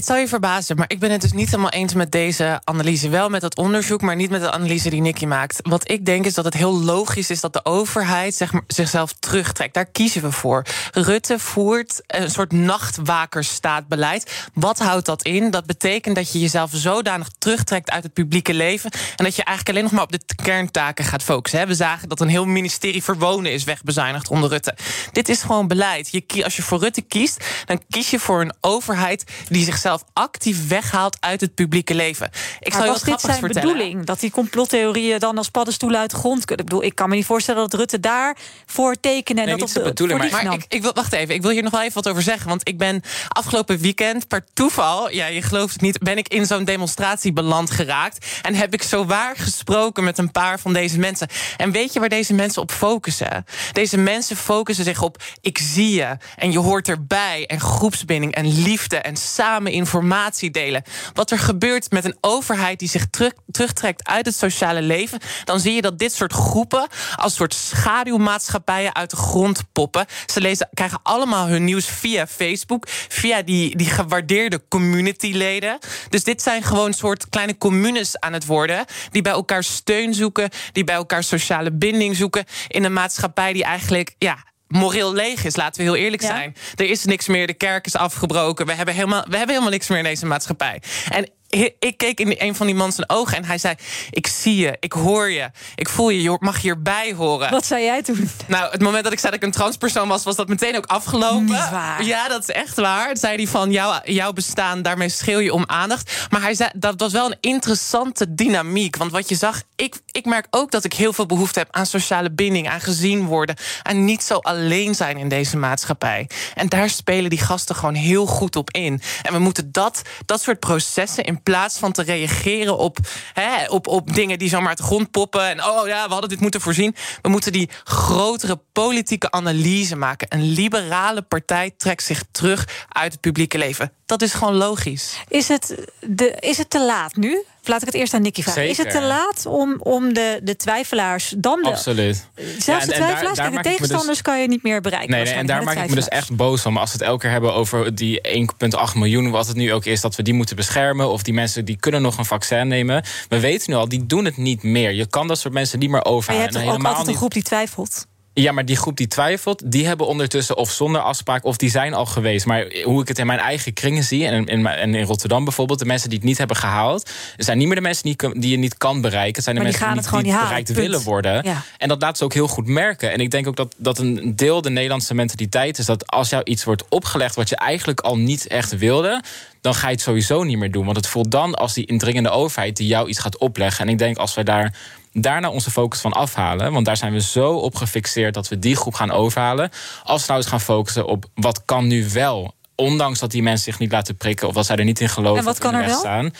het 0.00 0.08
zal 0.08 0.18
je 0.18 0.28
verbazen, 0.28 0.76
maar 0.76 0.90
ik 0.90 0.98
ben 0.98 1.10
het 1.10 1.20
dus 1.20 1.32
niet 1.32 1.50
helemaal 1.50 1.70
eens 1.70 1.94
met 1.94 2.12
deze 2.12 2.60
analyse. 2.64 3.08
Wel 3.08 3.28
met 3.28 3.40
dat 3.40 3.56
onderzoek, 3.56 4.00
maar 4.00 4.16
niet 4.16 4.30
met 4.30 4.40
de 4.40 4.50
analyse 4.50 4.90
die 4.90 5.00
Nicky 5.00 5.26
maakt. 5.26 5.58
Wat 5.62 5.90
ik 5.90 6.04
denk 6.04 6.24
is 6.24 6.34
dat 6.34 6.44
het 6.44 6.54
heel 6.54 6.80
logisch 6.80 7.30
is 7.30 7.40
dat 7.40 7.52
de 7.52 7.64
overheid 7.64 8.34
zeg 8.34 8.52
maar, 8.52 8.62
zichzelf 8.66 9.12
terugtrekt. 9.12 9.74
Daar 9.74 9.86
kiezen 9.86 10.22
we 10.22 10.32
voor. 10.32 10.64
Rutte 10.92 11.38
voert 11.38 12.02
een 12.06 12.30
soort 12.30 12.52
nachtwakerstaatbeleid. 12.52 14.48
Wat 14.54 14.78
houdt 14.78 15.06
dat 15.06 15.22
in? 15.22 15.50
Dat 15.50 15.66
betekent 15.66 16.16
dat 16.16 16.32
je 16.32 16.40
jezelf 16.40 16.70
zodanig 16.72 17.28
terugtrekt 17.38 17.90
uit 17.90 18.02
het 18.02 18.12
publieke 18.12 18.54
leven. 18.54 18.90
En 19.16 19.24
dat 19.24 19.36
je 19.36 19.44
eigenlijk 19.44 19.68
alleen 19.68 19.82
nog 19.82 19.92
maar 19.92 20.02
op 20.02 20.12
de 20.12 20.34
kerntaken 20.42 21.04
gaat 21.04 21.22
focussen. 21.22 21.66
We 21.66 21.74
zagen 21.74 22.08
dat 22.08 22.20
een 22.20 22.28
heel 22.28 22.46
ministerie 22.46 23.02
voor 23.02 23.18
wonen 23.18 23.52
is 23.52 23.64
wegbezuinigd 23.64 24.28
onder 24.28 24.50
Rutte. 24.50 24.76
Dit 25.12 25.28
is 25.28 25.42
gewoon 25.42 25.68
beleid. 25.68 26.22
Als 26.42 26.56
je 26.56 26.62
voor 26.62 26.78
Rutte 26.78 27.02
kiest, 27.02 27.44
dan 27.64 27.82
kies 27.88 28.10
je 28.10 28.18
voor 28.18 28.40
een 28.40 28.54
overheid 28.60 29.24
die 29.48 29.64
zichzelf 29.64 29.88
actief 30.12 30.68
weghaalt 30.68 31.16
uit 31.20 31.40
het 31.40 31.54
publieke 31.54 31.94
leven. 31.94 32.30
Ik 32.60 32.72
zal 32.72 32.78
maar 32.78 32.86
je 32.86 32.92
was 32.92 33.02
wat 33.02 33.10
dit 33.10 33.20
zijn 33.20 33.38
vertellen. 33.38 33.68
bedoeling? 33.68 34.04
Dat 34.04 34.20
die 34.20 34.30
complottheorieën 34.30 35.18
dan 35.18 35.36
als 35.38 35.48
paddenstoelen 35.48 36.00
uit 36.00 36.10
de 36.10 36.16
grond 36.16 36.44
kunnen? 36.44 36.64
Ik 36.64 36.70
bedoel, 36.70 36.86
ik 36.86 36.94
kan 36.94 37.08
me 37.08 37.14
niet 37.14 37.26
voorstellen 37.26 37.60
dat 37.60 37.74
Rutte 37.74 38.00
daarvoor 38.00 38.96
tekenen... 39.00 39.44
Nee, 39.44 39.56
dat 39.56 39.66
niet 39.66 39.76
op 39.76 39.82
de 39.82 39.88
bedoeling, 39.88 40.18
maar, 40.18 40.44
maar 40.44 40.54
ik, 40.54 40.64
ik 40.68 40.82
wil, 40.82 40.92
wacht 40.92 41.12
even, 41.12 41.34
ik 41.34 41.42
wil 41.42 41.50
hier 41.50 41.62
nog 41.62 41.72
wel 41.72 41.82
even 41.82 41.94
wat 41.94 42.08
over 42.08 42.22
zeggen. 42.22 42.48
Want 42.48 42.68
ik 42.68 42.78
ben 42.78 43.02
afgelopen 43.28 43.78
weekend 43.78 44.28
per 44.28 44.44
toeval, 44.52 45.10
ja, 45.10 45.26
je 45.26 45.42
gelooft 45.42 45.72
het 45.72 45.82
niet, 45.82 45.98
ben 45.98 46.18
ik 46.18 46.28
in 46.28 46.46
zo'n 46.46 46.64
demonstratie 46.64 47.32
beland 47.32 47.70
geraakt. 47.70 48.26
En 48.42 48.54
heb 48.54 48.74
ik 48.74 48.82
zowaar 48.82 49.36
gesproken 49.36 50.04
met 50.04 50.18
een 50.18 50.30
paar 50.30 50.60
van 50.60 50.72
deze 50.72 50.98
mensen. 50.98 51.28
En 51.56 51.70
weet 51.70 51.92
je 51.92 52.00
waar 52.00 52.08
deze 52.08 52.34
mensen 52.34 52.62
op 52.62 52.70
focussen? 52.70 53.44
Deze 53.72 53.96
mensen 53.96 54.36
focussen 54.36 54.84
zich 54.84 55.02
op 55.02 55.22
ik 55.40 55.58
zie 55.58 55.90
je 55.90 56.16
en 56.36 56.52
je 56.52 56.58
hoort 56.58 56.88
erbij 56.88 57.44
en 57.46 57.60
groepsbinding 57.60 58.34
en 58.34 58.62
liefde 58.62 58.96
en 58.96 59.16
samen 59.16 59.72
informatie 59.80 60.50
delen. 60.50 60.82
Wat 61.14 61.30
er 61.30 61.38
gebeurt 61.38 61.90
met 61.90 62.04
een 62.04 62.16
overheid 62.20 62.78
die 62.78 62.88
zich 62.88 63.06
terug, 63.10 63.32
terugtrekt 63.50 64.08
uit 64.08 64.26
het 64.26 64.34
sociale 64.34 64.82
leven, 64.82 65.18
dan 65.44 65.60
zie 65.60 65.74
je 65.74 65.82
dat 65.82 65.98
dit 65.98 66.12
soort 66.12 66.32
groepen 66.32 66.86
als 67.16 67.34
soort 67.34 67.54
schaduwmaatschappijen 67.54 68.94
uit 68.94 69.10
de 69.10 69.16
grond 69.16 69.62
poppen. 69.72 70.06
Ze 70.26 70.40
lezen, 70.40 70.68
krijgen 70.74 71.00
allemaal 71.02 71.46
hun 71.46 71.64
nieuws 71.64 71.86
via 71.86 72.26
Facebook, 72.26 72.84
via 73.08 73.42
die, 73.42 73.76
die 73.76 73.90
gewaardeerde 73.90 74.62
communityleden. 74.68 75.78
Dus 76.08 76.24
dit 76.24 76.42
zijn 76.42 76.62
gewoon 76.62 76.92
soort 76.92 77.28
kleine 77.28 77.58
communes 77.58 78.18
aan 78.18 78.32
het 78.32 78.46
worden, 78.46 78.84
die 79.10 79.22
bij 79.22 79.32
elkaar 79.32 79.64
steun 79.64 80.14
zoeken, 80.14 80.50
die 80.72 80.84
bij 80.84 80.94
elkaar 80.94 81.24
sociale 81.24 81.72
binding 81.72 82.16
zoeken 82.16 82.44
in 82.68 82.84
een 82.84 82.92
maatschappij 82.92 83.52
die 83.52 83.64
eigenlijk 83.64 84.14
ja, 84.18 84.44
moreel 84.70 85.12
leeg 85.12 85.44
is, 85.44 85.56
laten 85.56 85.84
we 85.84 85.90
heel 85.90 86.02
eerlijk 86.02 86.22
zijn. 86.22 86.56
Er 86.74 86.90
is 86.90 87.04
niks 87.04 87.28
meer, 87.28 87.46
de 87.46 87.54
kerk 87.54 87.86
is 87.86 87.96
afgebroken. 87.96 88.66
We 88.66 88.74
hebben 88.74 88.94
helemaal, 88.94 89.22
we 89.22 89.36
hebben 89.36 89.48
helemaal 89.48 89.70
niks 89.70 89.88
meer 89.88 89.98
in 89.98 90.04
deze 90.04 90.26
maatschappij. 90.26 90.82
En 91.08 91.30
ik 91.78 91.94
keek 91.96 92.20
in 92.20 92.34
een 92.38 92.54
van 92.54 92.66
die 92.66 92.74
man 92.74 92.92
zijn 92.92 93.10
ogen 93.10 93.36
en 93.36 93.44
hij 93.44 93.58
zei: 93.58 93.74
Ik 94.10 94.26
zie 94.26 94.56
je, 94.56 94.76
ik 94.80 94.92
hoor 94.92 95.30
je, 95.30 95.50
ik 95.74 95.88
voel 95.88 96.10
je, 96.10 96.22
je 96.22 96.36
mag 96.40 96.60
hierbij 96.60 97.12
horen. 97.12 97.50
Wat 97.50 97.66
zei 97.66 97.84
jij 97.84 98.02
toen? 98.02 98.30
Nou, 98.46 98.70
het 98.70 98.82
moment 98.82 99.04
dat 99.04 99.12
ik 99.12 99.18
zei 99.18 99.32
dat 99.32 99.40
ik 99.40 99.46
een 99.46 99.54
transpersoon 99.54 100.08
was, 100.08 100.24
was 100.24 100.36
dat 100.36 100.48
meteen 100.48 100.76
ook 100.76 100.86
afgelopen. 100.86 101.44
Niet 101.44 101.70
waar. 101.70 102.04
Ja, 102.04 102.28
dat 102.28 102.42
is 102.42 102.48
echt 102.48 102.76
waar. 102.76 103.08
Het 103.08 103.18
zei 103.18 103.36
hij 103.36 103.46
van: 103.46 103.70
jouw, 103.70 104.00
jouw 104.04 104.32
bestaan, 104.32 104.82
daarmee 104.82 105.08
schreeuw 105.08 105.38
je 105.38 105.52
om 105.52 105.64
aandacht. 105.66 106.26
Maar 106.30 106.40
hij 106.40 106.54
zei 106.54 106.70
dat 106.74 107.00
was 107.00 107.12
wel 107.12 107.26
een 107.26 107.38
interessante 107.40 108.34
dynamiek. 108.34 108.96
Want 108.96 109.12
wat 109.12 109.28
je 109.28 109.34
zag, 109.34 109.62
ik, 109.76 110.00
ik 110.12 110.24
merk 110.24 110.46
ook 110.50 110.70
dat 110.70 110.84
ik 110.84 110.92
heel 110.92 111.12
veel 111.12 111.26
behoefte 111.26 111.58
heb 111.58 111.68
aan 111.70 111.86
sociale 111.86 112.30
binding, 112.30 112.68
aan 112.68 112.80
gezien 112.80 113.26
worden, 113.26 113.56
aan 113.82 114.04
niet 114.04 114.22
zo 114.22 114.36
alleen 114.36 114.94
zijn 114.94 115.16
in 115.16 115.28
deze 115.28 115.56
maatschappij. 115.56 116.28
En 116.54 116.68
daar 116.68 116.90
spelen 116.90 117.30
die 117.30 117.38
gasten 117.38 117.76
gewoon 117.76 117.94
heel 117.94 118.26
goed 118.26 118.56
op 118.56 118.70
in. 118.70 119.00
En 119.22 119.32
we 119.32 119.38
moeten 119.38 119.72
dat, 119.72 120.02
dat 120.26 120.42
soort 120.42 120.60
processen 120.60 121.24
in 121.24 121.39
plaats 121.42 121.78
van 121.78 121.92
te 121.92 122.02
reageren 122.02 122.78
op, 122.78 122.98
hè, 123.32 123.66
op, 123.66 123.86
op 123.86 124.14
dingen 124.14 124.38
die 124.38 124.48
zomaar 124.48 124.68
uit 124.68 124.78
de 124.78 124.82
grond 124.82 125.10
poppen. 125.10 125.48
En 125.48 125.64
oh 125.64 125.86
ja, 125.86 126.06
we 126.06 126.12
hadden 126.12 126.30
dit 126.30 126.40
moeten 126.40 126.60
voorzien. 126.60 126.94
We 127.22 127.28
moeten 127.28 127.52
die 127.52 127.70
grotere 127.84 128.60
politieke 128.72 129.30
analyse 129.30 129.96
maken. 129.96 130.26
Een 130.30 130.52
liberale 130.52 131.22
partij 131.22 131.70
trekt 131.76 132.02
zich 132.02 132.22
terug 132.30 132.86
uit 132.88 133.12
het 133.12 133.20
publieke 133.20 133.58
leven. 133.58 133.92
Dat 134.06 134.22
is 134.22 134.32
gewoon 134.32 134.54
logisch. 134.54 135.22
Is 135.28 135.48
het, 135.48 135.74
de, 136.00 136.36
is 136.40 136.58
het 136.58 136.70
te 136.70 136.84
laat 136.84 137.16
nu? 137.16 137.44
Laat 137.70 137.80
ik 137.80 137.86
het 137.86 137.96
eerst 137.96 138.14
aan 138.14 138.22
Nicky 138.22 138.42
vragen. 138.42 138.68
Is 138.68 138.78
het 138.78 138.90
te 138.90 139.02
laat 139.02 139.46
om, 139.46 139.76
om 139.78 140.12
de, 140.12 140.40
de 140.42 140.56
twijfelaars 140.56 141.34
dan 141.36 141.62
de... 141.62 141.68
Absoluut. 141.68 142.26
Zelfs 142.36 142.64
ja, 142.66 142.80
en, 142.80 142.86
de 142.86 142.92
twijfelaars, 142.92 143.36
daar, 143.36 143.50
daar 143.50 143.62
de 143.62 143.68
tegenstanders 143.68 144.06
dus, 144.06 144.22
kan 144.22 144.40
je 144.40 144.48
niet 144.48 144.62
meer 144.62 144.80
bereiken. 144.80 145.10
Nee, 145.10 145.24
nee 145.24 145.34
en 145.34 145.46
daar 145.46 145.62
maak 145.62 145.76
ik 145.76 145.88
me 145.88 145.94
dus 145.94 146.08
echt 146.08 146.36
boos 146.36 146.66
om. 146.66 146.76
Als 146.76 146.92
we 146.92 146.98
het 146.98 147.06
elke 147.06 147.20
keer 147.20 147.30
hebben 147.30 147.54
over 147.54 147.94
die 147.94 148.48
1,8 148.92 148.94
miljoen... 148.94 149.30
wat 149.30 149.46
het 149.46 149.56
nu 149.56 149.72
ook 149.72 149.84
is, 149.84 150.00
dat 150.00 150.16
we 150.16 150.22
die 150.22 150.34
moeten 150.34 150.56
beschermen... 150.56 151.10
of 151.10 151.22
die 151.22 151.34
mensen 151.34 151.64
die 151.64 151.76
kunnen 151.76 152.02
nog 152.02 152.18
een 152.18 152.24
vaccin 152.24 152.68
nemen. 152.68 153.04
We 153.28 153.40
weten 153.40 153.70
nu 153.70 153.76
al, 153.76 153.88
die 153.88 154.06
doen 154.06 154.24
het 154.24 154.36
niet 154.36 154.62
meer. 154.62 154.92
Je 154.92 155.06
kan 155.06 155.28
dat 155.28 155.38
soort 155.38 155.54
mensen 155.54 155.78
niet 155.78 155.90
meer 155.90 156.04
overhalen. 156.04 156.52
Maar 156.52 156.62
je 156.62 156.68
hebt 156.68 156.78
ook 156.78 156.86
altijd 156.86 157.08
een 157.08 157.14
groep 157.14 157.32
die 157.32 157.42
twijfelt? 157.42 158.06
Ja, 158.34 158.52
maar 158.52 158.64
die 158.64 158.76
groep 158.76 158.96
die 158.96 159.06
twijfelt, 159.06 159.70
die 159.72 159.86
hebben 159.86 160.06
ondertussen 160.06 160.56
of 160.56 160.70
zonder 160.70 161.00
afspraak 161.00 161.44
of 161.44 161.56
die 161.56 161.70
zijn 161.70 161.94
al 161.94 162.06
geweest. 162.06 162.46
Maar 162.46 162.72
hoe 162.84 163.02
ik 163.02 163.08
het 163.08 163.18
in 163.18 163.26
mijn 163.26 163.38
eigen 163.38 163.72
kringen 163.72 164.02
zie, 164.02 164.26
en 164.26 164.46
in, 164.46 164.66
in, 164.66 164.94
in 164.94 165.04
Rotterdam 165.04 165.44
bijvoorbeeld, 165.44 165.78
de 165.78 165.84
mensen 165.84 166.08
die 166.08 166.18
het 166.18 166.26
niet 166.26 166.38
hebben 166.38 166.56
gehaald, 166.56 167.10
zijn 167.36 167.58
niet 167.58 167.66
meer 167.66 167.76
de 167.76 167.82
mensen 167.82 168.04
die, 168.04 168.40
die 168.40 168.50
je 168.50 168.56
niet 168.56 168.78
kan 168.78 169.00
bereiken. 169.00 169.34
Het 169.34 169.44
zijn 169.44 169.56
de 169.56 169.62
mensen 169.62 169.86
die, 169.86 169.94
niet, 169.94 170.22
niet 170.22 170.40
bereikt 170.40 170.72
willen 170.72 171.02
worden. 171.02 171.44
En 171.78 171.88
dat 171.88 172.00
laat 172.00 172.18
ze 172.18 172.24
ook 172.24 172.34
heel 172.34 172.48
goed 172.48 172.66
merken. 172.66 173.12
En 173.12 173.20
ik 173.20 173.30
denk 173.30 173.46
ook 173.46 173.56
dat, 173.56 173.74
dat 173.76 173.98
een 173.98 174.36
deel 174.36 174.62
de 174.62 174.70
Nederlandse 174.70 175.14
mentaliteit 175.14 175.78
is 175.78 175.86
dat 175.86 176.06
als 176.06 176.28
jou 176.28 176.42
iets 176.44 176.64
wordt 176.64 176.84
opgelegd 176.88 177.34
wat 177.34 177.48
je 177.48 177.56
eigenlijk 177.56 178.00
al 178.00 178.16
niet 178.16 178.46
echt 178.46 178.78
wilde, 178.78 179.22
dan 179.60 179.74
ga 179.74 179.86
je 179.86 179.92
het 179.92 180.02
sowieso 180.02 180.42
niet 180.42 180.58
meer 180.58 180.70
doen. 180.70 180.84
Want 180.84 180.96
het 180.96 181.06
voelt 181.06 181.30
dan 181.30 181.54
als 181.54 181.74
die 181.74 181.86
indringende 181.86 182.30
overheid 182.30 182.76
die 182.76 182.86
jou 182.86 183.08
iets 183.08 183.18
gaat 183.18 183.38
opleggen. 183.38 183.86
En 183.86 183.92
ik 183.92 183.98
denk 183.98 184.16
als 184.16 184.34
wij 184.34 184.44
daar 184.44 184.74
daarna 185.12 185.50
onze 185.50 185.70
focus 185.70 186.00
van 186.00 186.12
afhalen. 186.12 186.72
Want 186.72 186.86
daar 186.86 186.96
zijn 186.96 187.12
we 187.12 187.20
zo 187.20 187.52
op 187.52 187.74
gefixeerd 187.74 188.34
dat 188.34 188.48
we 188.48 188.58
die 188.58 188.76
groep 188.76 188.94
gaan 188.94 189.10
overhalen. 189.10 189.70
Als 190.04 190.20
we 190.20 190.26
nou 190.26 190.40
eens 190.40 190.50
gaan 190.50 190.60
focussen 190.60 191.06
op 191.06 191.24
wat 191.34 191.64
kan 191.64 191.86
nu 191.86 192.08
wel. 192.12 192.54
Ondanks 192.74 193.18
dat 193.18 193.30
die 193.30 193.42
mensen 193.42 193.64
zich 193.64 193.78
niet 193.78 193.92
laten 193.92 194.16
prikken 194.16 194.48
of 194.48 194.54
dat 194.54 194.66
zij 194.66 194.76
er 194.76 194.84
niet 194.84 195.00
in 195.00 195.08
geloven. 195.08 195.38
En 195.38 195.44
wat 195.44 195.58
kan 195.58 195.74
er 195.74 195.86
wel? 195.86 195.98
Staan. 195.98 196.32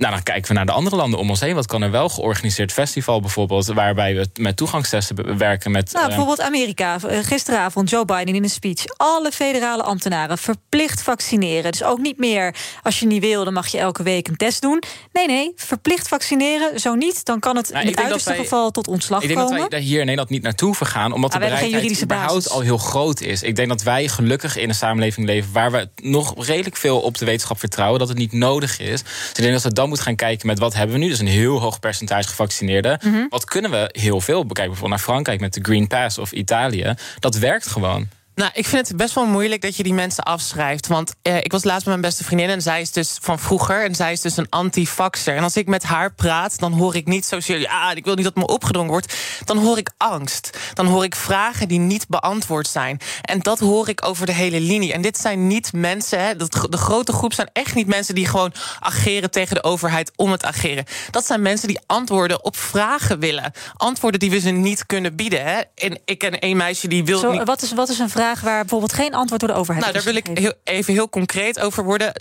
Nou, 0.00 0.12
dan 0.12 0.22
kijken 0.22 0.48
we 0.48 0.54
naar 0.54 0.66
de 0.66 0.72
andere 0.72 0.96
landen 0.96 1.18
om 1.18 1.30
ons 1.30 1.40
heen. 1.40 1.54
Wat 1.54 1.66
kan 1.66 1.82
er 1.82 1.90
wel 1.90 2.08
georganiseerd 2.08 2.72
festival 2.72 3.20
bijvoorbeeld... 3.20 3.66
waarbij 3.66 4.14
we 4.14 4.28
met 4.34 4.56
toegangstesten 4.56 5.38
werken 5.38 5.70
met... 5.70 5.92
Nou, 5.92 6.02
eh, 6.02 6.08
bijvoorbeeld 6.08 6.40
Amerika. 6.40 6.98
Eh, 7.08 7.18
gisteravond 7.22 7.90
Joe 7.90 8.04
Biden 8.04 8.34
in 8.34 8.42
een 8.42 8.50
speech. 8.50 8.84
Alle 8.96 9.32
federale 9.32 9.82
ambtenaren 9.82 10.38
verplicht 10.38 11.02
vaccineren. 11.02 11.70
Dus 11.70 11.82
ook 11.82 11.98
niet 11.98 12.18
meer 12.18 12.54
als 12.82 13.00
je 13.00 13.06
niet 13.06 13.20
wil, 13.22 13.44
dan 13.44 13.52
mag 13.52 13.66
je 13.66 13.78
elke 13.78 14.02
week 14.02 14.28
een 14.28 14.36
test 14.36 14.60
doen. 14.60 14.82
Nee, 15.12 15.26
nee, 15.26 15.52
verplicht 15.56 16.08
vaccineren. 16.08 16.80
Zo 16.80 16.94
niet, 16.94 17.24
dan 17.24 17.40
kan 17.40 17.56
het 17.56 17.70
nou, 17.70 17.84
in 17.84 17.90
het 17.90 18.00
uiterste 18.00 18.34
geval 18.34 18.70
tot 18.70 18.88
ontslag 18.88 19.20
komen. 19.20 19.40
Ik 19.40 19.48
denk 19.48 19.60
dat 19.60 19.70
wij 19.70 19.80
hier 19.80 19.98
in 19.98 20.04
Nederland 20.04 20.30
niet 20.30 20.42
naartoe 20.42 20.74
vergaan... 20.74 21.12
omdat 21.12 21.30
nou, 21.30 21.42
de 21.42 21.50
bereidheid 21.50 22.02
überhaupt 22.02 22.50
al 22.50 22.60
heel 22.60 22.78
groot 22.78 23.20
is. 23.20 23.42
Ik 23.42 23.56
denk 23.56 23.68
dat 23.68 23.82
wij 23.82 24.08
gelukkig 24.08 24.56
in 24.56 24.68
een 24.68 24.74
samenleving 24.74 25.26
leven... 25.26 25.52
waar 25.52 25.70
we 25.70 25.88
nog 25.96 26.46
redelijk 26.46 26.76
veel 26.76 27.00
op 27.00 27.18
de 27.18 27.24
wetenschap 27.24 27.58
vertrouwen... 27.58 27.98
dat 27.98 28.08
het 28.08 28.18
niet 28.18 28.32
nodig 28.32 28.78
is. 28.78 29.02
Dus 29.02 29.28
ik 29.34 29.42
denk 29.42 29.52
dat 29.52 29.62
we 29.62 29.72
dan 29.72 29.88
moet 29.90 30.00
gaan 30.00 30.16
kijken 30.16 30.46
met 30.46 30.58
wat 30.58 30.74
hebben 30.74 30.96
we 30.96 31.02
nu. 31.02 31.08
Dus 31.08 31.18
een 31.18 31.26
heel 31.26 31.60
hoog 31.60 31.78
percentage 31.78 32.28
gevaccineerden. 32.28 32.98
Mhm. 33.04 33.26
Wat 33.28 33.44
kunnen 33.44 33.70
we 33.70 33.88
heel 33.92 34.20
veel? 34.20 34.46
Bekijk 34.46 34.68
bijvoorbeeld 34.68 34.98
naar 35.00 35.08
Frankrijk 35.08 35.40
met 35.40 35.54
de 35.54 35.60
Green 35.62 35.86
Pass 35.86 36.18
of 36.18 36.32
Italië. 36.32 36.94
Dat 37.18 37.34
werkt 37.38 37.66
gewoon. 37.66 38.08
Nou, 38.40 38.52
ik 38.54 38.66
vind 38.66 38.88
het 38.88 38.96
best 38.96 39.14
wel 39.14 39.26
moeilijk 39.26 39.62
dat 39.62 39.76
je 39.76 39.82
die 39.82 39.94
mensen 39.94 40.24
afschrijft. 40.24 40.86
Want 40.86 41.12
eh, 41.22 41.36
ik 41.36 41.52
was 41.52 41.64
laatst 41.64 41.86
met 41.86 41.94
mijn 41.94 42.06
beste 42.06 42.24
vriendin 42.24 42.48
en 42.48 42.62
zij 42.62 42.80
is 42.80 42.92
dus 42.92 43.18
van 43.20 43.38
vroeger. 43.38 43.84
En 43.84 43.94
zij 43.94 44.12
is 44.12 44.20
dus 44.20 44.36
een 44.36 44.48
anti-vaxxer. 44.48 45.36
En 45.36 45.42
als 45.42 45.56
ik 45.56 45.66
met 45.66 45.82
haar 45.82 46.14
praat, 46.14 46.58
dan 46.58 46.72
hoor 46.72 46.96
ik 46.96 47.06
niet 47.06 47.24
zozeer... 47.24 47.60
ja, 47.60 47.92
ik 47.92 48.04
wil 48.04 48.14
niet 48.14 48.24
dat 48.24 48.34
me 48.34 48.46
opgedrongen 48.46 48.90
wordt. 48.90 49.16
Dan 49.44 49.58
hoor 49.58 49.78
ik 49.78 49.90
angst. 49.96 50.58
Dan 50.74 50.86
hoor 50.86 51.04
ik 51.04 51.14
vragen 51.14 51.68
die 51.68 51.78
niet 51.78 52.08
beantwoord 52.08 52.68
zijn. 52.68 52.98
En 53.22 53.40
dat 53.40 53.58
hoor 53.58 53.88
ik 53.88 54.06
over 54.06 54.26
de 54.26 54.32
hele 54.32 54.60
linie. 54.60 54.92
En 54.92 55.02
dit 55.02 55.18
zijn 55.18 55.46
niet 55.46 55.72
mensen, 55.72 56.24
hè, 56.24 56.36
de 56.36 56.76
grote 56.76 57.12
groep 57.12 57.32
zijn 57.32 57.50
echt 57.52 57.74
niet 57.74 57.86
mensen... 57.86 58.14
die 58.14 58.26
gewoon 58.26 58.52
ageren 58.78 59.30
tegen 59.30 59.54
de 59.54 59.62
overheid 59.62 60.12
om 60.16 60.30
het 60.30 60.44
ageren. 60.44 60.84
Dat 61.10 61.26
zijn 61.26 61.42
mensen 61.42 61.68
die 61.68 61.80
antwoorden 61.86 62.44
op 62.44 62.56
vragen 62.56 63.18
willen. 63.18 63.52
Antwoorden 63.76 64.20
die 64.20 64.30
we 64.30 64.40
ze 64.40 64.50
niet 64.50 64.86
kunnen 64.86 65.16
bieden. 65.16 65.44
Hè. 65.44 65.60
En 65.74 66.00
ik 66.04 66.18
ken 66.18 66.44
een 66.44 66.56
meisje 66.56 66.88
die 66.88 67.04
wil... 67.04 67.18
Zo, 67.18 67.32
niet... 67.32 67.44
wat, 67.44 67.62
is, 67.62 67.72
wat 67.72 67.88
is 67.88 67.98
een 67.98 68.10
vraag? 68.10 68.28
Waar 68.38 68.60
bijvoorbeeld 68.60 68.92
geen 68.92 69.14
antwoord 69.14 69.40
door 69.40 69.50
de 69.50 69.54
overheid 69.54 69.82
Nou, 69.84 69.96
daar 69.96 70.12
wil 70.12 70.14
ik 70.14 70.38
heel, 70.38 70.54
even 70.64 70.92
heel 70.92 71.08
concreet 71.08 71.60
over 71.60 71.84
worden. 71.84 72.12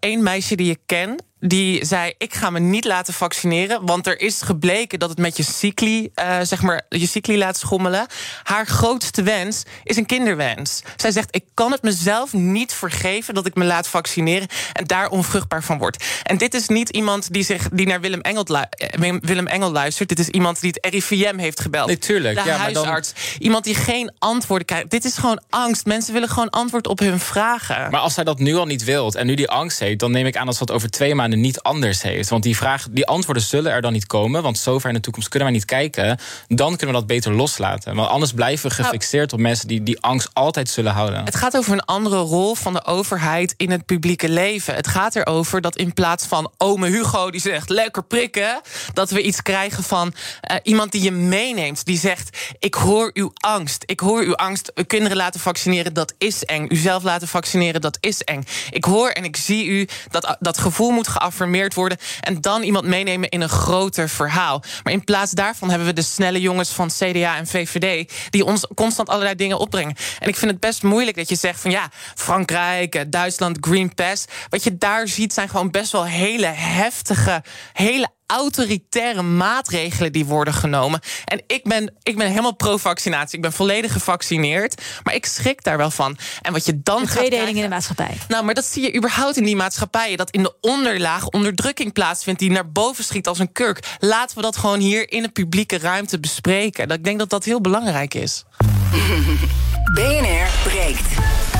Eén 0.00 0.18
uh, 0.18 0.22
meisje 0.24 0.56
die 0.56 0.70
ik 0.70 0.78
ken, 0.86 1.18
die 1.40 1.84
zei: 1.84 2.12
Ik 2.18 2.34
ga 2.34 2.50
me 2.50 2.58
niet 2.58 2.84
laten 2.84 3.14
vaccineren. 3.14 3.86
Want 3.86 4.06
er 4.06 4.20
is 4.20 4.42
gebleken 4.42 4.98
dat 4.98 5.08
het 5.08 5.18
met 5.18 5.36
je 5.36 5.42
cycli, 5.42 6.10
uh, 6.14 6.38
zeg 6.42 6.62
maar, 6.62 6.82
je 6.88 7.06
cycli 7.06 7.38
laat 7.38 7.58
schommelen. 7.58 8.06
Haar 8.42 8.66
grootste 8.66 9.22
wens 9.22 9.62
is 9.84 9.96
een 9.96 10.06
kinderwens. 10.06 10.82
Zij 10.96 11.10
zegt: 11.10 11.34
Ik 11.34 11.44
kan 11.54 11.72
het 11.72 11.82
mezelf 11.82 12.32
niet 12.32 12.72
vergeven 12.72 13.34
dat 13.34 13.46
ik 13.46 13.54
me 13.54 13.64
laat 13.64 13.88
vaccineren. 13.88 14.48
En 14.72 14.84
daar 14.84 15.08
onvruchtbaar 15.08 15.62
van 15.62 15.78
word. 15.78 16.04
En 16.22 16.38
dit 16.38 16.54
is 16.54 16.68
niet 16.68 16.88
iemand 16.88 17.32
die, 17.32 17.44
zich, 17.44 17.68
die 17.72 17.86
naar 17.86 18.00
Willem 18.00 18.20
Engel, 18.20 18.44
eh, 18.44 19.14
Willem 19.20 19.46
Engel 19.46 19.70
luistert. 19.70 20.08
Dit 20.08 20.18
is 20.18 20.28
iemand 20.28 20.60
die 20.60 20.74
het 20.80 20.94
RIVM 20.94 21.38
heeft 21.38 21.60
gebeld. 21.60 21.88
Natuurlijk. 21.88 22.42
De 22.42 22.48
ja, 22.48 22.56
huisarts. 22.56 23.12
Dan... 23.12 23.22
Iemand 23.38 23.64
die 23.64 23.74
geen 23.74 24.12
antwoorden 24.18 24.66
krijgt. 24.66 24.90
Dit 24.90 25.04
is 25.04 25.16
gewoon 25.16 25.42
angst. 25.50 25.86
Mensen 25.86 26.12
willen 26.12 26.28
gewoon 26.28 26.50
antwoord 26.50 26.86
op 26.86 26.98
hun 26.98 27.18
vragen. 27.18 27.90
Maar 27.90 28.00
als 28.00 28.14
zij 28.14 28.24
dat 28.24 28.38
nu 28.38 28.56
al 28.56 28.66
niet 28.66 28.84
wilt 28.84 29.14
en 29.14 29.26
nu 29.26 29.34
die 29.34 29.48
angst 29.48 29.78
heeft, 29.78 29.98
dan 29.98 30.10
neem 30.10 30.26
ik 30.26 30.36
aan 30.36 30.46
dat 30.46 30.56
ze 30.56 30.64
dat 30.64 30.76
over 30.76 30.90
twee 30.90 31.14
maanden 31.14 31.27
niet 31.36 31.60
anders 31.60 32.02
heeft. 32.02 32.28
Want 32.28 32.42
die, 32.42 32.56
vraag, 32.56 32.86
die 32.90 33.06
antwoorden 33.06 33.42
zullen 33.42 33.72
er 33.72 33.82
dan 33.82 33.92
niet 33.92 34.06
komen. 34.06 34.42
Want 34.42 34.58
zover 34.58 34.88
in 34.88 34.94
de 34.94 35.00
toekomst 35.00 35.28
kunnen 35.28 35.48
wij 35.48 35.56
niet 35.56 35.66
kijken. 35.66 36.18
Dan 36.48 36.76
kunnen 36.76 36.94
we 36.94 37.00
dat 37.00 37.06
beter 37.06 37.32
loslaten. 37.32 37.94
Want 37.94 38.08
anders 38.08 38.32
blijven 38.32 38.68
we 38.68 38.76
nou, 38.76 38.88
gefixeerd 38.88 39.32
op 39.32 39.38
mensen 39.38 39.68
die 39.68 39.82
die 39.82 40.00
angst 40.00 40.28
altijd 40.32 40.68
zullen 40.68 40.92
houden. 40.92 41.24
Het 41.24 41.36
gaat 41.36 41.56
over 41.56 41.72
een 41.72 41.84
andere 41.84 42.16
rol 42.16 42.54
van 42.54 42.72
de 42.72 42.84
overheid 42.84 43.54
in 43.56 43.70
het 43.70 43.86
publieke 43.86 44.28
leven. 44.28 44.74
Het 44.74 44.86
gaat 44.86 45.16
erover 45.16 45.60
dat 45.60 45.76
in 45.76 45.92
plaats 45.92 46.26
van 46.26 46.52
ome 46.56 46.88
Hugo 46.88 47.30
die 47.30 47.40
zegt 47.40 47.68
lekker 47.68 48.04
prikken, 48.04 48.60
dat 48.92 49.10
we 49.10 49.22
iets 49.22 49.42
krijgen 49.42 49.82
van 49.82 50.12
uh, 50.50 50.56
iemand 50.62 50.92
die 50.92 51.02
je 51.02 51.10
meeneemt. 51.10 51.84
Die 51.84 51.98
zegt: 51.98 52.38
Ik 52.58 52.74
hoor 52.74 53.10
uw 53.14 53.30
angst. 53.34 53.82
Ik 53.86 54.00
hoor 54.00 54.22
uw 54.22 54.34
angst. 54.34 54.72
Kinderen 54.86 55.16
laten 55.16 55.40
vaccineren, 55.40 55.94
dat 55.94 56.14
is 56.18 56.44
eng. 56.44 56.66
Uzelf 56.68 57.02
laten 57.02 57.28
vaccineren, 57.28 57.80
dat 57.80 57.96
is 58.00 58.22
eng. 58.22 58.44
Ik 58.70 58.84
hoor 58.84 59.08
en 59.08 59.24
ik 59.24 59.36
zie 59.36 59.66
u 59.66 59.88
dat 60.10 60.36
dat 60.40 60.58
gevoel 60.58 60.90
moet 60.90 61.08
geaffirmeerd 61.18 61.74
worden. 61.74 61.98
En 62.20 62.40
dan 62.40 62.62
iemand 62.62 62.86
meenemen 62.86 63.28
in 63.28 63.40
een 63.40 63.48
groter 63.48 64.08
verhaal. 64.08 64.62
Maar 64.82 64.92
in 64.92 65.04
plaats 65.04 65.32
daarvan 65.32 65.68
hebben 65.68 65.86
we 65.88 65.92
de 65.92 66.02
snelle 66.02 66.40
jongens 66.40 66.70
van 66.70 66.88
CDA 66.88 67.36
en 67.36 67.46
VVD. 67.46 68.12
die 68.30 68.44
ons 68.44 68.66
constant 68.74 69.08
allerlei 69.08 69.34
dingen 69.34 69.58
opbrengen. 69.58 69.96
En 70.18 70.28
ik 70.28 70.36
vind 70.36 70.50
het 70.50 70.60
best 70.60 70.82
moeilijk 70.82 71.16
dat 71.16 71.28
je 71.28 71.36
zegt 71.36 71.60
van 71.60 71.70
ja, 71.70 71.90
Frankrijk, 72.14 72.94
eh, 72.94 73.04
Duitsland, 73.08 73.56
Green 73.60 73.94
Pass. 73.94 74.24
Wat 74.48 74.64
je 74.64 74.78
daar 74.78 75.08
ziet 75.08 75.32
zijn 75.32 75.48
gewoon 75.48 75.70
best 75.70 75.92
wel 75.92 76.04
hele 76.04 76.46
heftige, 76.46 77.42
hele 77.72 78.08
autoritaire 78.28 79.22
maatregelen 79.22 80.12
die 80.12 80.24
worden 80.24 80.54
genomen. 80.54 81.00
En 81.24 81.42
ik 81.46 81.64
ben, 81.64 81.94
ik 82.02 82.16
ben 82.16 82.28
helemaal 82.28 82.54
pro-vaccinatie. 82.54 83.36
Ik 83.36 83.42
ben 83.42 83.52
volledig 83.52 83.92
gevaccineerd. 83.92 84.82
Maar 85.02 85.14
ik 85.14 85.26
schrik 85.26 85.62
daar 85.62 85.76
wel 85.76 85.90
van. 85.90 86.18
En 86.42 86.52
wat 86.52 86.66
je 86.66 86.80
dan 86.82 87.02
de 87.02 87.08
tweedeling 87.08 87.56
in 87.56 87.62
de 87.62 87.68
maatschappij. 87.68 88.16
Nou, 88.28 88.44
maar 88.44 88.54
dat 88.54 88.64
zie 88.64 88.82
je 88.82 88.96
überhaupt 88.96 89.36
in 89.36 89.44
die 89.44 89.56
maatschappijen. 89.56 90.16
Dat 90.16 90.30
in 90.30 90.42
de 90.42 90.54
onderlaag 90.60 91.26
onderdrukking 91.28 91.92
plaatsvindt 91.92 92.40
die 92.40 92.50
naar 92.50 92.72
boven 92.72 93.04
schiet 93.04 93.26
als 93.26 93.38
een 93.38 93.52
kurk. 93.52 93.96
Laten 93.98 94.36
we 94.36 94.42
dat 94.42 94.56
gewoon 94.56 94.80
hier 94.80 95.12
in 95.12 95.22
de 95.22 95.28
publieke 95.28 95.78
ruimte 95.78 96.20
bespreken. 96.20 96.88
Ik 96.88 97.04
denk 97.04 97.18
dat 97.18 97.30
dat 97.30 97.44
heel 97.44 97.60
belangrijk 97.60 98.14
is. 98.14 98.44
BNR 99.94 100.48
breekt. 100.64 101.57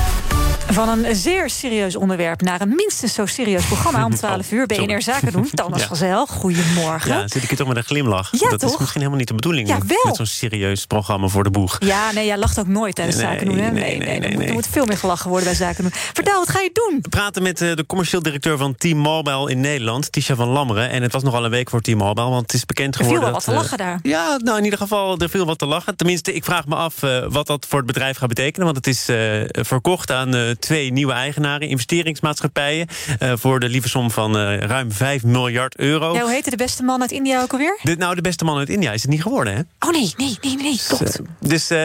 Van 0.71 0.89
een 0.89 1.15
zeer 1.15 1.49
serieus 1.49 1.95
onderwerp 1.95 2.41
naar 2.41 2.61
een 2.61 2.75
minstens 2.75 3.13
zo 3.13 3.25
serieus 3.25 3.65
programma 3.65 4.05
om 4.05 4.15
12 4.25 4.51
uur. 4.51 4.65
BNR 4.65 5.01
Zaken 5.01 5.31
doen. 5.31 5.49
Thomas 5.53 5.81
Ja. 5.81 5.87
van 5.87 5.95
Zel, 5.95 6.25
goedemorgen. 6.25 7.11
Ja, 7.11 7.27
zit 7.27 7.43
ik 7.43 7.49
hier 7.49 7.57
toch 7.57 7.67
met 7.67 7.77
een 7.77 7.83
glimlach. 7.83 8.31
Ja, 8.31 8.49
dat 8.49 8.59
toch? 8.59 8.71
is 8.73 8.77
misschien 8.77 8.99
helemaal 8.99 9.19
niet 9.19 9.27
de 9.27 9.33
bedoeling. 9.33 9.67
Ja, 9.67 9.77
met- 9.77 9.87
wel. 9.87 9.99
Met 10.03 10.15
zo'n 10.15 10.25
serieus 10.25 10.85
programma 10.85 11.27
voor 11.27 11.43
de 11.43 11.49
boeg. 11.51 11.77
Ja, 11.79 12.11
nee, 12.11 12.25
jij 12.25 12.37
lacht 12.37 12.59
ook 12.59 12.67
nooit 12.67 12.95
tijdens 12.95 13.17
Nee, 13.17 13.25
zaken 13.25 13.45
doen. 13.45 13.57
Hè? 13.57 13.71
nee, 13.71 13.81
Nee, 13.81 13.97
nee, 13.97 14.19
nee, 14.19 14.37
nee, 14.37 14.47
er, 14.47 14.53
moet, 14.53 14.67
veel 14.67 14.85
meer 14.85 14.97
gelachen 14.97 15.29
worden 15.29 15.47
bij 15.47 15.57
zaken 15.57 15.83
doen. 15.83 15.91
Vertel, 15.93 16.39
wat 16.39 16.49
ga 16.49 16.59
je 16.59 16.69
doen? 16.73 16.99
We 17.01 17.09
praten 17.09 17.43
met 17.43 17.61
eh, 17.61 17.75
de 17.75 17.85
commercieel 17.85 18.21
directeur 18.21 18.57
van 18.57 18.75
T-Mobile 18.75 19.51
in 19.51 19.59
Nederland, 19.59 20.11
Tisha 20.11 20.35
van 20.35 20.47
Lammeren. 20.47 20.89
En 20.89 21.01
het 21.01 21.11
was 21.11 21.23
nogal 21.23 21.45
een 21.45 21.51
week 21.51 21.69
voor 21.69 21.81
T-Mobile, 21.81 22.29
want 22.29 22.41
het 22.41 22.53
is 22.53 22.65
bekend 22.65 22.93
Er 22.95 22.99
viel 22.99 23.07
geworden. 23.13 23.33
wat 23.33 23.43
te 23.43 23.51
eh, 23.51 23.57
lachen 23.57 23.77
daar. 23.77 23.99
Ja, 24.03 24.37
nou 24.43 24.57
in 24.57 24.63
ieder 24.63 24.79
geval, 24.79 25.17
er 25.17 25.29
viel 25.29 25.45
wat 25.45 25.57
te 25.59 25.65
lachen. 25.65 25.95
Tenminste, 25.95 26.33
ik 26.33 26.43
vraag 26.43 26.65
me 26.67 26.75
af 26.75 27.03
eh, 27.03 27.25
wat 27.29 27.47
dat 27.47 27.65
voor 27.69 27.77
het 27.77 27.87
bedrijf 27.87 28.17
gaat 28.17 28.27
betekenen. 28.29 28.65
Want 28.65 28.77
het 28.85 28.87
is 28.87 29.05
verkocht 29.67 30.11
aan 30.11 30.35
eh, 30.35 30.49
twee 30.59 30.91
nieuwe 30.91 31.13
eigenaren, 31.13 31.67
investeringsmaatschappijen. 31.67 32.87
eh, 33.19 33.33
voor 33.35 33.59
de 33.59 33.69
lieve 33.69 33.89
som 33.89 34.11
van 34.11 34.37
eh, 34.37 34.57
ruim 34.57 34.91
5 34.91 35.23
miljard 35.23 35.77
euro. 35.77 36.13
Ja, 36.13 36.21
hoe 36.21 36.31
heette 36.31 36.49
de 36.49 36.55
beste 36.55 36.83
man 36.83 37.01
uit 37.01 37.11
India 37.11 37.41
ook 37.41 37.51
alweer? 37.51 37.79
Dit, 37.83 37.97
nou, 37.97 38.15
de 38.15 38.21
beste 38.21 38.43
man 38.45 38.57
uit 38.57 38.69
India 38.69 38.91
is 38.91 39.01
het 39.01 39.11
niet 39.11 39.21
geworden, 39.21 39.53
hè? 39.53 39.87
Oh 39.87 39.91
nee, 39.91 40.13
nee, 40.17 40.37
nee, 40.41 40.55
nee, 40.55 40.79
klopt. 40.87 41.19
Dus, 41.39 41.69
eh, 41.69 41.79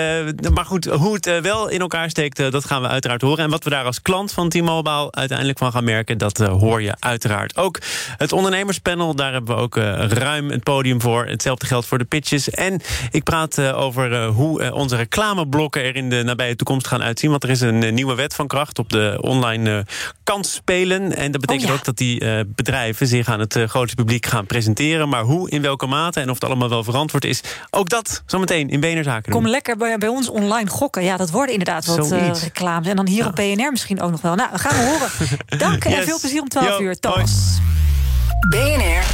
maar 0.53 0.65
goed, 0.65 0.85
hoe 0.85 1.15
het 1.15 1.41
wel 1.41 1.69
in 1.69 1.81
elkaar 1.81 2.11
steekt, 2.11 2.37
dat 2.37 2.65
gaan 2.65 2.83
we 2.83 2.89
uiteraard 2.89 3.23
horen. 3.23 3.45
En 3.45 3.51
wat 3.51 3.65
we 3.65 3.71
daar 3.71 3.85
als 3.85 4.03
klant 4.03 4.33
van 4.33 4.49
T-Mobile 4.49 5.13
uiteindelijk 5.13 5.59
van 5.59 5.73
gaan 5.73 5.85
merken... 5.85 6.19
dat 6.19 6.39
hoor 6.39 6.83
je 6.83 6.95
uiteraard 6.99 7.57
ook. 7.57 7.79
Het 8.17 8.33
ondernemerspanel, 8.33 9.15
daar 9.15 9.33
hebben 9.33 9.57
we 9.57 9.63
ook 9.63 9.77
ruim 10.09 10.51
het 10.51 10.63
podium 10.63 11.01
voor. 11.01 11.27
Hetzelfde 11.27 11.67
geldt 11.67 11.87
voor 11.87 11.99
de 11.99 12.05
pitches. 12.05 12.51
En 12.51 12.81
ik 13.11 13.23
praat 13.23 13.61
over 13.61 14.25
hoe 14.27 14.73
onze 14.73 14.97
reclameblokken 14.97 15.83
er 15.85 15.97
in 15.97 16.11
de 16.11 16.23
nabije 16.23 16.57
toekomst 16.57 16.87
gaan 16.87 17.03
uitzien. 17.03 17.31
Want 17.31 17.43
er 17.43 17.51
is 17.51 17.61
een 17.61 17.95
nieuwe 17.95 18.15
wet 18.15 18.35
van 18.35 18.47
kracht 18.47 18.64
op 18.73 18.89
de 18.89 19.19
online 19.21 19.79
eh 19.79 19.85
kansspelen. 20.25 21.17
En 21.17 21.33
dat 21.33 21.41
betekent 21.41 21.71
ook 21.71 21.85
dat 21.85 21.97
die 21.97 22.21
eh, 22.21 22.41
bedrijven 22.47 23.07
zich 23.07 23.29
aan 23.29 23.41
het 23.41 23.57
eh, 23.57 23.69
grote 23.69 23.95
publiek 23.95 24.27
gaan 24.27 24.47
presenteren. 24.47 25.09
Maar 25.09 25.23
hoe, 25.23 25.51
in 25.51 25.63
welke 25.63 25.87
mate 25.87 26.21
en 26.21 26.29
of 26.29 26.35
het 26.35 26.45
allemaal 26.45 26.69
wel 26.69 26.85
verantwoord 26.85 27.25
is... 27.25 27.41
ook 27.71 27.89
dat 27.89 28.23
zometeen 28.27 28.69
in 28.69 28.81
BNR 28.81 29.03
Zaken 29.03 29.33
doen. 29.33 29.41
Kom 29.41 29.51
lekker 29.51 29.77
bij, 29.77 29.99
bij 29.99 30.09
ons 30.09 30.29
online 30.29 30.71
gokken. 30.71 31.05
Ja, 31.05 31.17
dat 31.17 31.31
worden 31.31 31.53
inderdaad 31.53 31.87
wat 31.87 32.11
eh, 32.11 32.31
reclames. 32.43 32.89
En 32.89 32.97
dan 32.97 33.07
hier 33.07 33.27
op 33.27 33.35
BNR 33.35 33.71
misschien 33.71 34.01
ook 34.01 34.11
nog 34.11 34.21
wel. 34.21 34.35
Nou, 34.35 34.49
we 34.53 34.59
gaan 34.59 34.77
we 34.77 34.85
horen. 34.85 35.11
Dank 35.59 35.85
en 35.85 36.05
veel 36.05 36.21
plezier 36.21 36.41
om 36.41 36.49
12 36.49 36.67
Yo, 36.67 36.81
uur. 36.81 37.01
Thomas. 37.01 37.59
BNR 38.49 39.05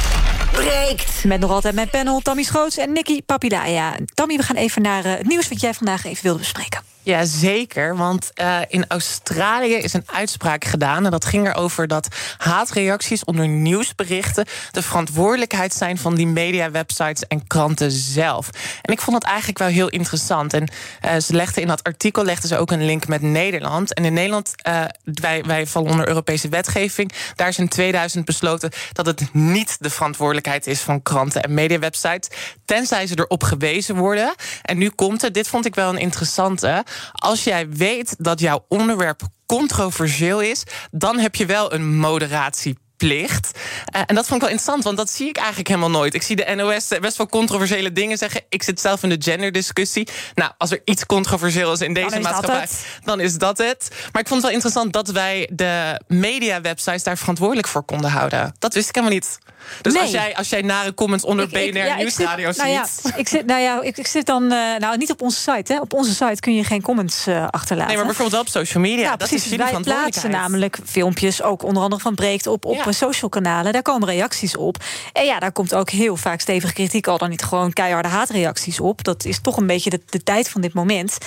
breekt. 0.51 1.23
Met 1.23 1.39
nog 1.39 1.51
altijd 1.51 1.75
mijn 1.75 1.89
panel 1.89 2.19
Tammy 2.19 2.43
Schoots 2.43 2.77
en 2.77 2.91
Nicky 2.93 3.21
Papilaya. 3.21 3.95
Tammy, 4.13 4.35
we 4.35 4.43
gaan 4.43 4.55
even 4.55 4.81
naar 4.81 5.03
het 5.03 5.27
nieuws 5.27 5.49
wat 5.49 5.61
jij 5.61 5.73
vandaag 5.73 6.05
even 6.05 6.23
wilde 6.23 6.39
bespreken. 6.39 6.90
Ja, 7.03 7.25
zeker. 7.25 7.97
Want 7.97 8.31
eh, 8.33 8.59
in 8.67 8.85
Australië 8.87 9.73
is 9.73 9.93
een 9.93 10.03
uitspraak 10.05 10.65
gedaan. 10.65 11.05
En 11.05 11.11
dat 11.11 11.25
ging 11.25 11.47
erover 11.47 11.87
dat 11.87 12.07
haatreacties 12.37 13.23
onder 13.23 13.47
nieuwsberichten 13.47 14.45
de 14.71 14.81
verantwoordelijkheid 14.81 15.73
zijn 15.73 15.97
van 15.97 16.15
die 16.15 16.27
mediawebsites 16.27 17.27
en 17.27 17.47
kranten 17.47 17.91
zelf. 17.91 18.49
En 18.81 18.93
ik 18.93 19.01
vond 19.01 19.21
dat 19.21 19.29
eigenlijk 19.29 19.57
wel 19.57 19.67
heel 19.67 19.89
interessant. 19.89 20.53
En 20.53 20.71
eh, 21.01 21.17
ze 21.17 21.33
legden 21.33 21.61
in 21.61 21.67
dat 21.67 21.83
artikel 21.83 22.23
legden 22.23 22.49
ze 22.49 22.57
ook 22.57 22.71
een 22.71 22.85
link 22.85 23.07
met 23.07 23.21
Nederland. 23.21 23.93
En 23.93 24.05
in 24.05 24.13
Nederland, 24.13 24.53
eh, 24.55 24.83
wij, 25.03 25.43
wij 25.43 25.67
vallen 25.67 25.91
onder 25.91 26.07
Europese 26.07 26.49
wetgeving. 26.49 27.11
Daar 27.35 27.47
is 27.47 27.57
in 27.57 27.67
2000 27.67 28.25
besloten 28.25 28.71
dat 28.93 29.05
het 29.05 29.33
niet 29.33 29.77
de 29.79 29.89
verantwoordelijkheid 29.89 30.67
is 30.67 30.79
van 30.79 31.01
kranten 31.01 31.43
en 31.43 31.53
mediawebsites. 31.53 32.29
Tenzij 32.65 33.07
ze 33.07 33.19
erop 33.19 33.43
gewezen 33.43 33.95
worden. 33.95 34.33
En 34.61 34.77
nu 34.77 34.89
komt 34.89 35.21
het, 35.21 35.33
dit 35.33 35.47
vond 35.47 35.65
ik 35.65 35.75
wel 35.75 35.89
een 35.89 35.97
interessante. 35.97 36.83
Als 37.11 37.43
jij 37.43 37.69
weet 37.69 38.15
dat 38.17 38.39
jouw 38.39 38.65
onderwerp 38.67 39.21
controversieel 39.45 40.39
is, 40.39 40.63
dan 40.91 41.19
heb 41.19 41.35
je 41.35 41.45
wel 41.45 41.73
een 41.73 41.97
moderatieplicht. 41.97 43.59
Eh, 43.85 44.01
en 44.05 44.15
dat 44.15 44.27
vond 44.27 44.41
ik 44.41 44.47
wel 44.47 44.49
interessant, 44.49 44.83
want 44.83 44.97
dat 44.97 45.09
zie 45.09 45.27
ik 45.27 45.37
eigenlijk 45.37 45.67
helemaal 45.67 45.89
nooit. 45.89 46.13
Ik 46.13 46.21
zie 46.21 46.35
de 46.35 46.53
NOS 46.55 46.87
best 47.01 47.17
wel 47.17 47.27
controversiële 47.27 47.91
dingen 47.91 48.17
zeggen. 48.17 48.41
Ik 48.49 48.63
zit 48.63 48.79
zelf 48.79 49.03
in 49.03 49.09
de 49.09 49.17
genderdiscussie. 49.19 50.07
Nou, 50.35 50.51
als 50.57 50.71
er 50.71 50.81
iets 50.85 51.05
controversieel 51.05 51.71
is 51.71 51.81
in 51.81 51.93
deze 51.93 52.05
is 52.05 52.13
dat 52.13 52.21
maatschappij, 52.21 52.67
dan 53.03 53.19
is 53.19 53.37
dat 53.37 53.57
het. 53.57 53.87
Maar 54.11 54.21
ik 54.21 54.27
vond 54.27 54.41
het 54.41 54.41
wel 54.41 54.51
interessant 54.51 54.93
dat 54.93 55.09
wij 55.09 55.49
de 55.53 56.01
mediawebsites 56.07 57.03
daar 57.03 57.17
verantwoordelijk 57.17 57.67
voor 57.67 57.83
konden 57.83 58.11
houden. 58.11 58.55
Dat 58.59 58.73
wist 58.73 58.89
ik 58.89 58.95
helemaal 58.95 59.15
niet. 59.15 59.37
Dus 59.81 59.93
Nee. 59.93 60.01
als, 60.01 60.11
jij, 60.11 60.35
als 60.35 60.49
jij 60.49 60.61
nare 60.61 60.93
comments 60.93 61.25
onder 61.25 61.45
Ik- 61.45 61.51
ik- 61.51 61.71
BNR 61.73 61.85
ja, 61.85 61.95
Nieuwsradio 61.95 62.47
zit- 62.51 62.57
nou 62.57 62.69
ja, 62.69 62.85
ziet... 63.01 63.13
ik 63.17 63.27
zit, 63.27 63.45
nou 63.45 63.61
ja, 63.61 63.81
ik, 63.81 63.97
ik 63.97 64.07
zit 64.07 64.25
dan, 64.25 64.43
eh, 64.51 64.57
nou 64.79 64.97
niet 64.97 65.11
op 65.11 65.21
onze 65.21 65.39
site. 65.39 65.73
Hè. 65.73 65.79
Op 65.79 65.93
onze 65.93 66.13
site 66.13 66.39
kun 66.39 66.55
je 66.55 66.63
geen 66.63 66.81
comments 66.81 67.27
eh, 67.27 67.47
achterlaten. 67.49 67.87
Nee, 67.87 67.95
maar 67.97 68.05
bijvoorbeeld 68.05 68.31
wel 68.31 68.41
op 68.61 68.65
social 68.65 68.83
media. 68.83 69.03
Ja, 69.03 69.09
dat 69.09 69.17
precies. 69.17 69.43
is 69.43 69.43
jullie 69.51 69.65
Wij 69.71 69.79
plaatsen 69.81 70.31
namelijk 70.31 70.77
filmpjes, 70.85 71.41
ook 71.41 71.63
onder 71.63 71.83
andere 71.83 72.01
van 72.01 72.15
Breekt, 72.15 72.47
op, 72.47 72.65
op 72.65 72.75
Ja. 72.75 72.91
social 72.91 73.29
kanalen. 73.29 73.73
Daar 73.73 73.81
komen 73.81 74.07
reacties 74.07 74.57
op. 74.57 74.77
En 75.13 75.25
ja, 75.25 75.39
daar 75.39 75.51
komt 75.51 75.73
ook 75.73 75.89
heel 75.89 76.15
vaak 76.17 76.39
stevige 76.41 76.73
kritiek, 76.73 77.07
al 77.07 77.17
dan 77.17 77.29
niet 77.29 77.43
gewoon 77.43 77.73
keiharde 77.73 78.07
haatreacties 78.09 78.79
op. 78.79 79.03
Dat 79.03 79.25
is 79.25 79.41
toch 79.41 79.57
een 79.57 79.67
beetje 79.67 79.89
de, 79.89 80.01
de 80.09 80.23
tijd 80.23 80.49
van 80.49 80.61
dit 80.61 80.73
moment. 80.73 81.17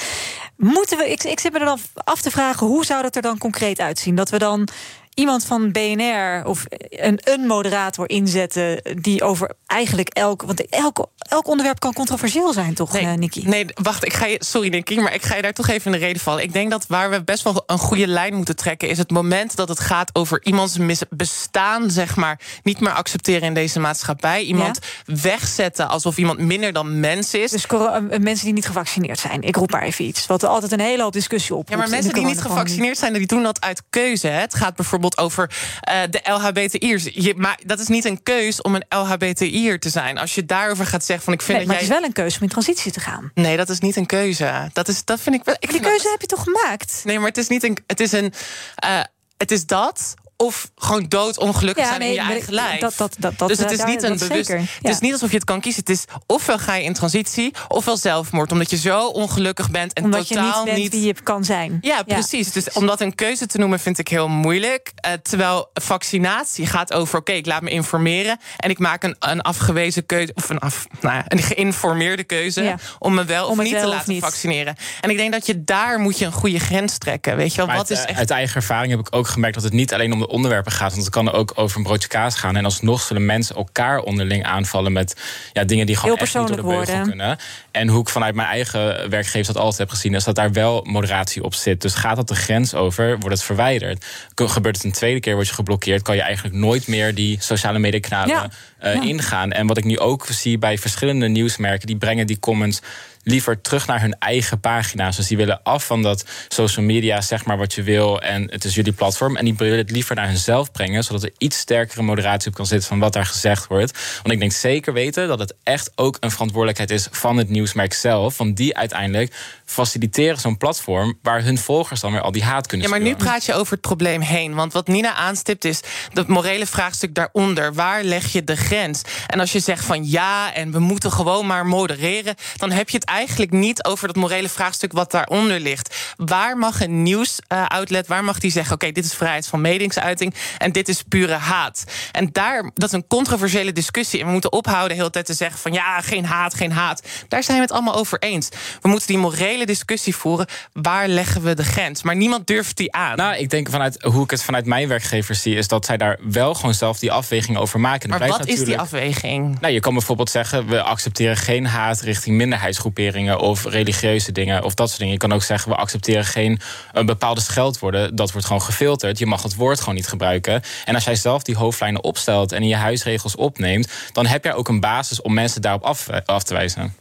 Moeten 0.57 0.99
we, 0.99 1.11
ik, 1.11 1.23
ik 1.25 1.41
zit 1.41 1.53
me 1.53 1.59
er 1.59 1.65
dan 1.65 1.79
af 1.95 2.21
te 2.21 2.31
vragen, 2.31 2.67
hoe 2.67 2.85
zou 2.85 3.03
dat 3.03 3.17
er 3.17 3.23
dan 3.23 3.39
concreet 3.39 3.81
uitzien? 3.81 4.15
Dat 4.15 4.31
we 4.31 4.39
dan 4.39 4.69
iemand 5.15 5.45
van 5.45 5.73
BNR 5.73 6.43
of 6.45 6.65
een, 6.89 7.21
een 7.25 7.47
moderator 7.47 8.09
inzetten 8.09 8.83
die 9.01 9.23
over 9.23 9.53
eigenlijk 9.67 10.09
elk. 10.09 10.43
Want 10.43 10.69
elk, 10.69 11.07
elk 11.19 11.49
onderwerp 11.49 11.79
kan 11.81 11.93
controversieel 11.93 12.53
zijn, 12.53 12.75
toch, 12.75 12.93
Nee, 12.93 13.07
eh, 13.07 13.13
Nicky? 13.13 13.43
Nee, 13.47 13.67
wacht, 13.75 14.05
ik 14.05 14.13
ga 14.13 14.27
je, 14.27 14.37
sorry 14.45 14.69
Nicky, 14.69 14.99
maar 14.99 15.15
ik 15.15 15.23
ga 15.23 15.37
je 15.37 15.43
daar 15.43 15.53
toch 15.53 15.69
even 15.69 15.93
in 15.93 15.99
de 15.99 16.05
reden 16.07 16.23
vallen. 16.23 16.43
Ik 16.43 16.53
denk 16.53 16.71
dat 16.71 16.87
waar 16.87 17.11
we 17.11 17.25
best 17.25 17.43
wel 17.43 17.63
een 17.67 17.79
goede 17.79 18.07
lijn 18.07 18.35
moeten 18.35 18.57
trekken... 18.57 18.89
is 18.89 18.99
het 18.99 19.11
moment 19.11 19.57
dat 19.57 19.69
het 19.69 19.81
gaat 19.81 20.11
over 20.13 20.41
iemands 20.45 20.79
bestaan, 21.11 21.91
zeg 21.91 22.17
maar... 22.17 22.41
niet 22.63 22.81
meer 22.81 22.93
accepteren 22.93 23.43
in 23.43 23.55
deze 23.55 23.81
maatschappij. 23.81 24.43
Iemand 24.43 24.79
wegzetten 25.05 25.89
alsof 25.89 26.17
iemand 26.17 26.39
minder 26.39 26.73
dan 26.73 27.01
mens 27.01 27.35
is. 27.35 27.51
Dus 27.51 27.67
coro- 27.67 27.87
eh, 27.87 28.19
mensen 28.19 28.45
die 28.45 28.55
niet 28.55 28.67
gevaccineerd 28.67 29.19
zijn. 29.19 29.43
Ik 29.43 29.57
roep 29.57 29.71
maar 29.71 29.83
even 29.83 30.05
iets. 30.05 30.27
Wat 30.27 30.43
er 30.43 30.49
altijd 30.49 30.73
een 30.73 30.81
hele 30.81 31.03
hoop 31.03 31.13
discussie 31.13 31.55
op. 31.55 31.69
Ja, 31.69 31.77
maar 31.77 31.89
mensen 31.89 32.15
die 32.15 32.25
niet 32.25 32.41
gevaccineerd 32.41 32.99
zijn, 32.99 33.13
die 33.13 33.27
doen 33.27 33.43
dat 33.43 33.61
uit 33.61 33.83
keuze. 33.91 34.27
Hè. 34.27 34.41
Het 34.41 34.55
gaat 34.55 34.77
bijvoorbeeld 34.77 35.04
over 35.19 35.51
eh, 35.81 36.01
de 36.11 36.21
LHBTI'ers. 36.25 37.05
Je, 37.13 37.35
maar 37.37 37.59
dat 37.67 37.79
is 37.79 37.87
niet 37.89 38.05
een 38.05 38.23
keus 38.23 38.63
om 38.63 38.75
een 38.75 38.85
LHBTI'er 38.89 39.79
te 39.81 39.89
zijn. 39.89 40.19
Als 40.19 40.35
je 40.35 40.45
daarover 40.45 40.87
gaat 40.87 41.05
zeggen 41.05 41.25
van 41.25 41.33
ik 41.35 41.43
vind 41.43 41.59
Nee, 41.59 41.67
maar 41.67 41.77
dat 41.77 41.85
het 41.85 41.93
is 41.95 41.99
wel 42.01 42.09
een 42.09 42.15
keuze 42.15 42.37
om 42.37 42.43
in 42.43 42.49
transitie 42.49 42.93
te 42.93 43.01
gaan. 43.01 43.31
Nee, 43.35 43.57
dat 43.57 43.69
is 43.69 43.79
niet 43.79 43.97
een 43.97 44.07
keuze. 44.07 44.71
Dat, 44.73 44.89
is, 44.89 45.05
dat 45.05 45.21
vind 45.21 45.35
ik 45.37 45.45
wel. 45.45 45.55
Ik 45.59 45.71
Die 45.71 45.81
dat- 45.81 45.89
keuze 45.91 46.09
heb 46.11 46.21
je 46.21 46.27
toch 46.27 46.43
gemaakt? 46.43 47.01
Nee, 47.05 47.19
maar 47.19 47.29
het 47.29 47.39
is 47.39 47.49
niet 47.49 47.63
een. 47.65 47.79
Het 47.87 48.01
is 48.01 48.13
een. 48.13 48.33
eh, 48.75 49.01
het 49.37 49.51
is 49.51 49.67
dat. 49.67 50.15
Of 50.37 50.71
gewoon 50.77 51.05
doodongelukkig 51.09 51.83
Ja, 51.83 51.89
zijn 51.89 52.01
nee, 52.01 52.09
in 52.09 52.15
je 52.15 52.21
eigen 52.31 52.53
lijf. 52.53 52.81
dat- 52.81 52.95
dat- 52.97 53.17
dat- 53.19 53.39
dat, 53.39 53.49
dus 53.49 53.59
het 53.59 53.71
is 53.71 53.79
daar- 53.79 53.87
niet 53.89 54.03
een 54.03 54.19
bewust. 54.19 54.47
zeker, 54.47 54.59
Het 54.83 54.89
is 54.93 54.99
niet 54.99 55.13
alsof 55.13 55.29
je 55.31 55.35
het 55.37 55.45
kan 55.45 55.61
kiezen. 55.61 55.81
Het 55.81 55.91
is 55.91 56.05
ofwel 56.27 56.59
ga 56.59 56.75
je 56.75 56.85
in 56.85 56.93
transitie, 56.93 57.55
ofwel 57.69 57.97
zelfmoord. 57.97 58.53
Omdat 58.53 58.71
je 58.71 58.77
zo 58.77 59.07
ongelukkig 59.07 59.71
bent 59.71 59.93
en 59.93 60.05
Omdat 60.05 60.29
je 60.29 60.35
totaal 60.35 60.65
niet 60.65 60.75
bent 60.75 60.93
wie 60.93 61.07
je 61.07 61.15
kan 61.23 61.45
zijn. 61.45 61.79
ja, 61.81 62.03
precies. 62.03 62.53
Dus 62.53 62.73
om 62.73 62.87
dat 62.87 63.01
een 63.01 63.15
keuze 63.15 63.47
te 63.47 63.59
noemen 63.59 63.81
vind 63.81 63.99
ik 63.99 64.09
heel 64.09 64.29
moeilijk. 64.29 64.93
Eh, 64.95 65.13
terwijl 65.13 65.71
vaccinatie 65.75 66.67
gaat 66.67 66.93
over... 66.93 67.19
oké, 67.19 67.33
ik 67.33 67.47
laat 67.47 67.63
me 67.63 67.71
informeren... 67.71 68.39
en 68.57 68.71
ik 68.71 68.79
maak 68.79 69.03
een, 69.03 69.17
een 69.19 69.41
afgewezen 69.41 70.07
keuze... 70.07 70.33
of 70.35 70.49
een, 70.51 70.59
af, 70.59 70.87
nou 71.01 71.15
ja, 71.15 71.25
een 71.29 71.43
geïnformeerde 71.43 72.25
keuze... 72.25 72.63
Ja. 72.63 72.79
om 72.99 73.15
me 73.15 73.25
wel 73.25 73.49
of 73.49 73.59
niet 73.59 73.73
wel 73.73 73.81
te 73.83 73.87
laten 73.89 74.13
niet. 74.13 74.23
vaccineren. 74.23 74.77
En 75.01 75.11
ik 75.11 75.17
denk 75.17 75.33
dat 75.33 75.47
je 75.47 75.65
daar 75.65 75.99
moet 75.99 76.19
je 76.19 76.25
een 76.25 76.33
goede 76.33 76.59
grens 76.59 76.99
trekken. 76.99 77.37
Weet 77.37 77.51
je 77.51 77.57
wel, 77.57 77.67
wat 77.67 77.77
uit, 77.77 77.91
is 77.91 77.99
eh, 78.03 78.09
echt... 78.09 78.19
uit 78.19 78.31
eigen 78.31 78.57
ervaring 78.57 78.91
heb 78.91 79.01
ik 79.01 79.17
ook 79.17 79.27
gemerkt 79.29 79.55
dat 79.55 79.65
het 79.65 79.73
niet 79.73 79.93
alleen 79.95 80.13
om 80.13 80.24
de 80.27 80.33
onderwerpen 80.33 80.73
gaat. 80.73 80.91
Want 80.91 81.03
het 81.05 81.13
kan 81.15 81.33
ook 81.33 81.53
over 81.55 81.77
een 81.77 81.83
broodje 81.83 82.09
kaas 82.09 82.35
gaan. 82.35 82.57
En 82.57 82.65
alsnog 82.65 83.01
zullen 83.01 83.27
mensen 83.27 83.57
elkaar 83.57 83.99
onderling 83.99 84.45
aanvallen 84.45 84.93
met 84.93 85.17
ja, 85.53 85.65
dingen 85.65 85.87
die 85.87 85.97
gewoon 85.97 86.11
Heel 86.17 86.25
echt 86.25 86.35
niet 86.35 86.47
door 86.47 86.57
de 86.57 86.63
beugel 86.63 86.85
worden. 86.95 87.09
kunnen. 87.09 87.39
En 87.71 87.89
hoe 87.89 88.01
ik 88.01 88.09
vanuit 88.09 88.35
mijn 88.35 88.49
eigen 88.49 89.11
werkgevers 89.11 89.47
dat 89.47 89.57
altijd 89.57 89.79
heb 89.79 89.89
gezien, 89.91 90.15
is 90.15 90.25
dat 90.25 90.35
daar 90.35 90.53
wel 90.53 90.83
moderatie 90.85 91.43
op 91.45 91.55
zit. 91.55 91.81
Dus 91.81 91.95
gaat 91.95 92.17
dat 92.17 92.29
de 92.29 92.35
grens 92.35 92.75
over, 92.75 93.09
wordt 93.19 93.37
het 93.37 93.43
verwijderd. 93.45 94.05
Ge- 94.35 94.49
Gebeurt 94.49 94.77
het 94.77 94.85
een 94.85 94.93
tweede 94.93 95.21
keer, 95.21 95.35
word 95.35 95.47
je 95.49 95.55
geblokkeerd, 95.55 96.03
kan 96.03 96.15
je 96.17 96.23
eigenlijk 96.23 96.55
nooit 96.57 96.87
meer 96.87 97.15
die 97.15 97.37
sociale 97.41 97.79
mediakanalen 97.79 98.35
Ja. 98.35 98.49
eh, 98.79 98.95
Ja. 98.95 99.03
ingaan. 99.03 99.53
En 99.53 99.67
wat 99.67 99.77
ik 99.79 99.85
nu 99.85 99.99
ook 99.99 100.27
zie 100.31 100.59
bij 100.59 100.79
verschillende 100.79 101.29
nieuwsmerken, 101.29 101.87
die 101.87 101.97
brengen 101.97 102.27
die 102.27 102.39
comments 102.39 102.81
liever 103.25 103.61
terug 103.61 103.87
naar 103.87 104.01
hun 104.01 104.19
eigen 104.19 104.61
pagina's. 104.61 105.17
Dus 105.17 105.27
die 105.27 105.37
willen 105.37 105.63
af 105.63 105.87
van 105.87 106.03
dat 106.03 106.25
social 106.49 106.85
media, 106.85 107.21
zeg 107.21 107.45
maar 107.45 107.57
wat 107.57 107.75
je 107.75 107.83
wil 107.83 108.23
en 108.23 108.51
het 108.51 108.65
is 108.65 108.75
jullie 108.75 108.93
platform. 108.93 109.37
En 109.37 109.45
die 109.45 109.55
willen 109.57 109.79
het 109.79 109.91
liever 109.91 110.17
naar 110.17 110.29
hunzelf 110.29 110.73
brengen, 110.73 111.05
zodat 111.05 111.23
er 111.23 111.33
iets 111.39 111.59
sterkere 111.59 112.03
moderatie 112.03 112.49
op 112.49 112.55
kan 112.55 112.67
zitten 112.67 112.89
van 112.89 112.99
wat 112.99 113.13
daar 113.13 113.27
gezegd 113.27 113.67
wordt. 113.67 114.19
Want 114.23 114.35
ik 114.35 114.39
denk 114.39 114.53
zeker 114.53 114.93
weten 114.93 115.29
dat 115.29 115.39
het 115.39 115.55
echt 115.63 115.91
ook 115.95 116.17
een 116.21 116.31
verantwoordelijkheid 116.31 116.91
is 116.91 117.09
van 117.11 117.37
het 117.37 117.49
nieuwsmerk 117.49 117.93
zelf. 117.93 118.39
Want 118.39 118.57
die 118.57 118.77
uiteindelijk 118.77 119.35
faciliteren 119.65 120.41
zo'n 120.41 120.57
platform 120.57 121.19
waar 121.23 121.43
hun 121.43 121.59
volgers 121.59 122.01
dan 122.01 122.13
weer 122.13 122.21
al 122.21 122.33
die 122.33 122.45
haat 122.45 122.67
kunnen 122.67 122.87
Ja, 122.87 122.93
maar 122.93 123.03
nu 123.03 123.17
praat 123.17 123.45
je 123.45 123.55
over 123.55 123.73
het 123.73 123.81
probleem 123.81 124.21
heen. 124.21 124.55
Want 124.55 124.73
wat 124.73 124.87
Nina 124.87 125.15
aanstipt 125.15 125.65
is 125.65 125.81
het 126.13 126.29
morele 126.29 126.67
vraagstuk 126.67 127.15
daaronder. 127.15 127.75
Waar 127.75 128.05
leg 128.05 128.33
je 128.33 128.45
de 128.45 128.57
grens? 128.57 129.03
En 129.27 129.41
als 129.41 129.53
je 129.53 129.61
zegt 129.61 129.85
van 129.85 130.11
ja, 130.11 130.55
en 130.55 130.73
we 130.73 130.79
moeten 130.79 131.13
gewoon 131.13 131.47
maar 131.47 131.67
modereren, 131.67 132.35
dan 132.57 132.71
heb 132.71 132.91
je 132.91 132.97
het 132.97 133.07
eigenlijk 133.07 133.51
niet 133.51 133.85
over 133.85 134.07
dat 134.07 134.17
morele 134.17 134.49
vraagstuk 134.49 134.93
wat 134.93 135.11
daaronder 135.11 135.61
ligt. 135.61 136.15
Waar 136.17 136.57
mag 136.57 136.81
een 136.81 137.03
nieuwsoutlet, 137.03 138.07
waar 138.07 138.25
mag 138.25 138.39
die 138.39 138.51
zeggen: 138.51 138.75
oké, 138.75 138.93
dit 138.93 139.05
is 139.05 139.15
vrijheid 139.15 139.47
van 139.47 139.61
meningsuiting 139.61 140.35
en 140.59 140.73
dit 140.73 140.89
is 140.89 141.03
pure 141.03 141.33
haat? 141.35 141.85
En 142.13 142.29
daar, 142.33 142.71
dat 142.75 142.89
is 142.89 142.93
een 142.93 143.07
controversiële 143.07 143.73
discussie. 143.73 144.21
En 144.21 144.27
we 144.27 144.33
moeten 144.33 144.53
ophouden 144.53 144.89
de 144.89 144.95
hele 144.95 145.11
tijd 145.11 145.27
te 145.27 145.35
zeggen 145.35 145.59
van 145.59 145.73
ja, 145.73 146.01
geen 146.01 146.25
haat, 146.25 146.55
geen 146.55 146.73
haat. 146.73 147.03
Daar 147.29 147.43
zijn 147.43 147.57
we 147.57 147.63
het 147.63 147.73
allemaal 147.73 147.95
over 147.95 148.19
eens. 148.19 148.49
We 148.81 148.89
moeten 148.89 149.07
die 149.07 149.19
morele 149.19 149.54
discussie 149.63 150.17
voeren. 150.17 150.47
Waar 150.73 151.09
leggen 151.09 151.43
we 151.43 151.55
de 151.55 151.65
grens? 151.65 152.03
Maar 152.03 152.17
niemand 152.17 152.47
durft 152.47 152.77
die 152.77 152.93
aan. 152.93 153.17
Nou, 153.17 153.37
ik 153.37 153.51
denk 153.51 153.71
vanuit 153.71 154.03
hoe 154.03 154.25
ik 154.25 154.31
het 154.31 154.43
vanuit 154.43 154.67
mijn 154.67 154.89
werkgevers 154.89 155.43
zie, 155.43 155.57
is 155.57 155.69
dat 155.69 155.85
zij 155.85 155.97
daar 155.97 156.19
wel 156.23 156.55
gewoon 156.55 156.75
zelf 156.75 156.99
die 156.99 157.13
afweging 157.13 157.57
over 157.57 157.81
maken. 157.81 158.09
Maar 158.09 158.29
wat 158.29 158.47
is 158.47 158.65
die 158.65 158.79
afweging? 158.79 159.61
Nou, 159.61 159.73
je 159.73 159.81
kan 159.81 159.93
bijvoorbeeld 159.93 160.31
zeggen: 160.31 160.67
we 160.67 160.83
accepteren 160.83 161.37
geen 161.37 161.67
haat 161.67 162.01
richting 162.01 162.37
minderheidsgroeperingen 162.37 163.39
of 163.39 163.65
religieuze 163.65 164.33
dingen 164.33 164.65
of 164.65 164.75
dat 164.75 164.89
soort 164.89 164.99
dingen. 164.99 165.15
Je 165.15 165.21
kan 165.21 165.33
ook 165.33 165.43
zeggen: 165.43 165.71
we 165.71 165.77
accepteren 165.77 166.25
geen 166.25 166.61
uh, 166.95 167.05
bepaalde 167.05 167.41
scheldwoorden. 167.41 168.17
Dat 168.17 168.33
wordt 168.33 168.47
gewoon 168.47 168.63
gefilterd. 168.63 169.19
Je 169.19 169.27
mag 169.27 169.43
het 169.43 169.55
woord 169.55 169.79
gewoon 169.79 169.95
niet 169.95 170.09
gebruiken. 170.09 170.63
En 170.85 170.95
als 170.95 171.05
jij 171.05 171.17
zelf 171.17 171.43
die 171.43 171.57
hoofdlijnen 171.57 172.03
opstelt 172.05 172.53
en 172.53 172.63
in 172.63 172.69
je 172.69 172.77
huisregels 172.77 173.37
opneemt, 173.37 173.93
dan 174.13 174.27
heb 174.27 174.45
jij 174.45 174.55
ook 174.55 174.69
een 174.69 174.81
basis 174.81 175.23
om 175.23 175.35
mensen 175.35 175.63
daarop 175.63 175.83
af, 175.83 176.09
eh, 176.09 176.21
af 176.25 176.43
te 176.43 176.55
wijzen. 176.55 176.95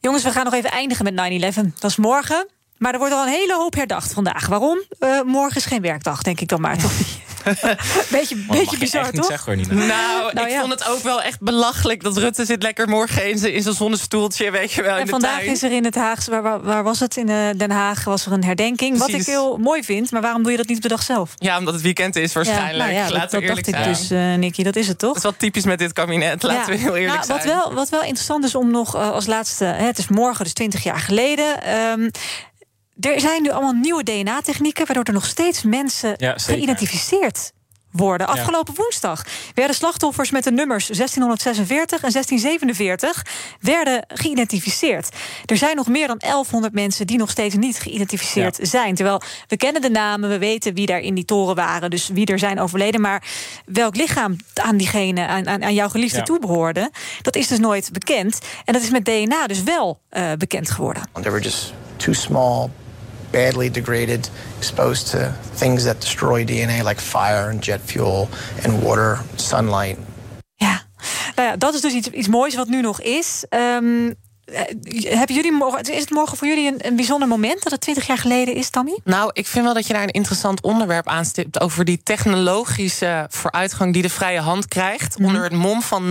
Jongens, 0.00 0.22
we 0.22 0.30
gaan 0.30 0.44
nog 0.44 0.54
even 0.54 0.70
eindigen 0.70 1.14
met 1.14 1.54
9-11. 1.54 1.60
Dat 1.78 1.90
is 1.90 1.96
morgen. 1.96 2.48
Maar 2.78 2.92
er 2.92 2.98
wordt 2.98 3.14
al 3.14 3.22
een 3.22 3.32
hele 3.32 3.54
hoop 3.54 3.74
herdacht 3.74 4.12
vandaag. 4.12 4.46
Waarom? 4.46 4.82
Uh, 5.00 5.22
morgen 5.22 5.56
is 5.56 5.64
geen 5.64 5.82
werkdag, 5.82 6.22
denk 6.22 6.40
ik 6.40 6.48
dan 6.48 6.60
maar, 6.60 6.78
toch 6.78 6.98
niet? 6.98 7.18
beetje 8.10 8.36
Oh, 8.48 8.58
beetje 8.58 8.78
bizar, 8.78 9.10
toch? 9.10 9.26
Zeggen, 9.26 9.56
nou, 9.56 9.86
nou, 10.32 10.46
ik 10.46 10.52
ja. 10.52 10.60
vond 10.60 10.72
het 10.72 10.88
ook 10.88 10.98
wel 10.98 11.22
echt 11.22 11.40
belachelijk 11.40 12.02
dat 12.02 12.16
Rutte 12.16 12.44
zit 12.44 12.62
lekker 12.62 12.88
morgen 12.88 13.30
in 13.30 13.38
zijn, 13.38 13.52
in 13.52 13.62
zijn 13.62 13.74
zonnestoeltje, 13.74 14.50
weet 14.50 14.72
je 14.72 14.82
wel. 14.82 14.92
In 14.92 14.98
en 14.98 15.04
de 15.04 15.10
vandaag 15.10 15.38
tuin. 15.38 15.50
is 15.50 15.62
er 15.62 15.72
in 15.72 15.84
het 15.84 15.94
Haagse, 15.94 16.30
waar, 16.30 16.42
waar, 16.42 16.62
waar, 16.62 16.82
was 16.82 17.00
het? 17.00 17.16
In 17.16 17.26
Den 17.56 17.70
Haag 17.70 18.04
was 18.04 18.26
er 18.26 18.32
een 18.32 18.44
herdenking. 18.44 18.96
Precies. 18.96 19.12
Wat 19.12 19.20
ik 19.20 19.26
heel 19.26 19.56
mooi 19.56 19.84
vind, 19.84 20.10
maar 20.10 20.22
waarom 20.22 20.42
doe 20.42 20.50
je 20.50 20.56
dat 20.56 20.66
niet 20.66 20.76
op 20.76 20.82
de 20.82 20.88
dag 20.88 21.02
zelf? 21.02 21.30
Ja, 21.36 21.58
omdat 21.58 21.74
het 21.74 21.82
weekend 21.82 22.16
is 22.16 22.32
waarschijnlijk. 22.32 22.72
Ja, 22.76 22.84
nou 22.84 22.92
ja, 22.92 23.02
Laten 23.02 23.20
dat, 23.20 23.30
we 23.30 23.40
eerlijk 23.40 23.72
dacht 23.72 23.78
zijn. 23.78 23.90
ik 23.90 23.98
dus, 23.98 24.10
uh, 24.10 24.34
Nicky, 24.34 24.62
dat 24.62 24.76
is 24.76 24.88
het 24.88 24.98
toch? 24.98 25.08
Dat 25.08 25.16
is 25.16 25.22
wel 25.22 25.36
typisch 25.38 25.64
met 25.64 25.78
dit 25.78 25.92
kabinet, 25.92 26.42
laten 26.42 26.72
we 26.72 26.78
heel 26.78 26.96
eerlijk 26.96 27.26
nou, 27.26 27.26
wat 27.26 27.42
zijn. 27.42 27.56
Wel, 27.56 27.74
wat 27.74 27.88
wel 27.88 28.02
interessant 28.02 28.44
is 28.44 28.54
om 28.54 28.70
nog 28.70 28.96
uh, 28.96 29.10
als 29.10 29.26
laatste, 29.26 29.64
hè, 29.64 29.84
het 29.84 29.98
is 29.98 30.08
morgen, 30.08 30.44
dus 30.44 30.52
20 30.52 30.82
jaar 30.82 31.00
geleden. 31.00 31.70
Um, 31.90 32.10
er 33.00 33.20
zijn 33.20 33.42
nu 33.42 33.50
allemaal 33.50 33.72
nieuwe 33.72 34.02
DNA-technieken, 34.02 34.86
waardoor 34.86 35.04
er 35.04 35.12
nog 35.12 35.26
steeds 35.26 35.62
mensen 35.62 36.14
ja, 36.16 36.34
geïdentificeerd 36.36 37.52
worden. 37.96 38.26
Afgelopen 38.26 38.74
ja. 38.76 38.82
woensdag 38.82 39.24
werden 39.54 39.76
slachtoffers 39.76 40.30
met 40.30 40.44
de 40.44 40.50
nummers 40.50 40.86
1646 40.86 42.02
en 42.02 42.12
1647 42.12 43.26
werden 43.60 44.04
geïdentificeerd. 44.08 45.08
Er 45.46 45.56
zijn 45.56 45.76
nog 45.76 45.88
meer 45.88 46.06
dan 46.06 46.18
1100 46.18 46.72
mensen 46.72 47.06
die 47.06 47.18
nog 47.18 47.30
steeds 47.30 47.54
niet 47.54 47.78
geïdentificeerd 47.78 48.56
ja. 48.56 48.64
zijn. 48.64 48.94
Terwijl 48.94 49.20
we 49.48 49.56
kennen 49.56 49.82
de 49.82 49.90
namen, 49.90 50.28
we 50.28 50.38
weten 50.38 50.74
wie 50.74 50.86
daar 50.86 51.00
in 51.00 51.14
die 51.14 51.24
toren 51.24 51.54
waren, 51.54 51.90
dus 51.90 52.08
wie 52.08 52.26
er 52.26 52.38
zijn 52.38 52.60
overleden. 52.60 53.00
Maar 53.00 53.22
welk 53.66 53.96
lichaam 53.96 54.36
aan 54.54 54.76
diegene, 54.76 55.26
aan, 55.26 55.48
aan, 55.48 55.64
aan 55.64 55.74
jouw 55.74 55.88
geliefde 55.88 56.18
ja. 56.18 56.24
toebehoorde, 56.24 56.90
dat 57.22 57.36
is 57.36 57.48
dus 57.48 57.58
nooit 57.58 57.92
bekend. 57.92 58.38
En 58.64 58.72
dat 58.72 58.82
is 58.82 58.90
met 58.90 59.04
DNA 59.04 59.46
dus 59.46 59.62
wel 59.62 60.00
uh, 60.10 60.32
bekend 60.38 60.70
geworden. 60.70 61.02
There 61.12 61.30
were 61.30 61.42
just 61.42 61.72
too 61.96 62.12
small 62.12 62.70
badly 63.34 63.70
degraded, 63.70 64.30
exposed 64.58 65.10
to 65.10 65.34
things 65.56 65.84
that 65.84 66.00
destroy 66.00 66.44
DNA, 66.44 66.82
like 66.84 67.00
fire 67.00 67.50
and 67.50 67.60
jet 67.60 67.80
fuel 67.80 68.28
and 68.64 68.82
water, 68.82 69.18
sunlight. 69.36 69.98
Ja, 70.54 70.82
nou 71.36 71.48
ja, 71.48 71.56
dat 71.56 71.74
is 71.74 71.80
dus 71.80 71.92
iets, 71.92 72.08
iets 72.08 72.28
moois 72.28 72.54
wat 72.54 72.68
nu 72.68 72.80
nog 72.80 73.00
is. 73.00 73.44
Um, 73.50 74.14
hebben 74.44 75.34
jullie 75.34 75.52
morgen, 75.52 75.82
is 75.82 76.00
het 76.00 76.10
morgen 76.10 76.36
voor 76.36 76.46
jullie 76.46 76.68
een, 76.68 76.86
een, 76.86 76.96
bijzonder 76.96 77.28
moment 77.28 77.62
dat 77.62 77.72
het 77.72 77.80
20 77.80 78.06
jaar 78.06 78.18
geleden 78.18 78.54
is, 78.54 78.70
Tammy? 78.70 78.98
Nou, 79.04 79.30
ik 79.32 79.46
vind 79.46 79.64
wel 79.64 79.74
dat 79.74 79.86
je 79.86 79.92
daar 79.92 80.02
een 80.02 80.10
interessant 80.10 80.60
onderwerp 80.60 81.08
aanstipt 81.08 81.60
over 81.60 81.84
die 81.84 82.00
technologische 82.02 83.26
vooruitgang 83.28 83.92
die 83.92 84.02
de 84.02 84.10
vrije 84.10 84.40
hand 84.40 84.68
krijgt 84.68 85.18
mm 85.18 85.24
-hmm. 85.24 85.34
onder 85.34 85.50
het 85.50 85.60
mom 85.60 85.82
van 85.82 86.04
9-11. 86.04 86.06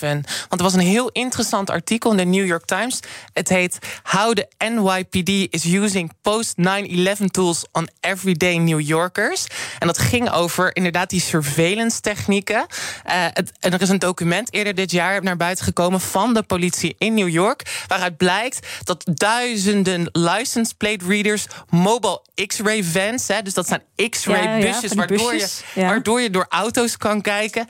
Want 0.00 0.50
er 0.50 0.62
was 0.62 0.74
een 0.74 0.80
heel 0.80 1.08
interessant 1.08 1.70
artikel 1.70 2.10
in 2.10 2.16
de 2.16 2.24
New 2.24 2.46
York 2.46 2.64
Times. 2.64 3.00
Het 3.32 3.48
heet 3.48 3.78
How 4.02 4.32
the 4.32 4.48
NYPD 4.58 5.54
is 5.54 5.64
using 5.64 6.12
post 6.22 6.54
9-11 6.58 7.24
tools 7.30 7.64
on 7.72 7.88
everyday 8.00 8.56
New 8.56 8.80
Yorkers. 8.80 9.46
En 9.78 9.86
dat 9.86 9.98
ging 9.98 10.30
over 10.30 10.76
inderdaad 10.76 11.10
die 11.10 11.20
surveillance 11.20 12.00
technieken. 12.00 12.66
Uh, 13.06 13.12
het, 13.32 13.52
en 13.60 13.72
er 13.72 13.80
is 13.80 13.88
een 13.88 13.98
document 13.98 14.52
eerder 14.52 14.74
dit 14.74 14.90
jaar 14.90 15.22
naar 15.22 15.36
buiten 15.36 15.64
gekomen 15.64 16.00
van 16.00 16.34
de 16.34 16.42
politie 16.42 16.94
in 16.98 17.14
New 17.14 17.28
York. 17.28 17.59
Waaruit 17.86 18.16
blijkt 18.16 18.66
dat 18.84 19.04
duizenden 19.14 20.08
license 20.12 20.74
plate 20.74 21.04
readers, 21.06 21.46
mobile 21.68 22.22
X-ray 22.46 22.84
vans, 22.84 23.28
hè, 23.28 23.42
dus 23.42 23.54
dat 23.54 23.68
zijn 23.68 23.82
X-ray 24.10 24.42
ja, 24.42 24.58
busjes, 24.58 24.90
ja, 24.90 24.96
waardoor, 24.96 25.30
busjes. 25.30 25.62
Je, 25.74 25.80
waardoor 25.80 26.20
je 26.20 26.30
door 26.30 26.46
auto's 26.48 26.96
kan 26.96 27.20
kijken. 27.20 27.68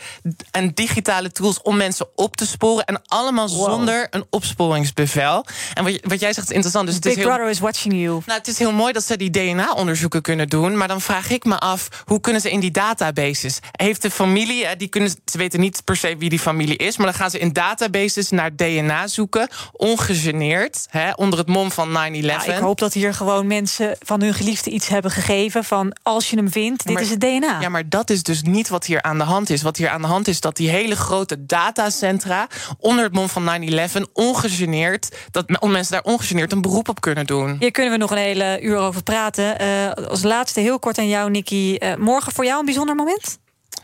En 0.51 0.70
digitale 0.74 1.32
tools 1.32 1.62
om 1.62 1.76
mensen 1.76 2.07
op 2.14 2.36
te 2.36 2.47
sporen. 2.47 2.84
En 2.84 3.03
allemaal 3.07 3.49
wow. 3.49 3.70
zonder 3.70 4.07
een 4.11 4.24
opsporingsbevel. 4.30 5.47
En 5.74 5.84
wat, 5.84 5.99
wat, 6.03 6.20
jij 6.20 6.32
zegt 6.32 6.49
is 6.49 6.55
interessant. 6.55 6.86
Dus 6.86 6.99
Big 6.99 7.05
het 7.05 7.12
is 7.12 7.24
heel, 7.24 7.34
Brother 7.34 7.51
is 7.51 7.59
watching 7.59 7.95
you. 7.95 8.22
Nou, 8.26 8.38
het 8.38 8.49
is 8.49 8.59
heel 8.59 8.72
mooi 8.72 8.93
dat 8.93 9.05
ze 9.05 9.16
die 9.16 9.30
DNA-onderzoeken 9.30 10.22
kunnen 10.22 10.49
doen. 10.49 10.76
Maar 10.76 10.88
dan 10.88 11.01
vraag 11.01 11.30
ik 11.30 11.45
me 11.45 11.59
af, 11.59 11.88
hoe 12.05 12.20
kunnen 12.20 12.41
ze 12.41 12.51
in 12.51 12.61
die 12.61 12.70
databases? 12.70 13.59
Heeft 13.70 14.03
de 14.03 14.11
familie, 14.11 14.76
die 14.76 14.88
kunnen, 14.88 15.11
ze 15.24 15.38
weten 15.38 15.61
niet 15.61 15.84
per 15.84 15.97
se 15.97 16.16
wie 16.16 16.28
die 16.28 16.38
familie 16.38 16.76
is. 16.76 16.97
Maar 16.97 17.07
dan 17.07 17.14
gaan 17.14 17.30
ze 17.30 17.38
in 17.38 17.53
databases 17.53 18.30
naar 18.30 18.57
DNA 18.57 19.07
zoeken 19.07 19.49
ongegeneerd, 19.81 20.87
hè, 20.91 21.11
onder 21.11 21.39
het 21.39 21.49
mom 21.49 21.70
van 21.70 21.89
9-11. 21.89 21.93
Ja, 21.93 22.45
ik 22.45 22.59
hoop 22.59 22.78
dat 22.78 22.93
hier 22.93 23.14
gewoon 23.14 23.47
mensen 23.47 23.97
van 24.01 24.20
hun 24.20 24.35
geliefde 24.35 24.70
iets 24.70 24.89
hebben 24.89 25.11
gegeven... 25.11 25.64
van 25.64 25.97
als 26.03 26.31
je 26.31 26.37
hem 26.37 26.51
vindt, 26.51 26.85
dit 26.85 26.95
maar, 26.95 27.03
is 27.03 27.11
het 27.11 27.20
DNA. 27.20 27.61
Ja, 27.61 27.68
maar 27.68 27.89
dat 27.89 28.11
is 28.11 28.22
dus 28.22 28.43
niet 28.43 28.68
wat 28.68 28.85
hier 28.85 29.03
aan 29.03 29.18
de 29.18 29.24
hand 29.24 29.51
is. 29.51 29.62
Wat 29.62 29.76
hier 29.76 29.89
aan 29.89 30.01
de 30.01 30.07
hand 30.07 30.28
is, 30.28 30.41
dat 30.41 30.57
die 30.57 30.68
hele 30.68 30.97
grote 30.97 31.47
datacentra... 31.47 32.47
onder 32.78 33.05
het 33.05 33.12
mom 33.12 33.28
van 33.28 33.70
9-11, 33.70 34.12
ongegeneerd... 34.12 35.16
dat 35.31 35.64
mensen 35.66 35.93
daar 35.93 36.12
ongegeneerd 36.12 36.53
een 36.53 36.61
beroep 36.61 36.89
op 36.89 37.01
kunnen 37.01 37.26
doen. 37.26 37.57
Hier 37.59 37.70
kunnen 37.70 37.93
we 37.93 37.99
nog 37.99 38.11
een 38.11 38.16
hele 38.16 38.59
uur 38.62 38.76
over 38.76 39.03
praten. 39.03 39.62
Uh, 39.62 39.91
als 40.09 40.22
laatste 40.22 40.61
heel 40.61 40.78
kort 40.78 40.99
aan 40.99 41.09
jou, 41.09 41.31
Nicky. 41.31 41.76
Uh, 41.78 41.95
morgen 41.95 42.33
voor 42.33 42.45
jou 42.45 42.59
een 42.59 42.64
bijzonder 42.64 42.95
moment? 42.95 43.39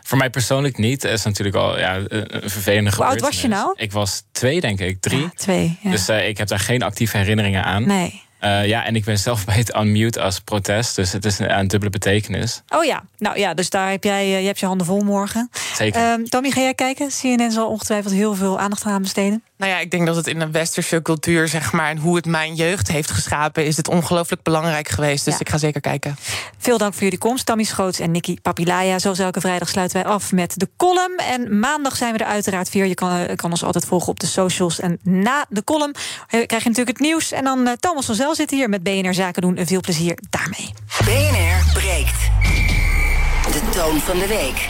Voor 0.07 0.19
mij 0.19 0.31
persoonlijk 0.31 0.79
niet. 0.79 1.03
Het 1.03 1.13
is 1.13 1.25
natuurlijk 1.25 1.57
al 1.57 1.79
ja, 1.79 1.97
een 2.09 2.51
vervelende 2.51 2.91
Hoe 2.97 3.05
oud 3.05 3.21
was 3.21 3.41
je 3.41 3.49
nou? 3.49 3.73
Ik 3.77 3.93
was 3.93 4.23
twee, 4.33 4.61
denk 4.61 4.81
ik. 4.81 5.01
Drie. 5.01 5.21
Ja, 5.21 5.31
twee. 5.35 5.79
Ja. 5.83 5.91
Dus 5.91 6.09
uh, 6.09 6.29
ik 6.29 6.39
heb 6.39 6.49
daar 6.49 6.59
geen 6.59 6.83
actieve 6.83 7.17
herinneringen 7.17 7.65
aan. 7.65 7.87
Nee. 7.87 8.23
Uh, 8.41 8.67
ja, 8.67 8.85
en 8.85 8.97
ik 8.97 9.05
ben 9.05 9.19
zelf 9.19 9.45
bij 9.47 9.57
het 9.57 9.77
unmute 9.77 10.21
als 10.21 10.41
protest. 10.41 10.97
Dus 10.97 11.13
het 11.13 11.25
is 11.25 11.39
een, 11.39 11.59
een 11.59 11.69
dubbele 11.69 11.91
betekenis. 11.91 12.63
Oh 12.69 12.85
ja, 12.85 13.03
nou 13.19 13.39
ja, 13.39 13.55
dus 13.55 13.71
daar 13.71 13.91
heb 13.91 14.05
jij 14.05 14.27
uh, 14.27 14.41
je, 14.41 14.47
hebt 14.47 14.59
je 14.59 14.67
handen 14.67 14.87
vol 14.87 15.01
morgen. 15.01 15.51
Zeker. 15.75 16.13
Um, 16.13 16.29
Tommy, 16.29 16.51
ga 16.51 16.61
jij 16.61 16.75
kijken? 16.75 17.09
CNN 17.09 17.51
zal 17.51 17.69
ongetwijfeld 17.69 18.15
heel 18.15 18.35
veel 18.35 18.59
aandacht 18.59 18.85
aan 18.85 19.03
besteden. 19.03 19.43
Nou 19.59 19.73
ja, 19.73 19.79
ik 19.79 19.91
denk 19.91 20.07
dat 20.07 20.17
het 20.17 20.27
in 20.27 20.39
de 20.39 20.51
westerse 20.51 21.03
cultuur, 21.03 21.49
zeg 21.49 21.73
maar, 21.73 21.91
en 21.91 21.99
hoe 21.99 22.17
het 22.17 22.27
mijn 22.27 22.55
jeugd 22.55 22.89
heeft 22.89 23.11
geschapen, 23.11 23.65
is 23.65 23.77
het 23.77 23.89
ongelooflijk 23.89 24.43
belangrijk 24.43 24.89
geweest. 24.89 25.25
Dus 25.25 25.35
ja. 25.35 25.41
ik 25.41 25.49
ga 25.49 25.59
zeker 25.59 25.81
kijken. 25.81 26.17
Veel 26.59 26.79
dank 26.79 26.93
voor 26.93 27.03
jullie 27.03 27.19
komst, 27.19 27.47
Tammy 27.47 27.65
Schoots 27.65 27.99
en 27.99 28.11
Nicky 28.11 28.37
Papilaya. 28.43 28.99
Zoals 28.99 29.19
elke 29.19 29.41
vrijdag 29.41 29.69
sluiten 29.69 30.03
wij 30.03 30.13
af 30.13 30.33
met 30.33 30.53
de 30.57 30.69
column. 30.77 31.17
En 31.17 31.59
maandag 31.59 31.97
zijn 31.97 32.13
we 32.13 32.19
er 32.19 32.27
uiteraard 32.27 32.73
weer. 32.73 32.87
Je 32.87 32.95
kan, 32.95 33.37
kan 33.37 33.51
ons 33.51 33.65
altijd 33.65 33.85
volgen 33.85 34.09
op 34.09 34.21
de 34.21 34.27
socials. 34.27 34.81
En 34.81 34.99
na 35.03 35.47
de 35.49 35.65
column 35.65 35.95
krijg 36.27 36.49
je 36.49 36.69
natuurlijk 36.69 36.99
het 36.99 37.01
nieuws. 37.01 37.33
En 37.33 37.45
dan 37.45 37.59
uh, 37.67 37.73
Thomas 37.73 38.07
van 38.07 38.15
Zel 38.15 38.35
zit 38.35 38.51
hier 38.51 38.69
met 38.69 38.83
BNR 38.83 39.15
Zaken 39.15 39.43
doen. 39.43 39.57
En 39.57 39.67
veel 39.67 39.81
plezier 39.81 40.19
daarmee. 40.31 40.73
BNR 41.05 41.73
breekt. 41.73 42.21
De 43.53 43.69
toon 43.71 44.01
van 44.01 44.19
de 44.19 44.27
week. 44.27 44.67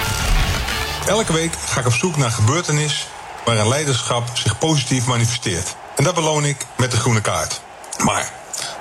Elke 1.07 1.33
week 1.33 1.53
ga 1.53 1.81
ik 1.81 1.87
op 1.87 1.93
zoek 1.93 2.17
naar 2.17 2.31
gebeurtenis 2.31 3.07
waarin 3.47 3.69
leiderschap 3.69 4.29
zich 4.33 4.59
positief 4.59 5.07
manifesteert. 5.07 5.77
En 5.97 6.05
dat 6.05 6.15
beloon 6.15 6.45
ik 6.45 6.67
met 6.77 6.91
de 6.91 6.97
groene 6.97 7.21
kaart. 7.21 7.61
Maar 8.05 8.33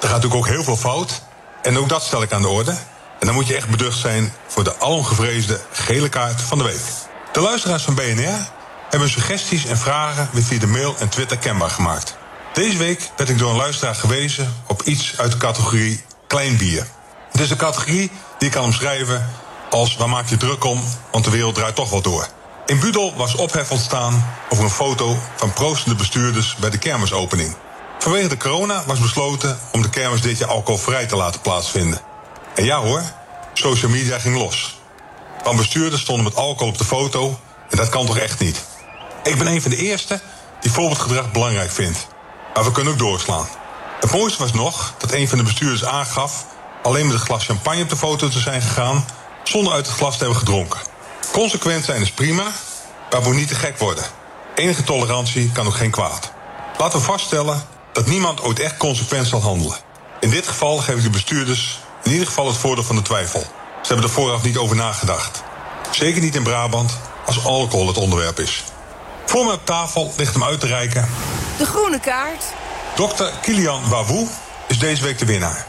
er 0.02 0.08
gaat 0.08 0.22
natuurlijk 0.22 0.36
ook 0.36 0.48
heel 0.48 0.64
veel 0.64 0.78
fout. 0.78 1.22
En 1.62 1.78
ook 1.78 1.90
dat 1.90 2.04
stel 2.04 2.22
ik 2.22 2.32
aan 2.32 2.42
de 2.42 2.48
orde. 2.48 2.72
En 3.20 3.26
dan 3.26 3.34
moet 3.34 3.48
je 3.48 3.56
echt 3.56 3.70
beducht 3.70 3.98
zijn 3.98 4.34
voor 4.48 4.64
de 4.64 4.80
alomgevreesde 4.80 5.60
gele 5.72 6.10
kaart 6.10 6.42
van 6.42 6.58
de 6.58 6.64
week. 6.64 6.82
De 7.32 7.40
luisteraars 7.40 7.84
van 7.84 7.96
BNR 7.96 8.50
hebben 8.90 9.10
suggesties 9.10 9.66
en 9.66 9.78
vragen 9.78 10.30
weer 10.32 10.44
via 10.44 10.60
de 10.60 10.68
mail 10.68 10.96
en 11.00 11.10
Twitter 11.10 11.38
kenbaar 11.38 11.70
gemaakt. 11.70 12.16
Deze 12.54 12.78
week 12.78 13.10
werd 13.18 13.30
ik 13.30 13.38
door 13.38 13.50
een 13.50 13.56
luisteraar 13.56 13.96
gewezen 13.96 14.56
op 14.68 14.82
iets 14.82 15.18
uit 15.18 15.32
de 15.32 15.38
categorie 15.38 16.04
klein 16.28 16.58
bier. 16.58 16.88
Het 17.32 17.42
is 17.42 17.50
een 17.50 17.58
categorie 17.58 18.12
die 18.38 18.48
ik 18.48 18.52
kan 18.52 18.64
omschrijven 18.64 19.30
als 19.70 19.96
waar 19.96 20.10
maak 20.10 20.30
je 20.30 20.38
druk 20.38 20.64
om, 20.64 20.84
want 21.12 21.26
de 21.26 21.32
wereld 21.32 21.56
draait 21.56 21.76
toch 21.76 21.90
wel 21.90 22.02
door. 22.02 22.28
In 22.66 22.80
Budel 22.80 23.14
was 23.16 23.36
ophef 23.36 23.72
ontstaan 23.72 24.26
over 24.50 24.64
een 24.64 24.70
foto 24.70 25.18
van 25.36 25.54
proostende 25.54 25.96
bestuurders 25.96 26.56
bij 26.56 26.70
de 26.70 26.78
kermisopening. 26.78 27.56
Vanwege 28.00 28.28
de 28.28 28.38
corona 28.38 28.84
was 28.86 29.00
besloten 29.00 29.60
om 29.72 29.82
de 29.82 29.90
kermis 29.90 30.22
dit 30.22 30.38
jaar 30.38 30.50
alcoholvrij 30.50 31.06
te 31.06 31.16
laten 31.16 31.42
plaatsvinden. 31.42 32.02
En 32.56 32.66
ja 32.66 32.80
hoor, 32.80 33.02
social 33.54 33.92
media 33.92 34.20
ging 34.20 34.38
los. 34.38 34.80
Want 35.44 35.58
bestuurders 35.58 36.02
stonden 36.02 36.24
met 36.24 36.36
alcohol 36.36 36.68
op 36.68 36.78
de 36.78 36.86
foto 36.86 37.40
en 37.70 37.78
dat 37.78 37.90
kan 37.90 38.06
toch 38.06 38.18
echt 38.18 38.40
niet. 38.40 38.66
Ik 39.24 39.38
ben 39.38 39.48
een 39.48 39.62
van 39.62 39.72
de 39.72 39.78
eerste 39.78 40.20
die 40.62 40.72
voorbeeldgedrag 40.72 41.32
belangrijk 41.32 41.72
vindt. 41.72 42.08
Maar 42.54 42.64
we 42.64 42.72
kunnen 42.72 42.94
ook 42.94 43.00
doorslaan. 43.00 43.48
Het 44.00 44.12
mooiste 44.12 44.40
was 44.40 44.54
nog 44.54 44.94
dat 44.98 45.12
een 45.12 45.28
van 45.28 45.38
de 45.38 45.44
bestuurders 45.44 45.86
aangaf 45.86 46.46
alleen 46.84 47.06
met 47.06 47.16
een 47.16 47.26
glas 47.26 47.46
champagne 47.46 47.82
op 47.82 47.90
de 47.90 47.98
foto 47.98 48.30
te 48.30 48.40
zijn 48.40 48.62
gegaan 48.62 49.06
zonder 49.44 49.74
uit 49.74 49.88
het 49.88 49.96
glas 49.96 50.18
te 50.18 50.24
hebben 50.24 50.40
gedronken. 50.40 50.80
Consequent 51.32 51.86
zijn 51.86 52.02
is 52.02 52.12
prima, 52.12 52.52
maar 53.12 53.22
moet 53.22 53.36
niet 53.36 53.48
te 53.48 53.56
gek 53.56 53.78
worden. 53.78 54.04
Enige 54.56 54.84
tolerantie 54.84 55.52
kan 55.52 55.66
ook 55.68 55.76
geen 55.76 55.92
kwaad. 55.92 56.32
Laten 56.78 57.00
we 57.00 57.06
vaststellen 57.06 57.64
dat 57.94 58.08
niemand 58.08 58.42
ooit 58.42 58.60
echt 58.60 58.78
consequent 58.78 59.28
zal 59.28 59.42
handelen. 59.42 59.78
In 60.20 60.30
dit 60.30 60.48
geval 60.48 60.78
geef 60.78 60.96
ik 60.96 61.04
de 61.04 61.10
bestuurders 61.10 61.80
in 62.04 62.12
ieder 62.12 62.28
geval 62.28 62.48
het 62.48 62.58
voordeel 62.58 62.84
van 62.84 62.96
de 62.96 63.02
twijfel. 63.02 63.40
Ze 63.40 63.88
hebben 63.88 64.06
er 64.06 64.12
vooraf 64.12 64.44
niet 64.44 64.58
over 64.58 64.76
nagedacht. 64.76 65.44
Zeker 65.92 66.22
niet 66.22 66.36
in 66.36 66.44
Brabant 66.44 66.98
als 67.26 67.46
alcohol 67.46 67.88
het 67.88 67.98
onderwerp 67.98 68.40
is. 68.40 68.64
Voor 69.26 69.46
me 69.46 69.52
op 69.52 69.66
tafel 69.66 70.14
ligt 70.18 70.34
hem 70.34 70.44
uit 70.44 70.60
te 70.60 70.68
reiken. 70.68 71.08
De 71.58 71.66
groene 71.66 72.00
kaart. 72.00 72.44
Dr. 72.96 73.24
Kilian 73.42 73.90
Wawoe 73.90 74.28
is 74.68 74.80
deze 74.80 75.04
week 75.04 75.18
de 75.20 75.26
winnaar. 75.26 75.66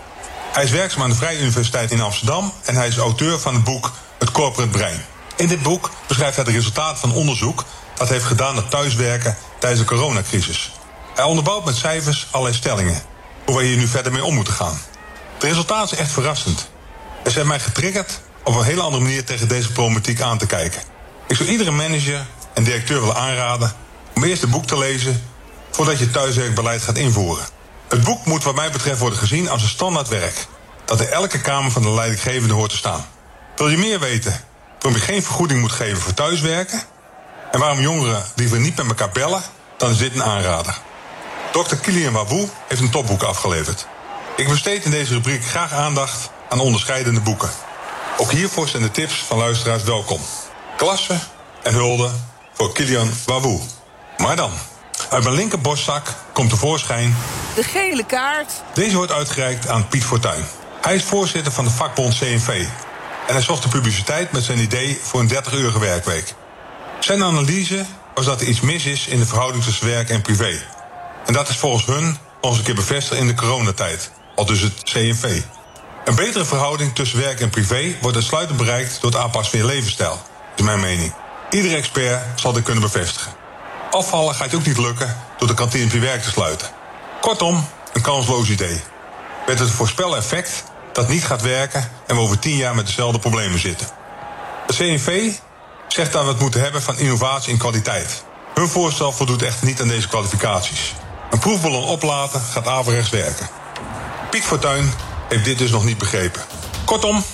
Hij 0.53 0.65
is 0.65 0.71
werkzaam 0.71 1.03
aan 1.03 1.11
de 1.11 1.17
Vrije 1.17 1.41
Universiteit 1.41 1.91
in 1.91 2.01
Amsterdam 2.01 2.53
en 2.65 2.75
hij 2.75 2.89
is 2.89 2.97
auteur 2.97 3.39
van 3.39 3.55
het 3.55 3.65
boek 3.65 3.93
Het 4.19 4.31
Corporate 4.31 4.71
Brein. 4.71 5.05
In 5.37 5.47
dit 5.47 5.63
boek 5.63 5.91
beschrijft 6.07 6.37
hij 6.37 6.45
de 6.45 6.51
resultaten 6.51 6.99
van 6.99 7.13
onderzoek 7.13 7.65
dat 7.95 8.09
heeft 8.09 8.25
gedaan 8.25 8.55
naar 8.55 8.69
thuiswerken 8.69 9.37
tijdens 9.59 9.81
de 9.83 9.89
coronacrisis. 9.89 10.73
Hij 11.15 11.25
onderbouwt 11.25 11.65
met 11.65 11.77
cijfers 11.77 12.27
allerlei 12.31 12.57
stellingen, 12.57 13.03
hoe 13.45 13.57
wij 13.57 13.65
hier 13.65 13.77
nu 13.77 13.87
verder 13.87 14.13
mee 14.13 14.25
om 14.25 14.35
moeten 14.35 14.55
gaan. 14.55 14.79
De 15.39 15.47
resultaten 15.47 15.89
zijn 15.89 16.01
echt 16.01 16.13
verrassend. 16.13 16.69
En 17.23 17.31
ze 17.31 17.39
hebben 17.39 17.57
mij 17.57 17.61
getriggerd 17.61 18.21
op 18.45 18.55
een 18.55 18.65
hele 18.65 18.81
andere 18.81 19.03
manier 19.03 19.25
tegen 19.25 19.49
deze 19.49 19.73
problematiek 19.73 20.21
aan 20.21 20.39
te 20.39 20.47
kijken. 20.47 20.83
Ik 21.27 21.37
zou 21.37 21.49
iedere 21.49 21.71
manager 21.71 22.27
en 22.55 22.65
directeur 22.65 23.01
willen 23.01 23.17
aanraden 23.17 23.73
om 24.15 24.25
eerst 24.25 24.43
het 24.43 24.51
boek 24.51 24.67
te 24.67 24.79
lezen 24.79 25.23
voordat 25.71 25.99
je 25.99 26.11
thuiswerkbeleid 26.11 26.83
gaat 26.83 26.97
invoeren. 26.97 27.47
Het 27.89 28.05
boek 28.05 28.25
moet 28.25 28.45
wat 28.45 28.55
mij 28.55 28.71
betreft 28.71 28.99
worden 28.99 29.19
gezien 29.19 29.49
als 29.49 29.63
een 29.63 29.69
standaard 29.69 30.09
werk 30.09 30.47
dat 30.85 31.01
in 31.01 31.09
elke 31.09 31.41
kamer 31.41 31.71
van 31.71 31.83
de 31.83 31.91
leidinggevende 31.91 32.55
hoort 32.55 32.71
te 32.71 32.77
staan. 32.77 33.07
Wil 33.57 33.69
je 33.69 33.79
meer 33.79 34.01
weten 34.01 34.41
waarom 34.79 35.01
je 35.01 35.07
geen 35.07 35.23
vergoeding 35.23 35.61
moet 35.61 35.73
geven 35.73 36.03
voor 36.03 36.15
thuiswerken 36.15 36.83
en 37.51 37.59
waarom 37.61 37.81
jongeren 37.81 38.25
liever 38.35 38.59
niet 38.59 38.77
met 38.77 38.87
elkaar 38.87 39.11
bellen, 39.11 39.43
dan 39.77 39.91
is 39.91 39.99
dit 39.99 40.15
een 40.15 40.23
aanrader. 40.23 40.79
Dr. 41.53 41.77
Kilian 41.77 42.13
Wawoe 42.13 42.49
heeft 42.69 42.81
een 42.81 42.91
topboek 42.91 43.23
afgeleverd. 43.23 43.87
Ik 44.37 44.49
besteed 44.49 44.85
in 44.85 44.91
deze 44.91 45.13
rubriek 45.15 45.45
graag 45.45 45.73
aandacht 45.73 46.31
aan 46.49 46.61
onderscheidende 46.61 47.21
boeken. 47.21 47.51
Ook 48.17 48.31
hiervoor 48.31 48.69
zijn 48.69 48.83
de 48.83 48.91
tips 48.91 49.15
van 49.15 49.39
luisteraars 49.39 49.83
welkom. 49.83 50.21
Klasse 50.77 51.19
en 51.63 51.73
hulde 51.73 52.11
voor 52.53 52.73
Kilian 52.73 53.11
Wawoe. 53.27 53.61
Maar 54.17 54.37
dan, 54.37 54.51
uit 55.11 55.23
mijn 55.23 55.35
linker 55.35 55.61
borstzak 55.61 56.15
komt 56.33 56.51
tevoorschijn... 56.51 57.17
De 57.55 57.63
gele 57.63 58.05
kaart. 58.05 58.53
Deze 58.75 58.97
wordt 58.97 59.13
uitgereikt 59.13 59.69
aan 59.69 59.89
Piet 59.89 60.05
Fortuyn. 60.05 60.45
Hij 60.81 60.95
is 60.95 61.05
voorzitter 61.05 61.53
van 61.53 61.65
de 61.65 61.71
vakbond 61.71 62.19
CNV. 62.19 62.67
En 63.27 63.35
hij 63.35 63.43
zocht 63.43 63.63
de 63.63 63.69
publiciteit 63.69 64.33
met 64.33 64.45
zijn 64.45 64.59
idee 64.59 65.01
voor 65.03 65.21
een 65.21 65.31
30-uurige 65.31 65.79
werkweek. 65.79 66.35
Zijn 66.99 67.23
analyse 67.23 67.85
was 68.15 68.25
dat 68.25 68.41
er 68.41 68.47
iets 68.47 68.61
mis 68.61 68.85
is 68.85 69.07
in 69.07 69.19
de 69.19 69.27
verhouding 69.27 69.65
tussen 69.65 69.87
werk 69.87 70.11
en 70.11 70.23
privé. 70.23 70.63
En 71.27 71.33
dat 71.33 71.49
is 71.49 71.57
volgens 71.57 71.87
hun 71.87 72.19
eens 72.41 72.59
een 72.59 72.65
keer 72.65 72.75
bevestigd 72.75 73.21
in 73.21 73.27
de 73.27 73.35
coronatijd. 73.35 74.11
Al 74.35 74.47
dus 74.47 74.61
het 74.61 74.83
CNV. 74.83 75.43
Een 76.05 76.15
betere 76.15 76.45
verhouding 76.45 76.95
tussen 76.95 77.19
werk 77.19 77.41
en 77.41 77.51
privé 77.51 77.97
wordt 78.01 78.17
uitsluitend 78.17 78.59
bereikt 78.59 79.01
door 79.01 79.11
het 79.11 79.21
aanpassen 79.21 79.59
van 79.59 79.69
je 79.69 79.75
levensstijl. 79.75 80.23
Is 80.57 80.65
mijn 80.65 80.81
mening. 80.81 81.15
Iedere 81.51 81.77
expert 81.77 82.41
zal 82.41 82.53
dit 82.53 82.63
kunnen 82.63 82.83
bevestigen. 82.83 83.33
Afvallen 83.91 84.35
gaat 84.35 84.55
ook 84.55 84.67
niet 84.67 84.79
lukken 84.79 85.17
door 85.39 85.49
de 85.49 85.55
kantine 85.55 85.85
op 85.85 85.91
je 85.91 85.99
werk 85.99 86.23
te 86.23 86.31
sluiten. 86.31 86.69
Kortom, 87.21 87.69
een 87.93 88.03
kansloos 88.03 88.49
idee. 88.49 88.81
Met 89.47 89.59
het 89.59 89.71
voorspeleffect 89.71 90.65
dat 90.97 91.09
niet 91.09 91.25
gaat 91.25 91.43
werken 91.43 91.91
en 92.07 92.15
we 92.15 92.21
over 92.21 92.39
tien 92.39 92.57
jaar 92.57 92.75
met 92.75 92.87
dezelfde 92.87 93.19
problemen 93.19 93.59
zitten. 93.59 93.89
De 94.67 94.75
CNV 94.75 95.33
zegt 95.89 96.13
dat 96.13 96.23
we 96.23 96.29
het 96.29 96.41
moeten 96.41 96.61
hebben 96.61 96.83
van 96.83 96.99
innovatie 96.99 97.53
en 97.53 97.59
kwaliteit. 97.59 98.25
Hun 98.55 98.69
voorstel 98.69 99.13
voldoet 99.13 99.43
echter 99.43 99.67
niet 99.67 99.81
aan 99.81 99.89
deze 99.89 100.09
kwalificaties. 100.09 100.95
Een 101.31 101.39
proefballon 101.39 101.85
oplaten 101.85 102.41
gaat 102.41 102.67
averechts 102.67 103.11
werken. 103.11 103.49
Piet 104.31 104.45
Fortuyn 104.45 104.93
heeft 105.29 105.45
dit 105.45 105.59
dus 105.59 105.71
nog 105.71 105.85
niet 105.85 105.99
begrepen. 105.99 106.43
Kortom, 106.85 107.25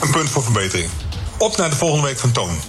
een 0.00 0.10
punt 0.10 0.30
voor 0.30 0.42
verbetering. 0.42 0.90
Op 1.38 1.56
naar 1.56 1.70
de 1.70 1.76
volgende 1.76 2.06
week 2.06 2.18
van 2.18 2.32
Toon. 2.32 2.60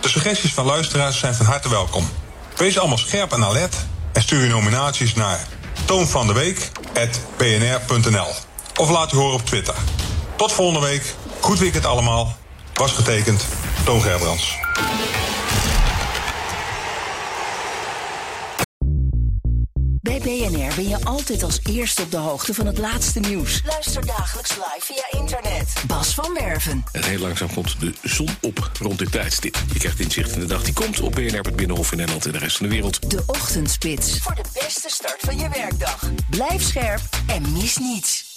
De 0.00 0.08
suggesties 0.08 0.54
van 0.54 0.64
luisteraars 0.64 1.18
zijn 1.18 1.34
van 1.34 1.46
harte 1.46 1.68
welkom. 1.68 2.08
Wees 2.56 2.78
allemaal 2.78 2.98
scherp 2.98 3.32
en 3.32 3.44
alert 3.44 3.76
en 4.12 4.22
stuur 4.22 4.40
uw 4.40 4.48
nominaties 4.48 5.14
naar 5.14 5.46
toonvandeweek.bnr.nl 5.84 8.45
of 8.76 8.90
laat 8.90 9.12
u 9.12 9.16
horen 9.16 9.34
op 9.34 9.46
Twitter. 9.46 9.74
Tot 10.36 10.52
volgende 10.52 10.86
week. 10.86 11.14
Goed 11.40 11.58
weekend 11.58 11.86
allemaal. 11.86 12.36
Was 12.74 12.92
getekend 12.92 13.46
Toon 13.84 14.00
Gerbrands. 14.00 14.58
Bij 20.00 20.18
BNR 20.20 20.74
ben 20.74 20.88
je 20.88 21.04
altijd 21.04 21.42
als 21.42 21.60
eerste 21.62 22.02
op 22.02 22.10
de 22.10 22.16
hoogte 22.16 22.54
van 22.54 22.66
het 22.66 22.78
laatste 22.78 23.20
nieuws. 23.20 23.62
Luister 23.66 24.06
dagelijks 24.06 24.50
live 24.50 24.80
via 24.80 25.20
internet. 25.20 25.72
Bas 25.86 26.14
van 26.14 26.34
Werven. 26.34 26.84
En 26.92 27.04
heel 27.04 27.18
langzaam 27.18 27.52
komt 27.54 27.80
de 27.80 27.92
zon 28.02 28.28
op 28.40 28.70
rond 28.80 28.98
dit 28.98 29.12
tijdstip. 29.12 29.56
Je 29.72 29.78
krijgt 29.78 30.00
inzicht 30.00 30.32
in 30.32 30.40
de 30.40 30.46
dag 30.46 30.62
die 30.62 30.72
komt 30.72 31.00
op 31.00 31.12
BNR, 31.12 31.40
het 31.40 31.56
Binnenhof 31.56 31.90
in 31.90 31.96
Nederland 31.96 32.26
en 32.26 32.32
de 32.32 32.38
rest 32.38 32.56
van 32.56 32.66
de 32.66 32.72
wereld. 32.72 33.10
De 33.10 33.22
Ochtendspits. 33.26 34.18
Voor 34.18 34.34
de 34.34 34.44
beste 34.52 34.88
start 34.88 35.20
van 35.20 35.38
je 35.38 35.48
werkdag. 35.48 36.10
Blijf 36.30 36.62
scherp 36.62 37.00
en 37.26 37.52
mis 37.52 37.76
niets. 37.76 38.35